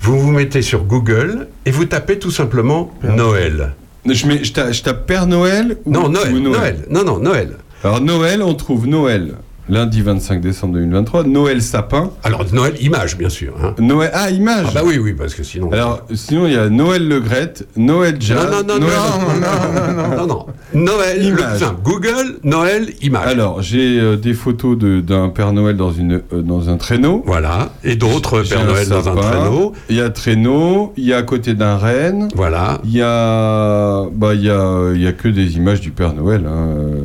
[0.00, 3.74] vous vous mettez sur Google et vous tapez tout simplement Noël.
[4.06, 6.86] Je, mets, je, tape, je tape Père Noël ou, Non, Noël, ou Noël.
[6.90, 7.56] Non, non, Noël.
[7.84, 9.34] Alors Noël, on trouve Noël
[9.68, 12.10] lundi 25 décembre 2023, Noël sapin.
[12.24, 13.54] Alors Noël image bien sûr.
[13.62, 13.74] hein.
[13.78, 14.66] Noël ah image.
[14.68, 15.70] Ah bah oui oui parce que sinon.
[15.72, 18.48] Alors sinon il y a Noël Le Grette, Noël Jazz.
[18.50, 18.92] non, non, non, Noël...
[19.40, 20.46] non, non, non, non, non.
[20.74, 21.60] Noël, le Image.
[21.84, 23.26] Google, Noël, image.
[23.26, 27.22] Alors j'ai euh, des photos de- d'un Père Noël dans une euh, dans un traîneau.
[27.26, 27.70] Voilà.
[27.84, 29.72] Et d'autres Père Noël dans un traîneau.
[29.90, 32.28] Il y a traîneau, il y a à côté d'un renne.
[32.34, 32.80] Voilà.
[32.84, 36.14] Il y a bah il y a il y a que des images du Père
[36.14, 36.44] Noël.
[36.46, 36.98] hein, euh,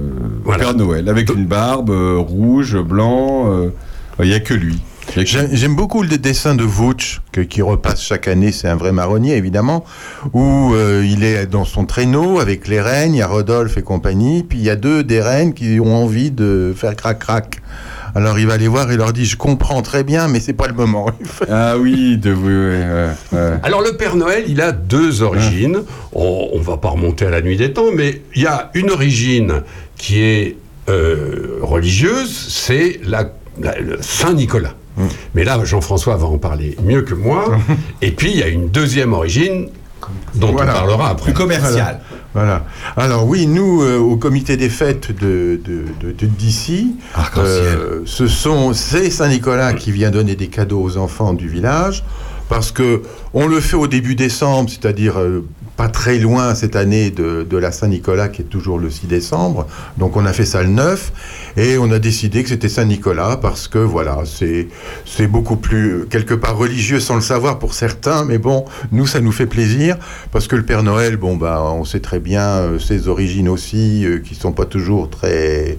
[0.47, 0.63] Voilà.
[0.65, 3.51] Père Noël avec une barbe euh, rouge, blanc.
[3.51, 3.69] euh,
[4.23, 4.79] il y a que lui.
[5.15, 9.37] J'aime beaucoup le dessin de Vouch, que- qui repasse chaque année, c'est un vrai marronnier
[9.37, 9.85] évidemment,
[10.33, 13.83] où euh, il est dans son traîneau avec les rennes, il y a Rodolphe et
[13.83, 17.61] compagnie, puis il y a deux des rennes qui ont envie de faire crac-crac.
[18.15, 20.67] Alors il va les voir et leur dit Je comprends très bien, mais c'est pas
[20.67, 21.09] le moment.
[21.49, 23.57] Ah oui, de oui, ouais, ouais, ouais.
[23.63, 25.83] Alors le Père Noël, il a deux origines.
[26.13, 28.89] On, on va pas remonter à la nuit des temps, mais il y a une
[28.89, 29.61] origine
[29.97, 30.57] qui est
[30.89, 34.73] euh, religieuse, c'est la, la- le Saint Nicolas.
[35.35, 37.57] Mais là, Jean-François va en parler mieux que moi.
[38.01, 39.67] Et puis il y a une deuxième origine
[40.33, 40.71] dont Voilà.
[40.71, 41.33] on parlera après.
[41.33, 41.99] commercial.
[42.33, 42.65] Voilà.
[42.95, 46.95] Alors oui, nous, euh, au comité des fêtes de, de, de- de- d'ici,
[47.37, 52.03] euh, ce sont c'est Saint-Nicolas qui vient donner des cadeaux aux enfants du village,
[52.49, 53.01] parce que
[53.33, 55.45] on le fait au début décembre, c'est-à-dire euh,
[55.77, 59.67] pas très loin cette année de, de la Saint-Nicolas qui est toujours le 6 décembre.
[59.97, 63.67] Donc on a fait ça le 9 et on a décidé que c'était Saint-Nicolas parce
[63.67, 68.65] que voilà, c'est beaucoup plus quelque part religieux sans le savoir pour certains, mais bon,
[68.91, 69.97] nous ça nous fait plaisir
[70.31, 74.03] parce que le Père Noël, bon bah on sait très bien euh, ses origines aussi
[74.05, 75.77] euh, qui sont pas toujours très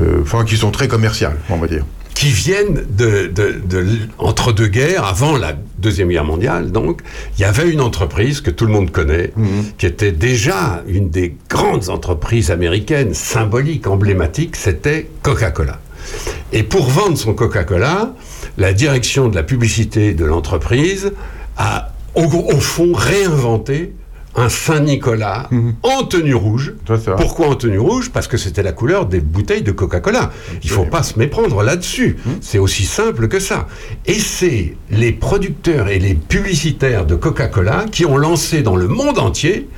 [0.00, 1.84] euh, enfin qui sont très commerciales, on va dire.
[2.22, 7.00] Qui viennent de, de- de l- entre deux guerres, avant la Deuxième Guerre mondiale, donc,
[7.36, 9.32] il y avait une entreprise que tout le monde connaît,
[9.76, 15.80] qui était déjà une des grandes entreprises américaines, symboliques, emblématiques, c'était Coca-Cola.
[16.52, 18.14] Et pour vendre son Coca-Cola,
[18.56, 21.10] la direction de la publicité de l'entreprise
[21.56, 23.94] a, au, au fond, réinventé
[24.34, 25.48] un Saint-Nicolas
[25.82, 26.74] en tenue rouge.
[27.16, 28.10] Pourquoi en tenue rouge?
[28.10, 30.30] Parce que c'était la couleur des bouteilles de Coca-Cola.
[30.62, 32.16] Il faut pas se méprendre là-dessus.
[32.40, 33.68] C'est aussi simple que ça.
[34.06, 39.18] Et c'est les producteurs et les publicitaires de Coca-Cola qui ont lancé dans le monde
[39.18, 39.68] entier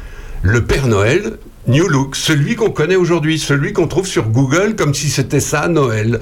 [0.43, 4.93] le Père Noël New Look, celui qu'on connaît aujourd'hui, celui qu'on trouve sur Google comme
[4.93, 6.21] si c'était ça Noël.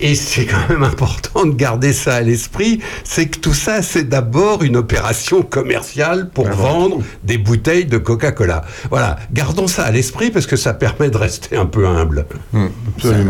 [0.00, 4.08] Et c'est quand même important de garder ça à l'esprit, c'est que tout ça, c'est
[4.08, 8.62] d'abord une opération commerciale pour vendre des bouteilles de Coca-Cola.
[8.90, 12.26] Voilà, gardons ça à l'esprit parce que ça permet de rester un peu humble.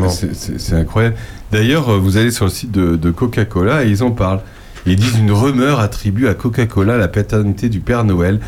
[0.08, 1.16] C'est- C'est c'est incroyable.
[1.52, 4.40] D'ailleurs, euh, vous allez sur le site de, de Coca-Cola et ils en parlent.
[4.86, 8.40] Ils disent une rumeur attribue à Coca-Cola la paternité du Père Noël.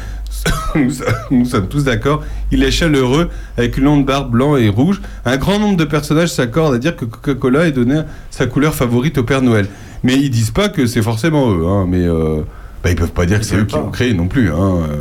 [0.75, 0.91] nous,
[1.31, 2.23] nous sommes tous d'accord.
[2.51, 5.01] Il est chaleureux, avec une longue barbe blanc et rouge.
[5.25, 8.01] Un grand nombre de personnages s'accordent à dire que Coca-Cola ait donné
[8.31, 9.67] sa couleur favorite au Père Noël.
[10.03, 11.67] Mais ils disent pas que c'est forcément eux.
[11.67, 12.41] hein, mais euh,
[12.83, 14.51] bah, ils peuvent pas dire que c'est eux qui l'ont créé non plus.
[14.51, 14.97] hein, euh.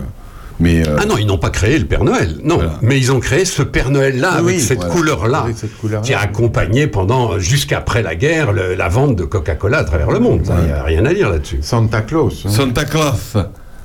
[0.60, 2.60] Mais euh, Ah non, ils n'ont pas créé le Père Noël, non.
[2.84, 4.94] Mais ils ont créé ce Père Noël-là, Oui, avec cette voilà.
[4.94, 6.06] couleur-là, Avec cette couleur-là.
[6.06, 10.20] qui a accompagné pendant, jusqu'après la guerre, le- la vente de Coca-Cola à travers le
[10.20, 10.42] monde.
[10.60, 11.60] Il n'y a rien à dire là-dessus.
[11.62, 12.44] Santa Claus.
[12.46, 12.50] hein.
[12.50, 13.38] Santa Claus.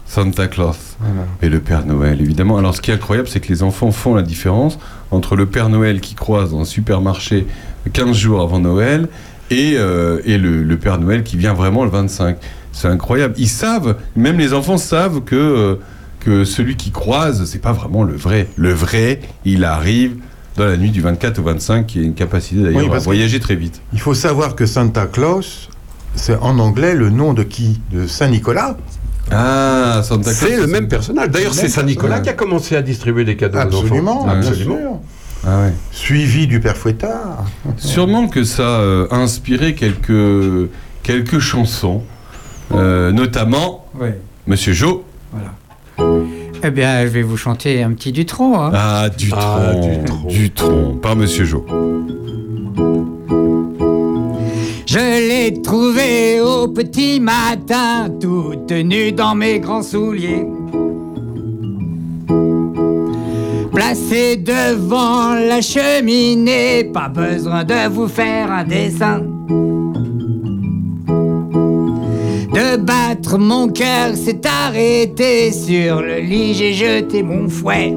[0.07, 0.97] Santa Claus.
[1.43, 2.59] Et le Père Noël, évidemment.
[2.59, 4.79] Alors, ce qui est incroyable, c'est que les enfants font la différence
[5.11, 7.47] entre le Père Noël qui croise dans un supermarché
[7.93, 9.09] 15 jours avant Noël
[9.51, 12.37] et, euh, et le, le Père Noël qui vient vraiment le 25.
[12.73, 13.35] C'est incroyable.
[13.39, 15.75] Ils savent, même les enfants savent que, euh,
[16.21, 18.49] que celui qui croise, c'est pas vraiment le vrai.
[18.57, 20.17] Le vrai, il arrive
[20.57, 23.41] dans la nuit du 24 au 25, qui a une capacité d'ailleurs Oui, à voyager
[23.41, 23.83] très vite.
[23.93, 25.69] Il faut savoir que Santa Claus,
[26.15, 27.81] c'est en anglais le nom de qui?
[27.93, 28.77] De Saint Nicolas?
[29.31, 30.35] Ah, Santa Claus.
[30.51, 31.31] C'est le même personnage.
[31.31, 32.25] D'ailleurs, Le c'est Saint-Nicolas personnage.
[32.25, 34.37] qui a commencé à distribuer des cadeaux aux Absolument, enfants.
[34.37, 35.03] bien Absolument.
[35.47, 35.73] Ah ouais.
[35.93, 37.45] Suivi du Père Fouettard.
[37.77, 40.71] Sûrement que ça euh, a inspiré quelques,
[41.03, 42.03] quelques chansons,
[42.73, 44.09] euh, notamment Oui.
[44.47, 45.05] Monsieur Jo.
[46.63, 48.61] Eh bien, je vais vous chanter un petit Dutron.
[48.61, 48.71] Hein.
[48.75, 50.27] Ah, Dutron, Ah, Dutronc.
[50.29, 51.65] Dutronc, par Monsieur Jo.
[54.99, 60.47] Je l'ai trouvé au petit matin, toute nue dans mes grands souliers.
[63.71, 69.19] Placé devant la cheminée, pas besoin de vous faire un dessin.
[72.55, 77.95] De battre mon cœur s'est arrêté sur le lit, j'ai jeté mon fouet.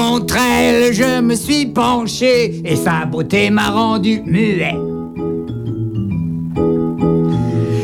[0.00, 4.74] Contre elle, je me suis penché et sa beauté m'a rendu muet.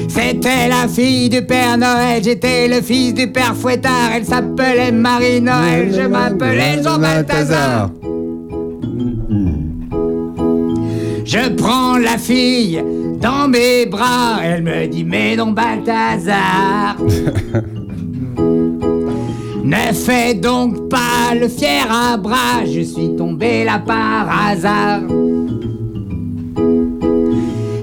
[0.09, 5.93] C'était la fille du Père Noël, j'étais le fils du Père Fouettard, elle s'appelait Marie-Noël,
[5.95, 7.91] je m'appelais Jean Balthazar.
[11.23, 12.83] Je prends la fille
[13.21, 16.97] dans mes bras, elle me dit mais non Balthazar.
[19.67, 25.01] Ne fais donc pas le fier à bras, je suis tombé là par hasard.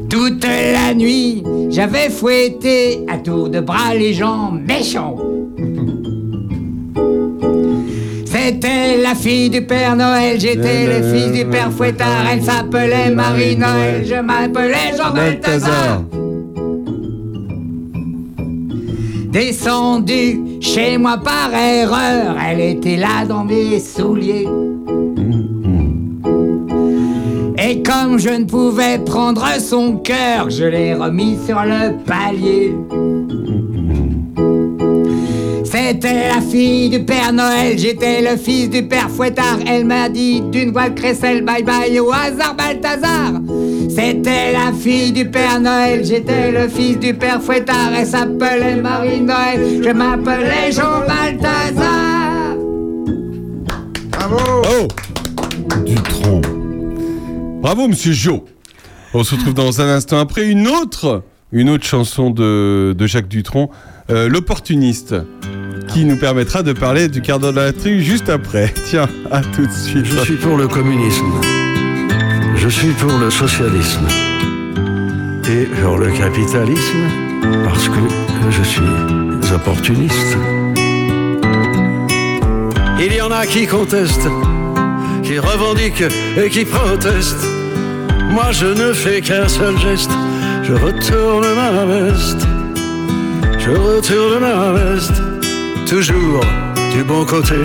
[0.09, 5.17] Toute la nuit, j'avais fouetté à tour de bras les gens méchants.
[8.27, 14.05] C'était la fille du Père Noël, j'étais le fils du Père Fouettard, elle s'appelait Marie-Noël,
[14.05, 16.01] je m'appelais Jean Balthazar.
[19.33, 24.47] Descendu chez moi par erreur, elle était là dans mes souliers.
[27.57, 32.75] Et comme je ne pouvais prendre son cœur, je l'ai remis sur le palier.
[35.65, 39.59] C'était la fille du Père Noël, j'étais le fils du Père Fouettard.
[39.67, 43.33] Elle m'a dit d'une voix de crécelle bye bye au hasard Balthazar.
[43.95, 47.91] C'était la fille du Père Noël, j'étais le fils du Père Fouettard.
[47.95, 52.55] Elle s'appelait Marie-Noël, je m'appelais Jean Balthazar.
[54.09, 54.37] Bravo
[54.79, 54.87] Oh
[55.85, 56.41] Dutronc.
[57.61, 58.45] Bravo, Monsieur Jo.
[59.13, 61.21] On se retrouve dans un instant après une autre,
[61.51, 63.69] une autre chanson de, de Jacques Dutronc,
[64.09, 65.13] euh, L'opportuniste,
[65.89, 68.73] qui nous permettra de parler du quart d'heure de la tribu juste après.
[68.87, 70.05] Tiens, à tout de suite.
[70.05, 71.25] Je suis pour le communisme.
[72.63, 74.07] Je suis pour le socialisme.
[75.49, 77.03] Et pour le capitalisme,
[77.65, 77.99] parce que
[78.51, 80.37] je suis opportuniste.
[83.01, 84.29] Il y en a qui contestent,
[85.23, 86.05] qui revendiquent
[86.37, 87.45] et qui protestent.
[88.31, 90.11] Moi je ne fais qu'un seul geste,
[90.63, 92.47] je retourne ma veste.
[93.59, 95.21] Je retourne ma veste,
[95.85, 96.45] toujours
[96.95, 97.59] du bon côté.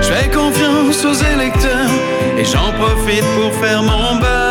[0.00, 1.90] Je fais confiance aux électeurs
[2.36, 4.47] et j'en profite pour faire mon beurre.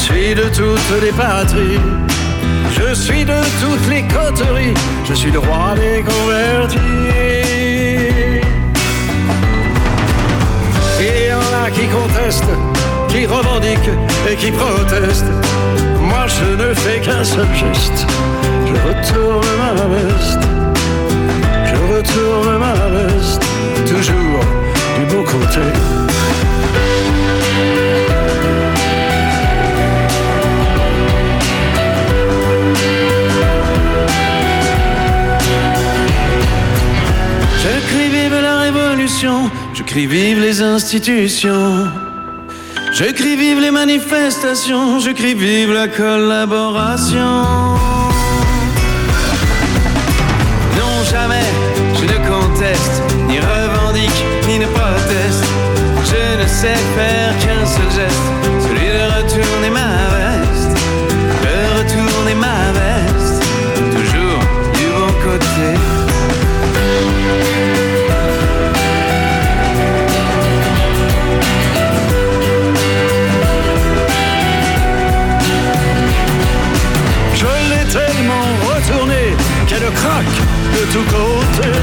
[0.00, 1.78] Suis de toutes les patries.
[2.72, 4.74] Je suis de toutes les coteries,
[5.04, 6.78] je suis le roi des convertis.
[11.00, 12.54] Il y en a qui contestent,
[13.08, 13.94] qui revendiquent
[14.30, 15.32] et qui protestent.
[16.00, 18.06] Moi je ne fais qu'un seul geste,
[18.66, 20.44] je retourne ma veste.
[21.68, 23.42] Je retourne ma veste,
[23.86, 24.44] toujours
[24.98, 25.66] du bon côté.
[39.86, 41.88] Crie vive les institutions.
[42.92, 44.98] Je crie vive les manifestations.
[44.98, 47.44] Je crie vive la collaboration.
[50.78, 51.48] Non, jamais
[51.96, 55.44] je ne conteste, ni revendique, ni ne proteste.
[56.04, 58.29] Je ne sais faire qu'un seul geste,
[80.00, 80.38] craque
[80.76, 81.78] de tous côtés.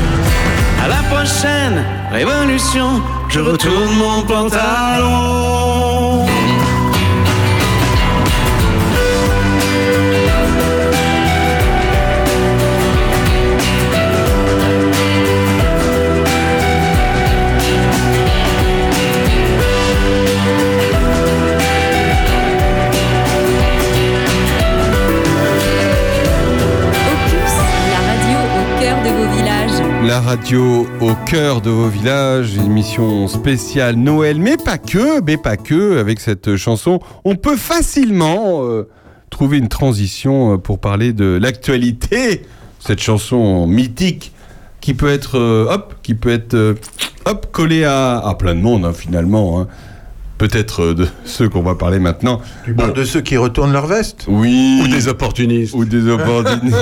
[0.84, 5.58] À la prochaine révolution, je retourne mon pantalon.
[30.08, 35.58] La radio au cœur de vos villages, émission spéciale Noël, mais pas que, mais pas
[35.58, 38.88] que, avec cette chanson, on peut facilement euh,
[39.30, 42.46] trouver une transition euh, pour parler de l'actualité,
[42.80, 44.32] cette chanson mythique
[44.80, 46.76] qui peut être, euh, hop, qui peut être,
[47.26, 49.60] hop, collée à, à plein de monde hein, finalement.
[49.60, 49.68] hein.
[50.38, 52.42] Peut-être euh, de ceux qu'on va parler maintenant.
[52.66, 54.82] Tu parles de ceux qui retournent leur veste Oui.
[54.84, 55.74] Ou des opportunistes.
[55.74, 56.76] Ou des opportunistes.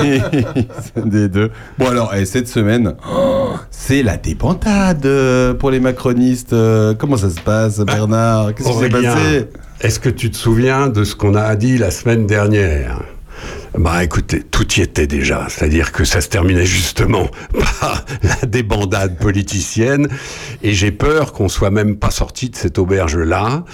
[1.04, 1.50] des deux.
[1.78, 6.52] Bon alors, et cette semaine, oh, c'est la débandade euh, pour les macronistes.
[6.52, 8.54] Euh, Comment ça se passe, Bernard?
[8.54, 9.48] Qu'est-ce qui s'est passé?
[9.80, 13.02] Est-ce que tu te souviens de ce qu'on a dit la semaine dernière?
[13.78, 17.28] Bah écoutez, tout y était déjà, c'est-à-dire que ça se terminait justement
[17.80, 20.08] par la débandade politicienne,
[20.62, 23.64] et j'ai peur qu'on soit même pas sorti de cette auberge-là.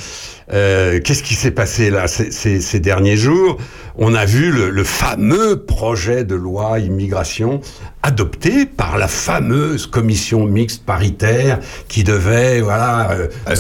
[0.52, 3.58] Euh, Qu'est-ce qui s'est passé là ces, ces- ces derniers jours?
[3.96, 7.60] On a vu le, le fameux projet de loi immigration
[8.02, 11.58] adopté par la fameuse commission mixte paritaire
[11.88, 13.54] qui devait, voilà, euh, euh,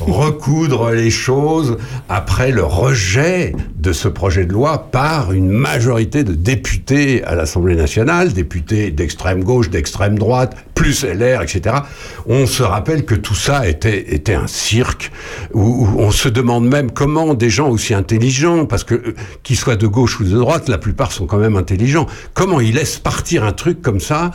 [0.00, 1.78] recoudre les choses
[2.08, 7.76] après le rejet de ce projet de loi par une majorité de députés à l'Assemblée
[7.76, 11.76] nationale, députés d'extrême gauche, d'extrême droite, plus LR, etc.
[12.28, 15.10] On se rappelle que tout ça était, était un cirque
[15.54, 19.56] où, où on se demande même comment des gens aussi intelligents, parce que euh, qu'ils
[19.56, 22.98] soient de gauche ou de droite, la plupart sont quand même intelligents, comment ils laissent
[22.98, 24.30] partir un truc comme ça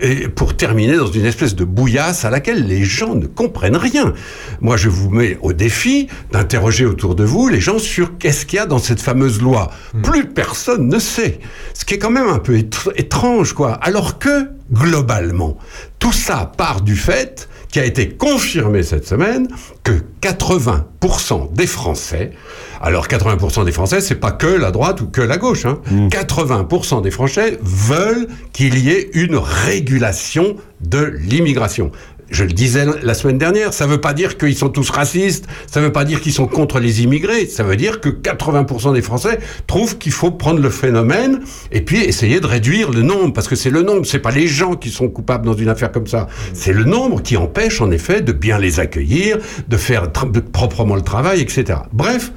[0.00, 4.12] et pour terminer dans une espèce de bouillasse à laquelle les gens ne comprennent rien.
[4.60, 8.58] Moi, je vous mets au défi d'interroger autour de vous les gens sur qu'est-ce qu'il
[8.58, 9.70] y a dans cette fameuse loi.
[10.02, 11.40] Plus personne ne sait.
[11.74, 13.72] Ce qui est quand même un peu étr- étrange, quoi.
[13.74, 15.56] Alors que, globalement,
[15.98, 19.48] tout ça part du fait qui a été confirmé cette semaine
[19.82, 22.32] que 80% des Français,
[22.80, 25.80] alors 80% des Français, c'est pas que la droite ou que la gauche, hein,
[26.10, 31.90] 80% des Français veulent qu'il y ait une régulation de l'immigration.
[32.30, 35.80] Je le disais la semaine dernière, ça veut pas dire qu'ils sont tous racistes, ça
[35.80, 39.38] veut pas dire qu'ils sont contre les immigrés, ça veut dire que 80% des Français
[39.66, 41.40] trouvent qu'il faut prendre le phénomène
[41.70, 44.48] et puis essayer de réduire le nombre, parce que c'est le nombre, c'est pas les
[44.48, 47.90] gens qui sont coupables dans une affaire comme ça, c'est le nombre qui empêche en
[47.90, 49.38] effet de bien les accueillir,
[49.68, 50.10] de faire
[50.52, 51.78] proprement le travail, etc.
[51.92, 52.32] Bref,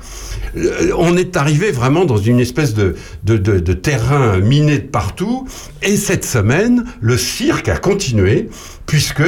[0.97, 2.95] on est arrivé vraiment dans une espèce de,
[3.73, 5.47] terrain miné de partout.
[5.81, 8.49] Et cette semaine, le cirque a continué,
[8.85, 9.23] puisque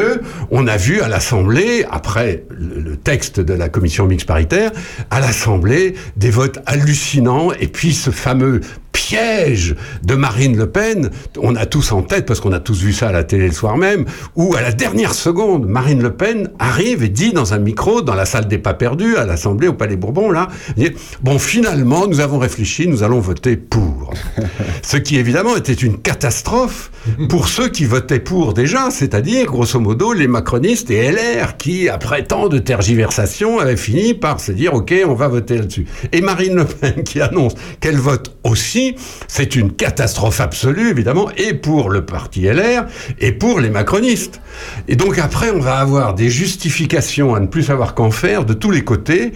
[0.50, 4.72] on a vu à l'Assemblée, après le texte de la commission mixte paritaire,
[5.10, 8.62] à l'Assemblée des votes hallucinants, et puis ce fameux
[8.92, 11.10] piège de Marine Le Pen,
[11.40, 13.54] on a tous en tête, parce qu'on a tous vu ça à la télé le
[13.54, 14.06] soir même,
[14.36, 18.16] où à la dernière seconde, Marine Le Pen arrive et dit dans un micro, dans
[18.16, 20.48] la salle des pas perdus, à l'Assemblée, au Palais Bourbon, là,
[20.78, 20.92] dit,
[21.22, 24.14] bon, finalement, nous avons réfléchi, nous allons voter pour.
[24.82, 26.92] Ce qui, évidemment, était une catastrophe
[27.30, 32.24] pour ceux qui votaient pour déjà, c'est-à-dire, grosso modo, les macronistes et LR, qui, après
[32.24, 35.86] tant de tergiversations, avaient fini par se dire, OK, on va voter là-dessus.
[36.12, 38.81] Et Marine Le Pen, qui annonce qu'elle vote aussi,
[39.28, 42.86] c'est une catastrophe absolue, évidemment, et pour le parti LR,
[43.20, 44.42] et pour les macronistes.
[44.88, 48.54] Et donc après, on va avoir des justifications à ne plus savoir qu'en faire de
[48.54, 49.32] tous les côtés,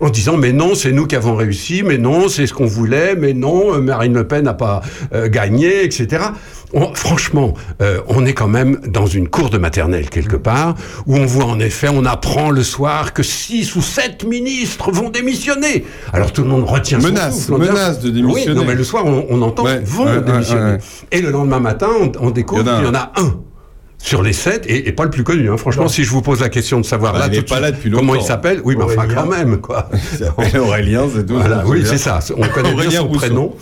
[0.00, 3.14] en disant, mais non, c'est nous qui avons réussi, mais non, c'est ce qu'on voulait,
[3.16, 4.82] mais non, Marine Le Pen n'a pas
[5.14, 6.24] euh, gagné, etc.
[6.72, 10.74] On- franchement, euh, on est quand même dans une cour de maternelle quelque part,
[11.06, 15.08] où on voit en effet, on apprend le soir que six ou sept ministres vont
[15.10, 15.84] démissionner.
[16.12, 18.48] Alors tout le monde retient son Menace, souffle en disant- menace de démissionner.
[18.50, 20.72] Oui, non, mais le soir, on, on entend Ouais, vont ouais, démissionner.
[20.72, 20.78] ouais.
[21.12, 23.12] Et le lendemain matin, on, on découvre Il y en a qu'il y en a
[23.16, 23.40] un.
[23.98, 25.50] sur les sept, et, et pas le plus connu.
[25.50, 25.56] hein.
[25.56, 27.72] Franchement, si je vous pose la question de savoir Bah, là, il tout pas là
[27.72, 29.14] depuis comment il s'appelle, oui, mais enfin Aurélien.
[29.14, 29.88] quand même, quoi.
[30.12, 31.34] Il s'appelle Aurélien, c'est tout.
[31.34, 32.20] Voilà, oui, c'est ça.
[32.36, 33.18] On connaît bien son Rousseau.
[33.20, 33.54] prénom.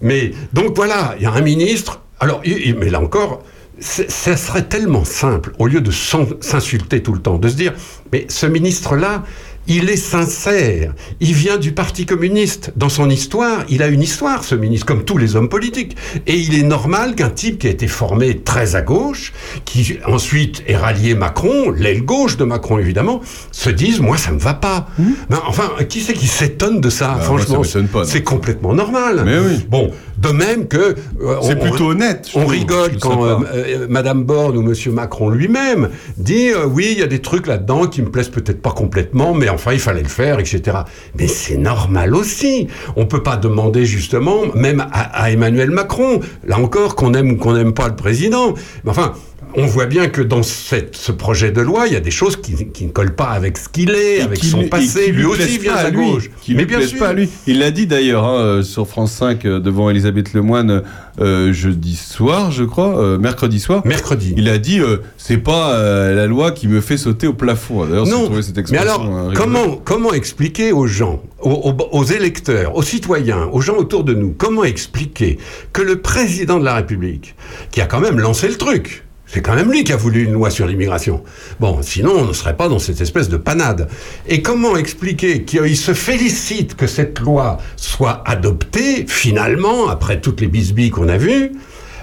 [0.00, 2.00] Mais donc voilà, il y a un ministre.
[2.18, 3.42] Alors, il- il- mais là encore,
[3.80, 7.72] ça serait tellement simple, au lieu de s'insulter tout le temps, de se dire,
[8.12, 9.22] mais ce ministre-là,
[9.70, 10.94] il est sincère.
[11.20, 12.72] Il vient du Parti communiste.
[12.74, 15.96] Dans son histoire, il a une histoire, ce ministre, comme tous les hommes politiques.
[16.26, 19.32] Et il est normal qu'un type qui a été formé très à gauche,
[19.64, 23.20] qui ensuite est rallié Macron, l'aile gauche de Macron évidemment,
[23.52, 24.88] se dise, moi ça me va pas.
[24.98, 29.22] Ben, enfin, qui c'est qui s'étonne de ça Bah, moi, Franchement, c'est complètement normal.
[29.24, 29.64] Mais oui.
[29.68, 30.76] Bon, de même que
[31.22, 32.52] euh, C'est plutôt honnête, On trouve.
[32.52, 35.88] rigole quand euh, euh, Madame Borne ou Monsieur Macron lui-même
[36.18, 39.34] dit euh, oui, il y a des trucs là-dedans qui me plaisent peut-être pas complètement,
[39.34, 40.78] mais enfin il fallait le faire, etc.
[41.18, 42.68] Mais c'est normal aussi.
[42.96, 47.36] On peut pas demander justement, même à, à Emmanuel Macron, là encore qu'on aime ou
[47.36, 48.54] qu'on n'aime pas le président.
[48.84, 49.14] Mais enfin.
[49.56, 52.36] On voit bien que dans cette- ce projet de loi, il y a des choses
[52.36, 55.08] qui, qui ne collent pas avec ce qu'il est, Et avec qui son passé.
[55.08, 56.30] Lui lui aussi vient à lui, gauche.
[56.42, 56.98] Qui Mais bien sûr.
[56.98, 57.28] pas à lui.
[57.46, 60.82] Il l'a dit d'ailleurs hein, euh, sur France 5 euh, devant Elisabeth Lemoine
[61.20, 63.82] euh, jeudi soir, je crois, euh, mercredi soir.
[63.84, 64.34] Mercredi.
[64.36, 65.76] Il a dit euh, c'est pas
[66.12, 67.84] la loi qui me fait sauter au plafond.
[67.86, 69.34] D'ailleurs, Non, cette mais alors, rigolote.
[69.34, 74.64] comment, comment expliquer aux gens, aux électeurs, aux citoyens, aux gens autour de nous, comment
[74.64, 75.38] expliquer
[75.72, 77.34] que le président de la République,
[77.72, 80.32] qui a quand même lancé le truc, c'est quand même lui qui a voulu une
[80.32, 81.22] loi sur l'immigration.
[81.60, 83.88] Bon, sinon on ne serait pas dans cette espèce de panade.
[84.26, 90.48] Et comment expliquer qu'il se félicite que cette loi soit adoptée, finalement, après toutes les
[90.48, 91.52] bisbilles qu'on a vues?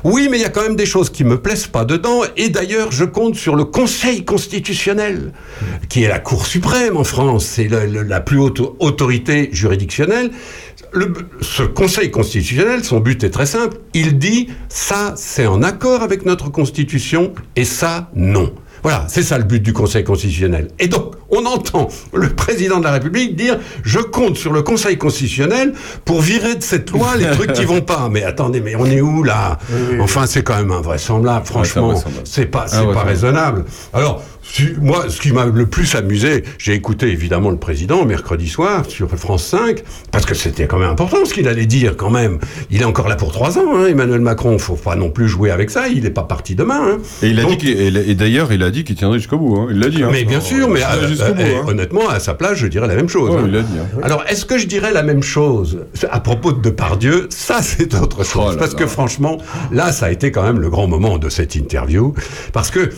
[0.04, 2.22] Oui, mais il y a quand même des choses qui me plaisent pas dedans.
[2.38, 5.34] Et d'ailleurs, je compte sur le Conseil constitutionnel,
[5.90, 7.46] qui est la Cour suprême en France.
[7.46, 10.32] C'est la plus haute autorité juridictionnelle.
[10.94, 13.78] Le- ce Conseil constitutionnel, son but est très simple.
[13.94, 18.54] Il dit ça, c'est en accord avec notre Constitution, et ça, non.
[18.84, 20.70] Voilà, c'est ça le but du Conseil constitutionnel.
[20.80, 24.98] Et donc, on entend le président de la République dire je compte sur le Conseil
[24.98, 25.74] constitutionnel
[26.06, 28.08] pour virer de cette loi les trucs qui vont pas.
[28.10, 29.58] Mais attendez, mais on est où là?
[30.00, 32.02] Enfin, c'est quand même invraisemblable, franchement.
[32.24, 33.66] C'est pas, Ah c'est ouais, pas raisonnable.
[33.94, 34.24] Alors,
[34.82, 39.10] moi, ce qui m'a le plus amusé, j'ai écouté évidemment le président mercredi soir sur
[39.16, 42.40] France 5, parce que c'était quand même important ce qu'il allait dire quand même.
[42.72, 44.58] Il est encore là pour trois ans, hein, Emmanuel Macron.
[44.58, 45.88] Faut pas non plus jouer avec ça.
[45.88, 46.82] Il n'est pas parti demain.
[46.94, 46.98] hein.
[47.22, 49.38] Et, il a Donc- dit qu'il- et, et d'ailleurs, il a dit qu'il tiendrait jusqu'au
[49.38, 49.56] bout.
[49.58, 49.68] hein.
[49.72, 50.04] Il l'a dit.
[50.04, 52.96] mais bien sûr, mais Il euh, euh, bout, honnêtement, à sa place, je dirais la
[52.96, 53.32] même chose.
[53.46, 53.74] Il l'a dit.
[54.04, 55.80] Alors, est-ce que je dirais la même chose?
[56.10, 58.44] À propos de Depardieu Ça, c'est autre chose.
[58.48, 58.80] Oh là parce là.
[58.80, 59.38] que franchement,
[59.72, 62.14] là, ça a été quand même le grand moment de cette interview.
[62.54, 62.90] Parce que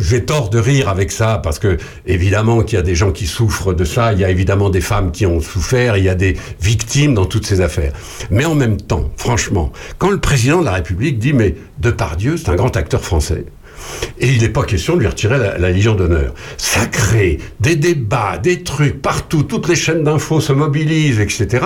[0.00, 3.26] j'ai tort de rire avec ça, parce que évidemment qu'il y a des gens qui
[3.26, 6.14] souffrent de ça, il y a évidemment des femmes qui ont souffert, il y a
[6.14, 7.92] des victimes dans toutes ces affaires.
[8.30, 12.48] Mais en même temps, franchement, quand le président de la République dit mais Depardieu, c'est
[12.48, 13.44] un grand acteur français.
[14.18, 16.32] Et il n'est pas question de lui retirer la, Légion d'honneur.
[16.56, 21.64] Ça crée des débats, des trucs partout, toutes les chaînes d'infos se mobilisent, etc.,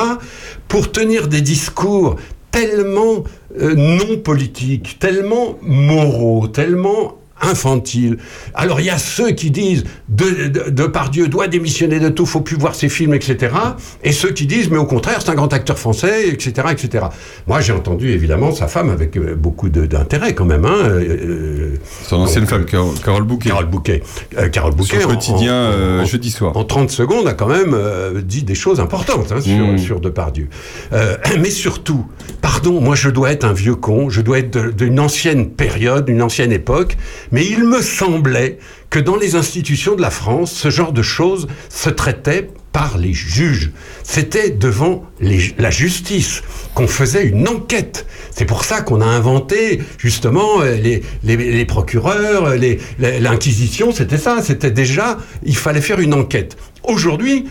[0.66, 2.16] pour tenir des discours
[2.50, 3.24] tellement
[3.60, 8.18] euh, non politiques, tellement moraux, tellement infantiles.
[8.54, 12.40] Alors il y a ceux qui disent de, de, Depardieu doit démissionner de tout, faut
[12.40, 13.54] plus voir ses films, etc.
[14.02, 17.06] Et ceux qui disent mais au contraire c'est un grand acteur français, etc., etc.
[17.46, 20.64] Moi j'ai entendu évidemment sa femme avec euh, beaucoup d'intérêt quand même.
[20.64, 23.48] Hein, euh, Son ancienne femme, Carole, Carole Bouquet.
[23.50, 24.02] Carole Bouquet.
[24.36, 25.00] Euh, Carole Bouquet.
[25.00, 26.56] Son en- quotidien en- euh, en- jeudi soir.
[26.56, 29.78] en 30 secondes, a quand même euh, dit des choses importantes hein, sur, Mm.
[29.78, 30.48] sur Depardieu.
[30.92, 32.06] Euh, mais surtout,
[32.40, 36.22] pardon, moi je dois être un vieux con, je dois être d'une ancienne période, d'une
[36.22, 36.96] ancienne époque,
[37.32, 38.58] mais il me semblait
[38.90, 43.12] que dans les institutions de la France, ce genre de choses se traitait par les
[43.14, 43.70] juges.
[44.02, 46.42] C'était devant la justice
[46.74, 48.06] qu'on faisait une enquête.
[48.30, 54.18] C'est pour ça qu'on a inventé justement euh, les, les- les procureurs, les- l'inquisition, c'était
[54.18, 54.42] ça.
[54.42, 56.56] C'était déjà, il fallait faire une enquête.
[56.84, 57.46] Aujourd'hui,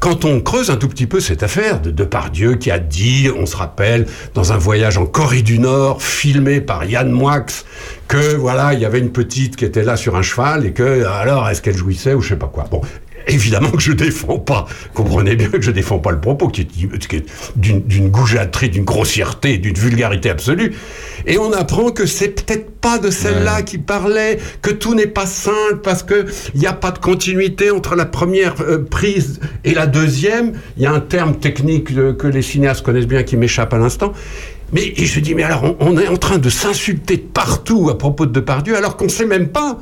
[0.00, 3.46] quand on creuse un tout petit peu cette affaire de Depardieu qui a dit, on
[3.46, 7.46] se rappelle, dans un voyage en Corée du Nord, filmé par Yann Moix,
[8.08, 11.04] que voilà, il y avait une petite qui était là sur un cheval et que
[11.04, 12.68] alors est-ce qu'elle jouissait ou je sais pas quoi.
[13.28, 17.26] Évidemment que je défends pas, comprenez bien que je défends pas le propos qui est,
[17.56, 20.74] d'une goujaterie, d'une grossièreté, d'une vulgarité absolue.
[21.26, 25.26] Et on apprend que c'est peut-être pas de celle-là qui parlait, que tout n'est pas
[25.26, 29.74] simple parce que il n'y a pas de continuité entre la première euh, prise et
[29.74, 30.52] la deuxième.
[30.76, 33.78] Il y a un terme technique euh, que les cinéastes connaissent bien qui m'échappe à
[33.78, 34.12] l'instant.
[34.72, 37.88] Mais et je dis mais alors on, on est en train de s'insulter de partout
[37.90, 39.80] à propos de Depardieu alors qu'on sait même pas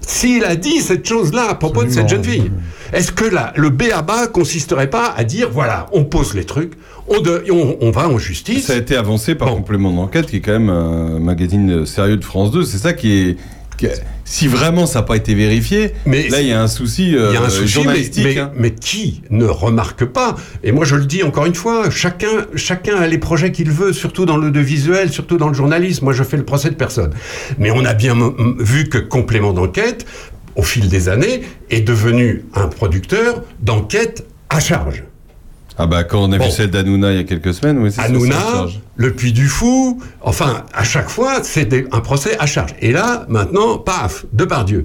[0.00, 2.50] s'il a dit cette chose-là à propos de cette jeune fille.
[2.92, 4.26] Est-ce que là, le B.A.B.A.
[4.28, 6.74] consisterait pas à dire, voilà, on pose les trucs,
[7.08, 10.36] on, de- on, on va en justice Ça a été avancé par Complément d'enquête, qui
[10.36, 12.64] est quand même un magazine sérieux de France 2.
[12.64, 13.36] C'est ça qui est,
[14.24, 17.30] si vraiment ça n'a pas été vérifié, Mais là il y a un souci, euh,
[17.30, 18.24] Il y a un souci, journalistique.
[18.24, 18.52] mais, mais- hein.
[18.56, 20.36] mais qui ne remarque pas?
[20.62, 23.92] Et moi, je le dis encore une fois, chacun, chacun a les projets qu'il veut,
[23.92, 26.04] surtout dans l'audiovisuel, surtout dans le journalisme.
[26.04, 27.12] Moi, je fais le procès de personne.
[27.58, 28.16] Mais on a bien
[28.58, 30.06] vu que complément d'enquête,
[30.56, 35.04] au fil des années, est devenu un producteur d'enquête à charge.
[35.76, 36.44] Ah bah quand on a Bon.
[36.44, 40.00] vu celle d'Anouna il y a quelques semaines, oui, c'est Hanouna, le Puy du Fou,
[40.20, 42.74] enfin, à chaque fois, c'est un procès à charge.
[42.80, 44.84] Et là, maintenant, paf, Depardieu.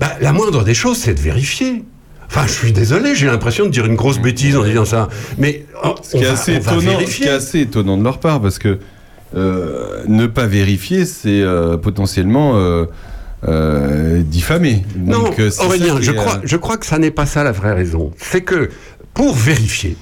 [0.00, 1.84] Bah, la moindre des choses, c'est de vérifier.
[2.26, 5.08] Enfin, je suis désolé, j'ai l'impression de dire une grosse bêtise en disant ça.
[5.38, 7.26] Mais oh, Ce qui est va, assez étonnant, ce qui vérifier.
[7.26, 8.80] est assez étonnant de leur part, parce que
[9.36, 12.86] euh, ne pas vérifier, c'est euh, potentiellement euh,
[13.46, 14.82] euh, diffamer.
[14.96, 18.10] Non, Donc, ça Aurélien, crois, je crois que ça n'est pas ça la vraie raison.
[18.16, 18.70] C'est que
[19.12, 19.96] pour vérifier,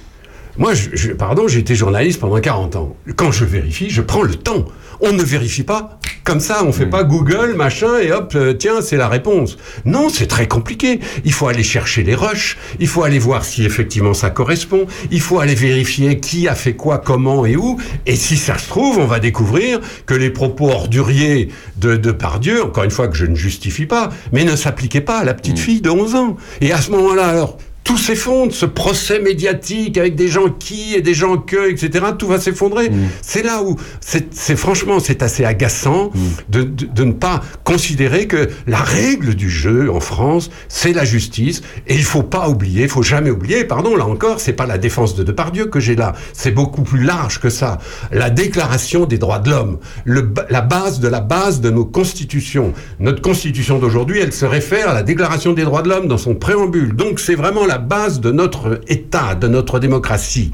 [0.57, 2.95] moi, je, je- pardon, j'ai été journaliste pendant 40 ans.
[3.15, 4.65] Quand je vérifie, je prends le temps.
[5.01, 8.81] On ne vérifie pas comme ça, on fait pas Google, machin, et hop, euh, tiens,
[8.81, 9.57] c'est la réponse.
[9.83, 11.01] Non, c'est très compliqué.
[11.25, 15.19] Il faut aller chercher les rushs, il faut aller voir si effectivement ça correspond, il
[15.19, 18.99] faut aller vérifier qui a fait quoi, comment et où, et si ça se trouve,
[18.99, 23.25] on va découvrir que les propos orduriers de, de Pardieu, encore une fois que je
[23.25, 26.37] ne justifie pas, mais ne s'appliquaient pas à la petite fille de 11 ans.
[26.61, 31.01] Et à ce moment-là, alors, tout s'effondre, ce procès médiatique avec des gens qui et
[31.01, 32.89] des gens que, etc., tout va s'effondrer.
[33.21, 36.11] C'est là où, c'est franchement, c'est assez agaçant
[36.49, 41.03] de, de- de ne pas considérer que la règle du jeu en France, c'est la
[41.05, 44.65] justice, et il faut pas oublier, il faut jamais oublier, pardon, là encore, c'est pas
[44.65, 47.79] la défense de Depardieu que j'ai là, c'est beaucoup plus large que ça.
[48.11, 52.73] La déclaration des droits de l'homme, la base de la base de nos constitutions.
[52.99, 56.35] Notre constitution d'aujourd'hui, elle se réfère à la déclaration des droits de l'homme dans son
[56.35, 56.95] préambule.
[56.95, 60.51] Donc c'est vraiment la base de notre État, de notre démocratie.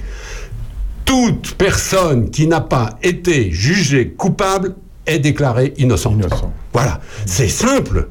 [1.05, 4.75] Toute personne qui n'a pas été jugée coupable
[5.05, 6.21] est déclarée innocente.
[6.73, 8.09] Voilà, c'est simple.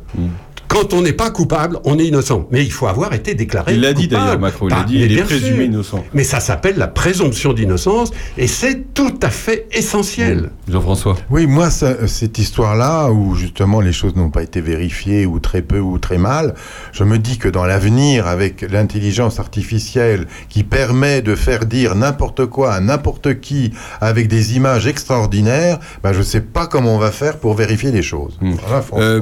[0.69, 2.47] Quand on n'est pas coupable, on est innocent.
[2.51, 4.99] Mais il faut avoir été déclaré Il l'a dit d'ailleurs, Macron, il Bah, l'a dit,
[4.99, 5.65] mais il est présumé sûr.
[5.65, 6.05] innocent.
[6.15, 10.51] Mais ça s'appelle la présomption d'innocence et c'est tout à fait essentiel.
[10.71, 11.17] Jean-François.
[11.31, 15.63] Oui, moi, ça- cette histoire-là, où justement les choses n'ont pas été vérifiées, ou très
[15.63, 16.55] peu, ou très mal,
[16.93, 22.45] je me dis que dans l'avenir, avec l'intelligence artificielle qui permet de faire dire n'importe
[22.47, 26.99] quoi à n'importe qui, avec des images extraordinaires, ben, je ne sais pas comment on
[26.99, 28.39] va faire pour vérifier les choses.
[28.41, 29.21] Voilà, Euh,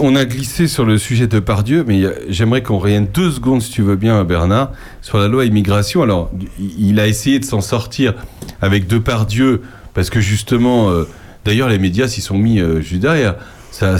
[0.00, 3.70] on a glissé sur le sujet de Pardieu, mais j'aimerais qu'on revienne deux secondes, si
[3.70, 4.72] tu veux bien, Bernard,
[5.02, 6.02] sur la loi immigration.
[6.02, 6.30] Alors,
[6.78, 8.14] il a essayé de s'en sortir
[8.62, 11.04] avec Depardieu, parce que justement, euh,
[11.44, 13.34] d'ailleurs, les médias s'y sont mis euh, juste derrière.
[13.70, 13.96] Ça,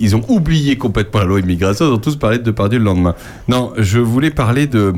[0.00, 3.14] ils ont oublié complètement la loi immigration, ils ont tous parlé de Depardieu le lendemain.
[3.48, 4.94] Non, je voulais parler de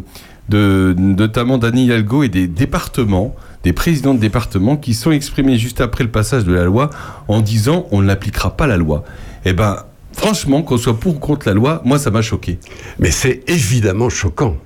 [0.49, 3.35] notamment d'Anne Hidalgo et des départements,
[3.65, 6.91] des présidents de départements qui sont exprimés juste après le passage de la loi
[7.27, 9.05] en disant on n'appliquera pas la loi.
[9.45, 9.79] Eh ben,
[10.17, 12.59] franchement, qu'on soit pour ou contre la loi, moi ça m'a choqué.
[12.99, 14.57] Mais c'est évidemment choquant.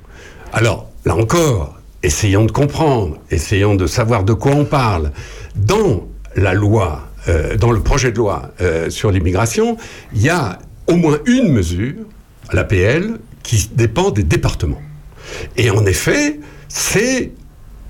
[0.52, 5.12] Alors, là encore, essayons de comprendre, essayons de savoir de quoi on parle.
[5.56, 9.77] Dans la loi, euh, dans le projet de loi euh, sur l'immigration,
[10.14, 11.97] il y a au moins une mesure,
[12.52, 14.82] l'APL, qui dépend des départements.
[15.56, 17.32] Et en effet, c'est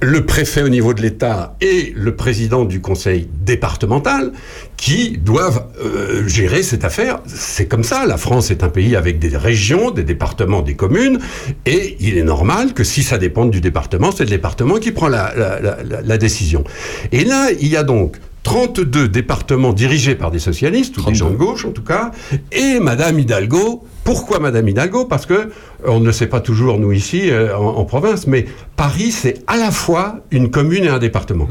[0.02, 4.32] le préfet au niveau de l'État et le président du conseil départemental
[4.76, 7.20] qui doivent euh, gérer cette affaire.
[7.26, 11.18] C'est comme ça, la France est un pays avec des régions, des départements, des communes,
[11.66, 15.08] et il est normal que si ça dépend du département, c'est le département qui prend
[15.08, 16.64] la, décision.
[17.12, 21.30] Et là, il y a donc 32 départements dirigés par des socialistes, ou des gens
[21.30, 22.10] de gauche en tout cas,
[22.52, 23.84] et Madame Hidalgo.
[24.04, 25.04] Pourquoi Madame Hidalgo?
[25.04, 25.50] Parce que
[25.86, 28.46] on ne le sait pas toujours nous ici euh, en, en province, mais
[28.76, 31.48] Paris c'est à la fois une commune et un département.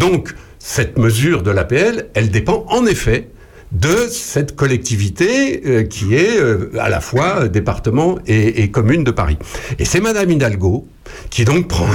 [0.00, 3.28] Donc cette mesure de l'APL, elle dépend en effet
[3.72, 9.10] de cette collectivité euh, qui est euh, à la fois département et, et commune de
[9.10, 9.38] Paris.
[9.78, 10.86] Et c'est Madame Hidalgo
[11.30, 11.86] qui donc prend.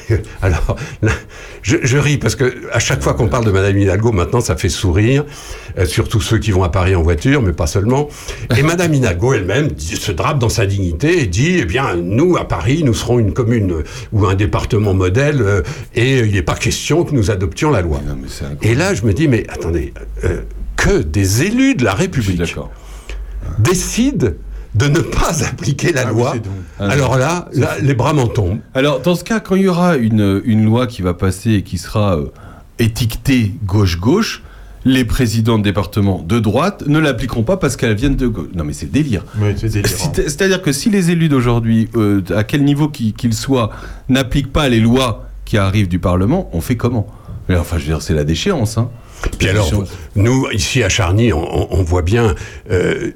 [0.42, 1.12] Alors, là,
[1.62, 4.56] je, je ris parce que à chaque fois qu'on parle de Madame Hidalgo, maintenant ça
[4.56, 5.24] fait sourire,
[5.78, 8.08] euh, surtout ceux qui vont à Paris en voiture, mais pas seulement.
[8.56, 12.46] Et Madame Hidalgo elle-même se drape dans sa dignité et dit eh bien nous à
[12.46, 15.62] Paris nous serons une commune ou un département modèle euh,
[15.94, 18.00] et il n'est pas question que nous adoptions la loi.
[18.62, 19.92] Et là je me dis mais attendez
[20.24, 20.42] euh,
[20.76, 22.42] que des élus de la République
[23.58, 24.28] décident
[24.76, 26.34] de ne pas appliquer la loi.
[26.78, 28.58] Alors là, là, les bras m'en tombent.
[28.74, 31.62] Alors, dans ce cas, quand il y aura une, une loi qui va passer et
[31.62, 32.26] qui sera euh,
[32.78, 34.42] étiquetée gauche-gauche,
[34.84, 38.48] les présidents de département de droite ne l'appliqueront pas parce qu'elles viennent de gauche.
[38.54, 39.24] Non, mais c'est délire.
[39.56, 43.70] C'est-à-dire que si les élus d'aujourd'hui, euh, à quel niveau qu'ils qu'ils soient,
[44.08, 47.06] n'appliquent pas les lois qui arrivent du Parlement, on fait comment?
[47.48, 48.78] Mais Enfin, je veux dire, c'est la déchéance.
[48.78, 48.90] Hein.
[49.38, 49.70] Puis alors,
[50.14, 52.34] nous, ici à Charny, on, on voit bien
[52.70, 53.10] euh,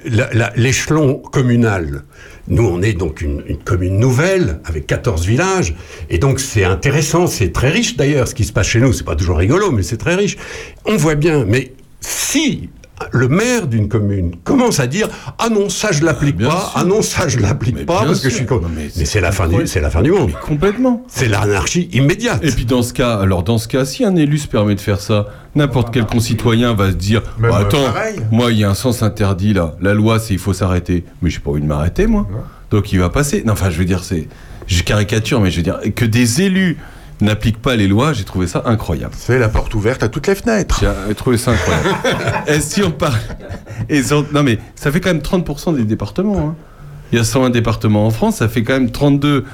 [0.56, 2.02] l'échelon communal.
[2.48, 5.74] Nous, on est donc une, une, commune nouvelle avec 14 villages,
[6.08, 8.92] et donc c'est intéressant, c'est très riche d'ailleurs ce qui se passe chez nous.
[8.92, 10.36] C'est pas toujours rigolo, mais c'est très riche.
[10.84, 12.70] On voit bien, mais si
[13.12, 15.08] le maire d'une commune commence à dire
[15.38, 16.72] ah non ça je l'applique pas.
[16.74, 18.60] ah non ça je l'applique pas parce que je suis con...
[18.74, 20.32] mais, c'est la fin du c'est la fin du monde.
[20.42, 21.04] Complètement.
[21.08, 22.44] C'est l'anarchie immédiate.
[22.44, 24.80] Et puis dans ce cas alors dans ce cas si un élu se permet de
[24.80, 27.92] faire ça n'importe quel concitoyen va se dire bah, attends
[28.30, 29.76] moi il y a un sens interdit là.
[29.80, 31.04] La loi c'est il faut s'arrêter.
[31.22, 32.28] Mais j'ai pas envie de m'arrêter moi.
[32.70, 33.42] Donc il va passer.
[33.44, 34.28] Non enfin je veux dire c'est
[34.66, 36.78] je caricature mais je veux dire que des élus
[37.24, 39.14] n'applique pas les lois, j'ai trouvé ça incroyable.
[39.16, 40.84] C'est la porte ouverte à toutes les fenêtres.
[41.08, 41.88] J'ai trouvé ça incroyable.
[42.48, 43.18] Et si on parle...
[43.88, 44.02] Et
[44.32, 46.38] non mais ça fait quand même 30% des départements.
[46.38, 46.54] Hein.
[47.12, 49.44] Il y a 101 départements en France, ça fait quand même 32,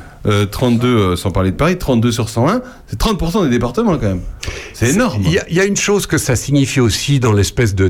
[0.50, 4.08] 32 euh, euh, sans parler de Paris, 32 sur 101, c'est 30% des départements quand
[4.08, 4.20] même.
[4.74, 5.22] C'est énorme.
[5.24, 7.88] Il y, y, a une chose que ça signifie aussi dans l'espèce de,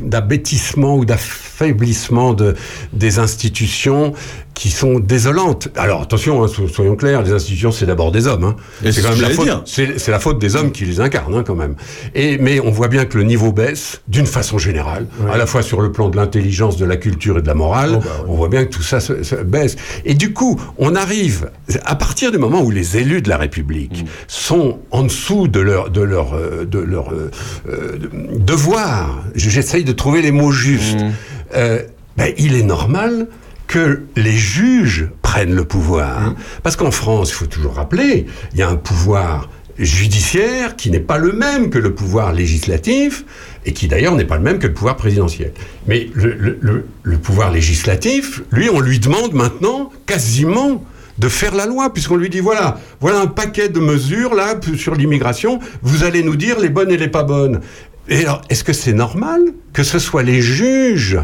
[0.00, 2.56] d'abêtissement ou d'affaiblissement de,
[2.92, 4.14] des institutions
[4.56, 5.68] qui sont désolantes.
[5.76, 8.42] Alors attention, hein, soyons clairs, les institutions c'est d'abord des hommes.
[8.42, 8.56] Hein.
[8.90, 9.48] C'est quand même la faute.
[9.66, 11.76] C'est la faute des hommes qui les incarnent hein, quand même.
[12.14, 15.62] Et mais on voit bien que le niveau baisse d'une façon générale, à la fois
[15.62, 17.96] sur le plan de l'intelligence, de la culture et de la morale.
[17.96, 19.76] Oh, bah on voit bien que tout ça se, se, baisse.
[20.06, 21.50] Et du coup, on arrive
[21.84, 24.06] à partir du moment où les élus de la République mmh.
[24.26, 27.30] sont en dessous de leur de leur euh, de leur euh,
[27.68, 27.98] euh
[28.38, 29.22] devoir.
[29.34, 31.02] J'essaye de trouver les mots justes.
[31.02, 31.12] Mmh.
[31.56, 31.82] Euh,
[32.16, 33.28] ben, il est normal
[33.66, 36.30] que les juges prennent le pouvoir.
[36.30, 36.36] Mmh.
[36.62, 39.48] Parce qu'en France, il faut toujours rappeler, il y a un pouvoir
[39.78, 43.24] judiciaire qui n'est pas le même que le pouvoir législatif
[43.66, 45.52] et qui d'ailleurs n'est pas le même que le pouvoir présidentiel.
[45.86, 50.84] Mais le, le, le, pouvoir législatif, lui, on lui demande maintenant quasiment
[51.18, 54.94] de faire la loi, puisqu'on lui dit voilà, voilà un paquet de mesures là sur
[54.94, 57.60] l'immigration, vous allez nous dire les bonnes et les pas bonnes.
[58.08, 59.40] Et alors, est-ce que c'est normal
[59.72, 61.18] que ce soit les juges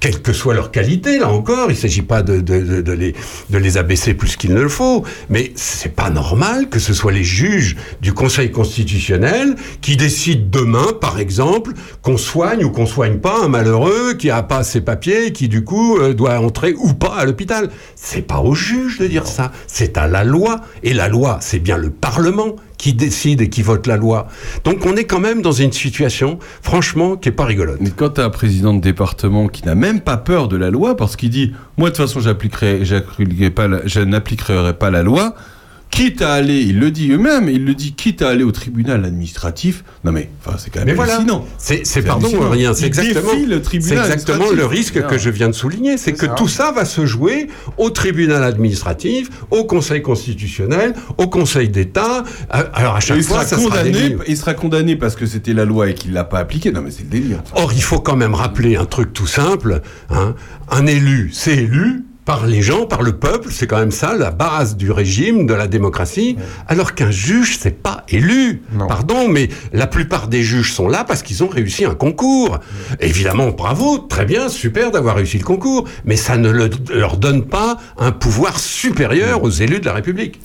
[0.00, 2.92] quelle que soit leur qualité, là encore, il ne s'agit pas de, de, de, de,
[2.92, 3.14] les,
[3.50, 7.12] de les abaisser plus qu'il ne le faut, mais c'est pas normal que ce soit
[7.12, 13.18] les juges du Conseil constitutionnel qui décident demain, par exemple, qu'on soigne ou qu'on soigne
[13.18, 16.94] pas un malheureux qui a pas ses papiers, qui du coup euh, doit entrer ou
[16.94, 17.68] pas à l'hôpital.
[17.94, 21.58] C'est pas aux juges de dire ça, c'est à la loi, et la loi, c'est
[21.58, 24.26] bien le Parlement qui décide et qui vote la loi.
[24.64, 27.76] Donc on est quand même dans une situation, franchement, qui est pas rigolote.
[27.78, 30.96] Mais quand tu un président de département qui n'a même pas peur de la loi,
[30.96, 35.34] parce qu'il dit, moi de toute façon, j'appliquerai, je n'appliquerai pas la loi,
[35.90, 39.04] quitte à aller, il le dit eux-mêmes, il le dit, quitte à aller au tribunal
[39.04, 39.84] administratif.
[40.04, 41.46] Non mais, enfin, c'est quand même mais hallucinant.
[41.66, 41.80] Voilà.
[41.84, 42.72] C'est pardon, rien.
[42.74, 46.34] C'est exactement, le, exactement le risque que je viens de souligner, c'est que ça.
[46.34, 52.24] tout ça va se jouer au tribunal administratif, au Conseil constitutionnel, au Conseil d'État.
[52.48, 55.54] Alors à chaque il fois, sera ça condamné, sera il sera condamné parce que c'était
[55.54, 56.72] la loi et qu'il l'a pas appliquée.
[56.72, 57.42] Non mais c'est le délire.
[57.54, 59.82] Or, il faut quand même rappeler un truc tout simple.
[60.10, 60.34] Hein.
[60.70, 64.30] Un élu, c'est élu par les gens, par le peuple, c'est quand même ça la
[64.30, 66.36] base du régime, de la démocratie,
[66.68, 68.62] alors qu'un juge, c'est pas élu.
[68.72, 68.86] Non.
[68.86, 72.60] Pardon, mais la plupart des juges sont là parce qu'ils ont réussi un concours.
[73.00, 77.46] Évidemment, bravo, très bien, super d'avoir réussi le concours, mais ça ne le, leur donne
[77.46, 80.38] pas un pouvoir supérieur aux élus de la République.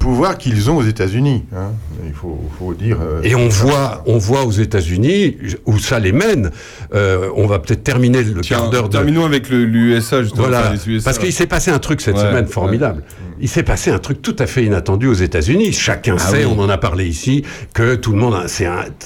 [0.00, 1.70] Pouvoir qu'ils ont aux États-Unis, hein.
[2.08, 2.98] il faut, faut dire.
[3.00, 6.50] Euh, Et on voit, on voit aux États-Unis où ça les mène.
[6.92, 8.88] Euh, on va peut-être terminer le quart d'heure.
[8.88, 8.94] De...
[8.94, 10.48] Terminons avec l'USA, justement.
[10.48, 10.72] Voilà.
[10.72, 11.04] Les USA.
[11.04, 12.98] Parce qu'il s'est passé un truc cette ouais, semaine formidable.
[13.06, 13.26] Ouais.
[13.42, 15.72] Il s'est passé un truc tout à fait inattendu aux États-Unis.
[15.72, 16.52] Chacun ah sait, oui.
[16.54, 17.42] on en a parlé ici,
[17.72, 18.36] que tout le monde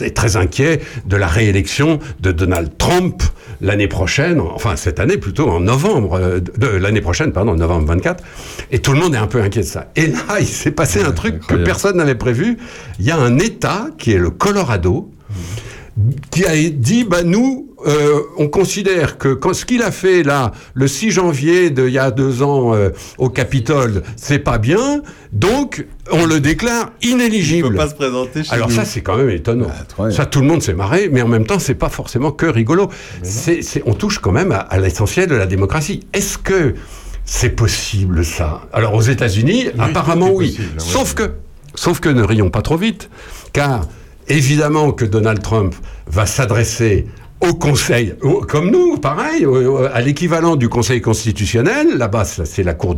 [0.00, 3.22] est très inquiet de la réélection de Donald Trump
[3.60, 8.24] l'année prochaine, enfin cette année plutôt, en novembre, euh, de l'année prochaine, pardon, novembre 24.
[8.72, 9.90] Et tout le monde est un peu inquiet de ça.
[9.96, 12.58] Et là, il s'est passé un truc que personne n'avait prévu.
[12.98, 15.10] Il y a un État qui est le Colorado,
[16.30, 20.50] qui a dit, bah nous, euh, on considère que quand, ce qu'il a fait là,
[20.74, 25.02] le 6 janvier de, il y a deux ans euh, au Capitole, c'est pas bien,
[25.32, 27.68] donc on le déclare inéligible.
[27.68, 28.74] Il peut pas se présenter chez Alors nous.
[28.74, 29.68] ça, c'est quand même étonnant.
[29.98, 32.46] Ah, ça, tout le monde s'est marré, mais en même temps, c'est pas forcément que
[32.46, 32.90] rigolo.
[33.22, 36.00] C'est, on touche quand même à, à l'essentiel de la démocratie.
[36.12, 36.74] Est-ce que
[37.24, 38.62] c'est possible ça?
[38.72, 40.48] Alors aux États-Unis, oui, apparemment oui.
[40.50, 41.30] Possible, sauf que,
[41.76, 43.10] sauf que ne rions pas trop vite,
[43.52, 43.86] car
[44.28, 45.74] évidemment que Donald Trump
[46.06, 47.06] va s'adresser
[47.40, 48.14] au Conseil,
[48.48, 49.46] comme nous, pareil,
[49.92, 52.96] à l'équivalent du Conseil constitutionnel, là-bas c'est la cour,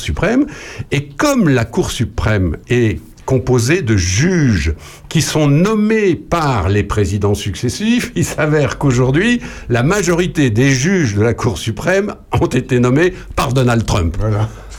[0.00, 0.46] suprême,
[0.90, 4.74] et comme la Cour suprême est composée de juges
[5.08, 11.22] qui sont nommés par les présidents successifs, il s'avère qu'aujourd'hui, la majorité des juges de
[11.22, 14.16] la Cour suprême ont été nommés par Donald Trump.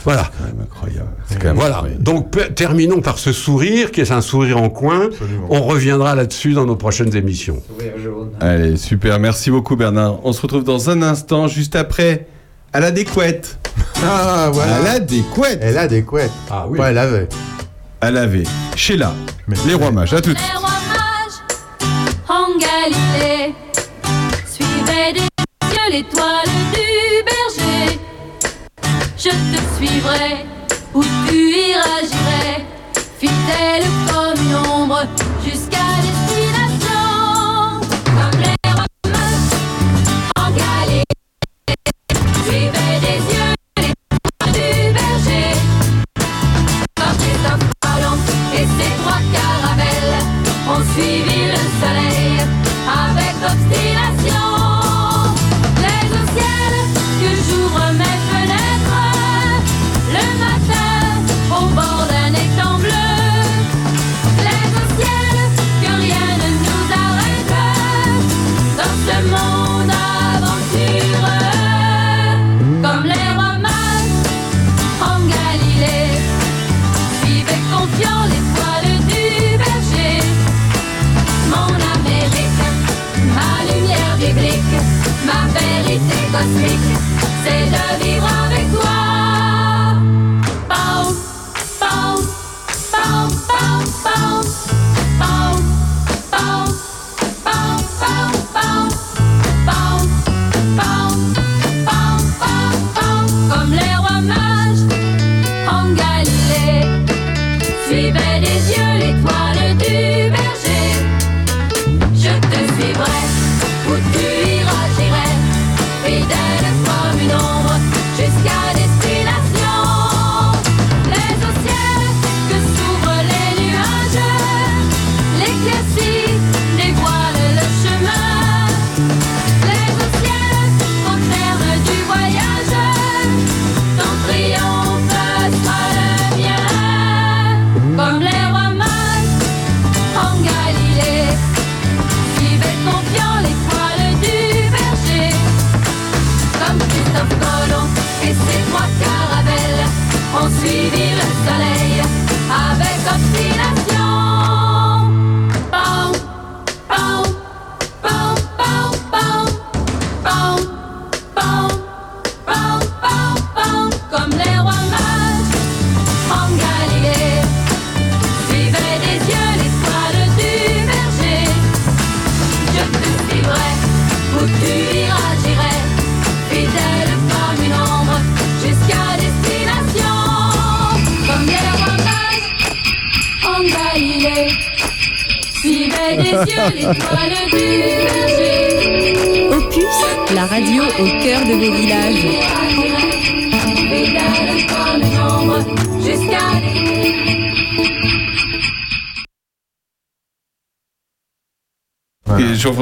[0.04, 0.30] Voilà.
[0.62, 1.08] incroyable.
[1.54, 1.84] Voilà.
[1.98, 5.08] Donc terminons par ce sourire qui est un sourire en coin.
[5.50, 7.62] On reviendra là-dessus dans nos prochaines émissions.
[8.40, 9.18] Allez, super.
[9.18, 10.24] Merci beaucoup, Bernard.
[10.24, 12.26] On se retrouve dans un instant, juste après,
[12.72, 13.58] à la découette.
[14.04, 14.76] Ah, voilà.
[14.76, 15.58] À la découette.
[15.62, 16.30] Elle a des couettes.
[16.50, 16.78] Ah oui.
[16.78, 17.28] Ouais, elle avait.
[18.00, 18.44] À laver.
[18.76, 19.14] Sheila.
[19.66, 20.12] Les rois mages.
[20.12, 21.56] À tout de Les rois mages
[22.28, 23.54] en Galilée
[24.46, 26.65] suivaient des yeux l'étoile
[29.96, 30.44] suivrai
[30.94, 32.64] où tu iras, j'irai,
[33.18, 35.02] fidèle comme une ombre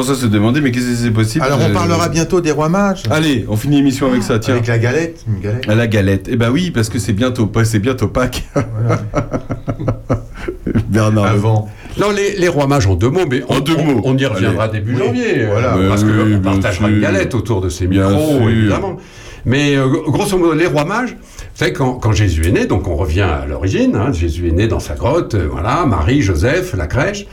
[0.04, 3.02] Se demandait, mais qu'est-ce que c'est possible Alors on Euh, parlera bientôt des rois mages.
[3.10, 4.54] Allez, on finit l'émission avec ça, tiens.
[4.54, 5.68] Avec la galette, une galette.
[5.68, 6.28] À la galette.
[6.30, 8.44] Eh ben oui, parce que c'est bientôt, pas- c'est bientôt Pâques.
[10.88, 11.26] Bernard.
[11.26, 11.68] Avant.
[11.98, 14.00] Non, les, les rois mages en deux mots, mais on, deux mots.
[14.04, 14.80] on y reviendra Allez.
[14.80, 15.46] début Oui, janvier.
[15.46, 15.76] voilà.
[15.76, 18.48] euh, parce Oui, qu'on partagera une galette autour de ces Bien micros, sûr.
[18.50, 18.96] évidemment.
[19.46, 21.16] Mais euh, grosso modo, les rois mages,
[21.54, 24.66] vous savez, quand, Jésus est né, donc on revient à l'origine, hein, Jésus est né
[24.66, 27.26] dans sa grotte, euh, voilà, Marie, Joseph, la crèche,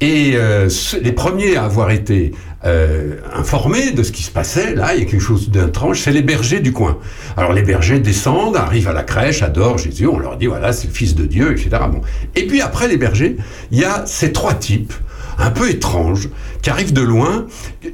[0.00, 0.70] et euh,
[1.02, 2.32] les premiers à avoir été
[2.64, 6.10] euh, informés de ce qui se passait, là, il y a quelque chose d'étrange, c'est
[6.10, 6.96] les bergers du coin.
[7.36, 10.86] Alors les bergers descendent, arrivent à la crèche, adorent Jésus, on leur dit, voilà, c'est
[10.86, 11.68] le Fils de Dieu, etc.
[11.92, 12.00] Bon.
[12.34, 13.36] Et puis après les bergers,
[13.72, 14.94] il y a ces trois types,
[15.36, 16.30] un peu étranges,
[16.62, 17.46] qui arrivent de loin,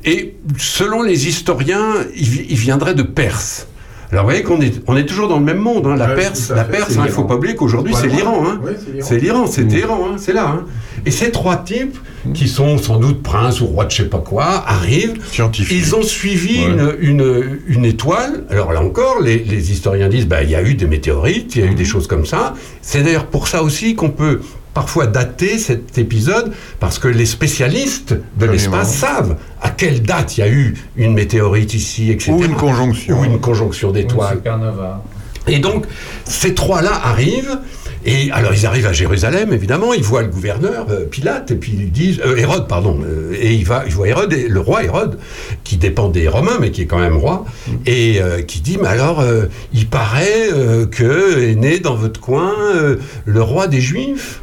[0.04, 3.66] et selon les historiens, ils viendraient de Perse.
[4.12, 5.86] Alors vous voyez qu'on est, on est toujours dans le même monde.
[5.86, 5.96] hein.
[5.96, 7.22] La Ouais, Perse, la fait, Perse, hein, il faut l'Iran.
[7.24, 8.44] pas oublier qu'aujourd'hui c'est l'Iran.
[8.46, 8.60] hein.
[8.62, 9.06] Ouais, c'est l'Iran.
[9.08, 10.48] c'est l'Iran, c'est Téhéran, hein, c'est là.
[10.48, 10.64] hein.
[11.06, 11.96] Et ces trois types,
[12.34, 15.14] qui sont sans doute princes ou rois de je sais pas quoi, arrivent.
[15.32, 15.76] Scientifiques.
[15.76, 16.96] Ils ont suivi Ouais.
[17.00, 18.44] une, une, une étoile.
[18.50, 21.64] Alors là encore, les, les historiens disent bah, il y a eu des météorites, il
[21.64, 22.54] y a eu des choses comme ça.
[22.82, 24.40] C'est d'ailleurs pour ça aussi qu'on peut
[24.74, 30.40] parfois dater cet épisode, parce que les spécialistes de l'espace savent à quelle date il
[30.40, 32.32] y a eu une météorite ici, etc.
[32.32, 33.20] Ou une conjonction.
[33.20, 34.36] Ou une conjonction d'étoiles.
[34.36, 35.02] supernova.
[35.48, 35.86] Et donc,
[36.24, 37.58] ces trois-là arrivent
[38.04, 41.72] Et alors ils arrivent à Jérusalem, évidemment, ils voient le gouverneur euh, Pilate, et puis
[41.74, 44.58] ils lui disent euh, Hérode, pardon, euh, et il va, il voit Hérode, et le
[44.58, 45.18] roi Hérode,
[45.62, 47.44] qui dépend des Romains, mais qui est quand même roi,
[47.86, 52.20] et euh, qui dit mais alors, euh, il paraît euh, que est né dans votre
[52.20, 54.42] coin euh, le roi des Juifs?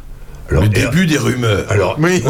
[0.50, 1.64] Alors, Le début des rumeurs.
[1.68, 2.20] alors, ouais,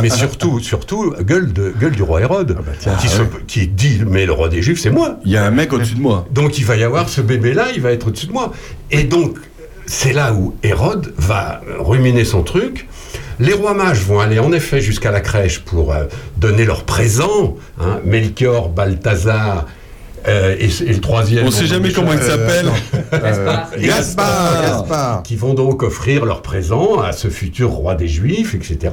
[0.00, 2.56] mais surtout, surtout, gueule, de, gueule du roi Hérode,
[3.00, 5.18] qui, se- qui dit, mais le roi des Juifs, c'est moi.
[5.24, 6.26] Il y a un mec au-dessus de moi.
[6.30, 8.52] Donc il va y avoir ce bébé-là, il va être au-dessus de moi.
[8.90, 9.38] Et donc,
[9.86, 12.86] c'est là où Hérode va ruminer son truc.
[13.38, 16.04] Les rois mages vont aller en effet jusqu'à la crèche pour euh,
[16.38, 17.56] donner leurs présents.
[17.80, 19.66] Hein, Melchior, Balthazar
[20.28, 21.46] euh, et, et le troisième.
[21.46, 22.66] On sait jamais comment il s'appelle.
[23.12, 23.70] Gaspard.
[23.78, 25.22] Gaspard, Gaspard.
[25.22, 28.92] Qui vont donc offrir leurs présents à ce futur roi des Juifs, etc.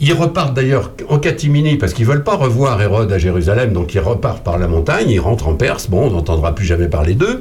[0.00, 4.00] Ils repartent d'ailleurs en catimini parce qu'ils veulent pas revoir Hérode à Jérusalem, donc ils
[4.00, 5.88] repartent par la montagne, ils rentrent en Perse.
[5.88, 7.40] Bon, on n'entendra plus jamais parler d'eux.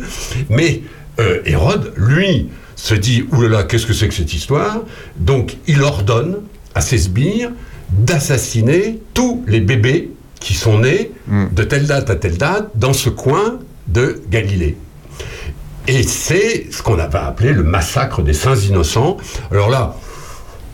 [0.50, 0.82] Mais
[1.20, 4.80] euh, Hérode, lui, se dit oulala, qu'est-ce que c'est que cette histoire?
[5.18, 6.38] Donc il ordonne
[6.76, 7.52] à ses sbires
[7.92, 13.10] d'assassiner tous les bébés qui sont nés de telle date à telle date dans ce
[13.10, 14.78] coin de Galilée.
[15.88, 19.18] Et c'est ce qu'on va appeler le massacre des saints innocents.
[19.52, 19.96] Alors là,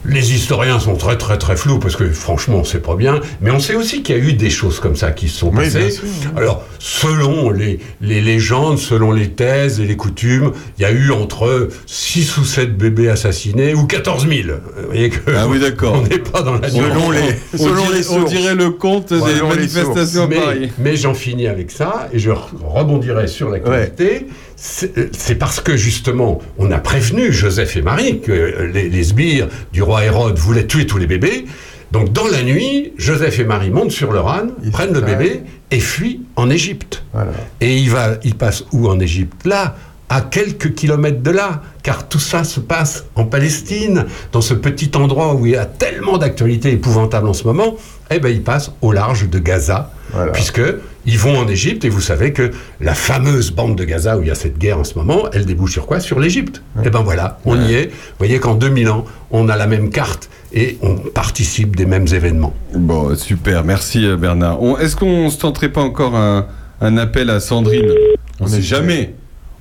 [0.05, 3.51] les historiens sont très très très flous parce que franchement on sait pas bien, mais
[3.51, 5.69] on sait aussi qu'il y a eu des choses comme ça qui se sont Oui,
[5.69, 5.91] bien passées.
[5.91, 6.05] sûr.
[6.35, 11.11] Alors selon les, les légendes, selon les thèses et les coutumes, il y a eu
[11.11, 14.57] entre 6 ou 7 bébés assassinés ou 14 000.
[14.77, 15.93] Vous voyez que Ah oui, d'accord.
[16.03, 17.19] on n'est pas dans la Selon les,
[17.53, 20.71] On selon dirait, les on dirait le compte des manifestations à mais, Paris.
[20.79, 23.53] mais j'en finis avec ça et je re- rebondirai sur.
[23.53, 28.89] C'est euh, c'est parce que justement, on a prévenu Joseph et Marie que euh, les,
[28.89, 31.45] les sbires du roi Hérode voulaient tuer tous les bébés.
[31.91, 35.79] Donc dans la nuit, Joseph et Marie montent sur leur âne, prennent le bébé et
[35.79, 37.03] fuient en Égypte.
[37.13, 37.31] Voilà.
[37.61, 39.45] Et il, va, il passe où en Égypte?
[39.45, 39.75] Là,
[40.09, 44.91] à quelques kilomètres de là, car tout ça se passe en Palestine, dans ce petit
[44.95, 47.75] endroit où il y a tellement d'actualités épouvantables en ce moment.
[48.11, 50.31] Eh ben, il passe au large de Gaza, Voilà.
[50.31, 50.61] puisque
[51.05, 52.51] ils vont en Égypte et vous savez que
[52.81, 55.45] la fameuse bande de Gaza où il y a cette guerre en ce moment, elle
[55.45, 55.99] débouche sur quoi?
[55.99, 56.61] Sur l'Égypte.
[56.85, 57.85] Et ben voilà, on y est.
[57.87, 62.07] Vous voyez qu'en 2000 ans, on a la même carte et on participe des mêmes
[62.07, 62.53] événements.
[62.73, 64.61] Bon, super, merci euh, Bernard.
[64.61, 66.47] On- Est-ce qu'on se tenterait pas encore un,
[66.81, 67.91] un appel à Sandrine?
[68.39, 69.13] On sait jamais.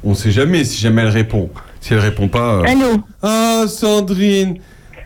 [0.05, 1.48] On sait jamais si jamais elle répond.
[1.81, 2.56] Si elle répond pas.
[2.56, 3.02] euh, Allô?
[3.23, 4.59] Ah, Sandrine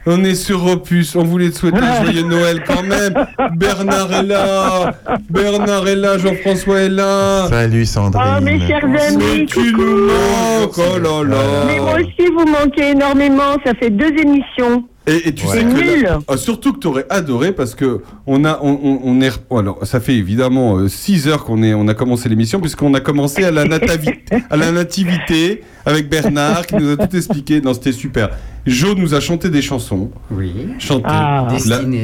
[0.07, 3.15] on est sur Opus, on voulait te souhaiter un joyeux Noël quand même.
[3.57, 4.95] Bernard est là,
[5.31, 7.49] Bernard est là, Jean-François est là.
[7.49, 8.23] Salut Sandrine.
[8.39, 11.83] Oh, mes chers amis, Tu nous manques, oh là Mais là.
[11.83, 13.57] moi aussi, vous manquez énormément.
[13.65, 14.85] Ça fait deux émissions.
[15.09, 15.53] Et, et tu Ouais.
[15.53, 16.03] sais que Nul.
[16.03, 19.31] là- ah, surtout que tu aurais adoré parce que on a on, on- on est
[19.57, 23.45] alors ça fait évidemment 6 heures qu'on est on a commencé l'émission puisqu'on a commencé
[23.45, 27.93] à la nativité à la nativité avec Bernard qui nous a tout expliqué non c'était
[27.93, 28.31] super
[28.67, 30.53] Jo nous a chanté des chansons Oui.
[30.81, 31.47] chanté Ah.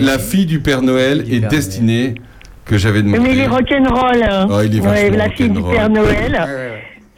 [0.00, 2.14] la, fille du Père Noël Du est Père destinée
[2.64, 4.22] que j'avais demandé Mais il est rock'n'roll.
[4.22, 4.46] hein.
[4.48, 5.60] Oh, il est Ouais, la fille du.
[5.60, 6.40] Père Noël.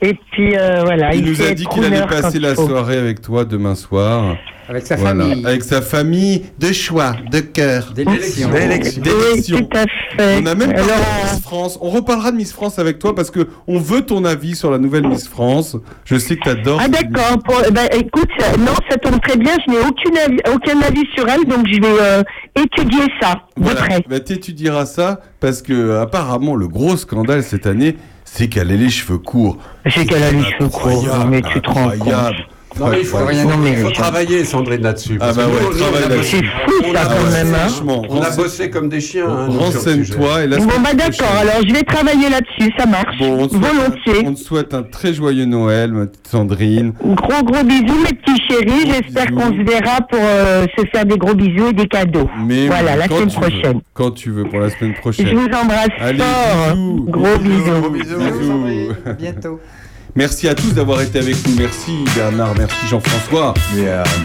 [0.00, 1.14] Et puis euh, voilà.
[1.14, 2.66] il nous a dit qu'il allait passer la faut.
[2.66, 4.36] soirée avec toi demain soir
[4.68, 5.24] Avec sa Voilà.
[5.24, 5.46] famille.
[5.46, 8.50] avec sa famille de choix de cœur D'élection.
[8.50, 9.02] D'élection.
[9.04, 9.58] Oui, d'élection.
[9.58, 10.38] tout à fait.
[10.42, 11.78] On a même parlé Alors, de Miss France.
[11.82, 14.78] On reparlera de Miss France avec toi parce que on veut ton avis sur la
[14.78, 15.76] nouvelle Miss France.
[16.04, 16.80] Je sais que tu adores.
[16.82, 17.38] Ah d'accord.
[17.44, 19.52] Pour- ben, écoute, non, ça tombe très bien.
[19.66, 22.22] Je n'ai aucune avis, aucun avis sur elle, donc je vais euh,
[22.56, 23.80] étudier ça de Voilà.
[23.82, 24.04] près.
[24.08, 28.88] Bah, t'étudieras ça parce que apparemment le gros scandale cette année, c'est qu'elle a les
[28.90, 29.58] cheveux courts.
[29.88, 31.06] C'est qu'elle a les cheveux courts.
[31.28, 32.34] Mais tu te rends compte.
[32.80, 35.16] Non, mais il faut, Rien il faut- non, mais- il faut travailler, Sandrine, là-dessus.
[35.20, 36.36] Ah bah ouais, travaille on a là-dessus.
[36.38, 39.28] bossé- C'est fou on ça a quand bossé- On a bossé comme des chiens.
[39.30, 41.32] hein, renseigne-toi et la Bon bah d'accord.
[41.40, 42.72] Alors je vais travailler là-dessus.
[42.78, 43.16] Ça marche.
[43.18, 44.26] Bon, on te, souhaite un, Volontiers.
[44.26, 46.92] on te souhaite un très joyeux Noël, ma petite Sandrine.
[47.04, 48.90] Gros gros bisous mes petits chéris.
[48.90, 49.38] J'espère bisous.
[49.38, 52.28] qu'on se verra pour euh, se faire des gros bisous et des cadeaux.
[52.44, 53.40] Mais voilà, la semaine veux.
[53.40, 53.80] prochaine.
[53.92, 55.28] Quand tu veux pour la semaine Je prochaine.
[55.36, 56.74] vous embrasse Allez, fort.
[56.74, 57.04] bisous.
[57.08, 57.80] Gros bisous.
[57.80, 58.18] Gros bisous.
[58.18, 58.92] Bisous.
[59.06, 59.60] À bientôt.
[60.16, 61.56] Merci à tous d'avoir été avec nous.
[61.56, 63.54] Merci Bernard, merci Jean-François,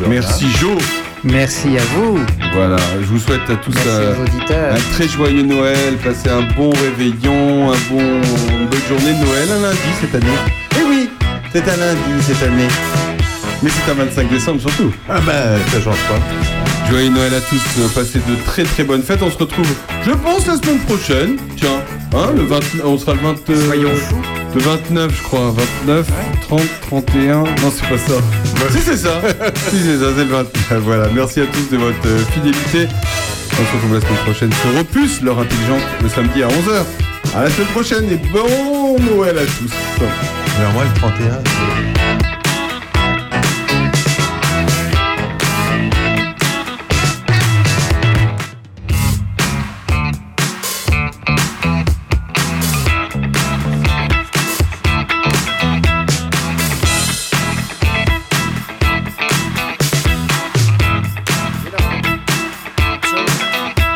[0.08, 0.78] merci Jo.
[1.24, 2.20] Merci à vous.
[2.54, 7.78] Voilà, je vous souhaite à tous un très joyeux Noël, passez un bon réveillon, un
[7.90, 10.38] bon, une bonne journée de Noël, un lundi cette année.
[10.80, 11.10] Eh oui,
[11.52, 12.68] c'est un lundi cette année.
[13.62, 14.94] Mais c'est un 25 décembre surtout.
[15.10, 16.20] Ah ben, ça change pas.
[16.90, 17.62] Joyeux Noël à tous,
[17.94, 19.22] passez de très très bonnes fêtes.
[19.22, 19.68] On se retrouve,
[20.06, 21.38] je pense, la semaine prochaine.
[21.58, 21.82] Tiens,
[22.14, 24.39] hein, le 20, on sera le 20, euh, Soyons fous.
[24.54, 25.54] Le 29, je crois.
[25.86, 26.08] 29,
[26.42, 27.44] 30, 31.
[27.44, 28.14] Non, c'est pas ça.
[28.72, 29.22] si, c'est ça.
[29.70, 30.84] si, c'est ça, c'est le 29.
[30.84, 32.88] Voilà, merci à tous de votre euh, fidélité.
[33.54, 37.36] On se retrouve la semaine prochaine sur Opus, l'heure intelligente, le samedi à 11h.
[37.36, 39.72] À la semaine prochaine et bon Noël à tous.
[40.60, 42.39] Alors moi, le 31, c'est...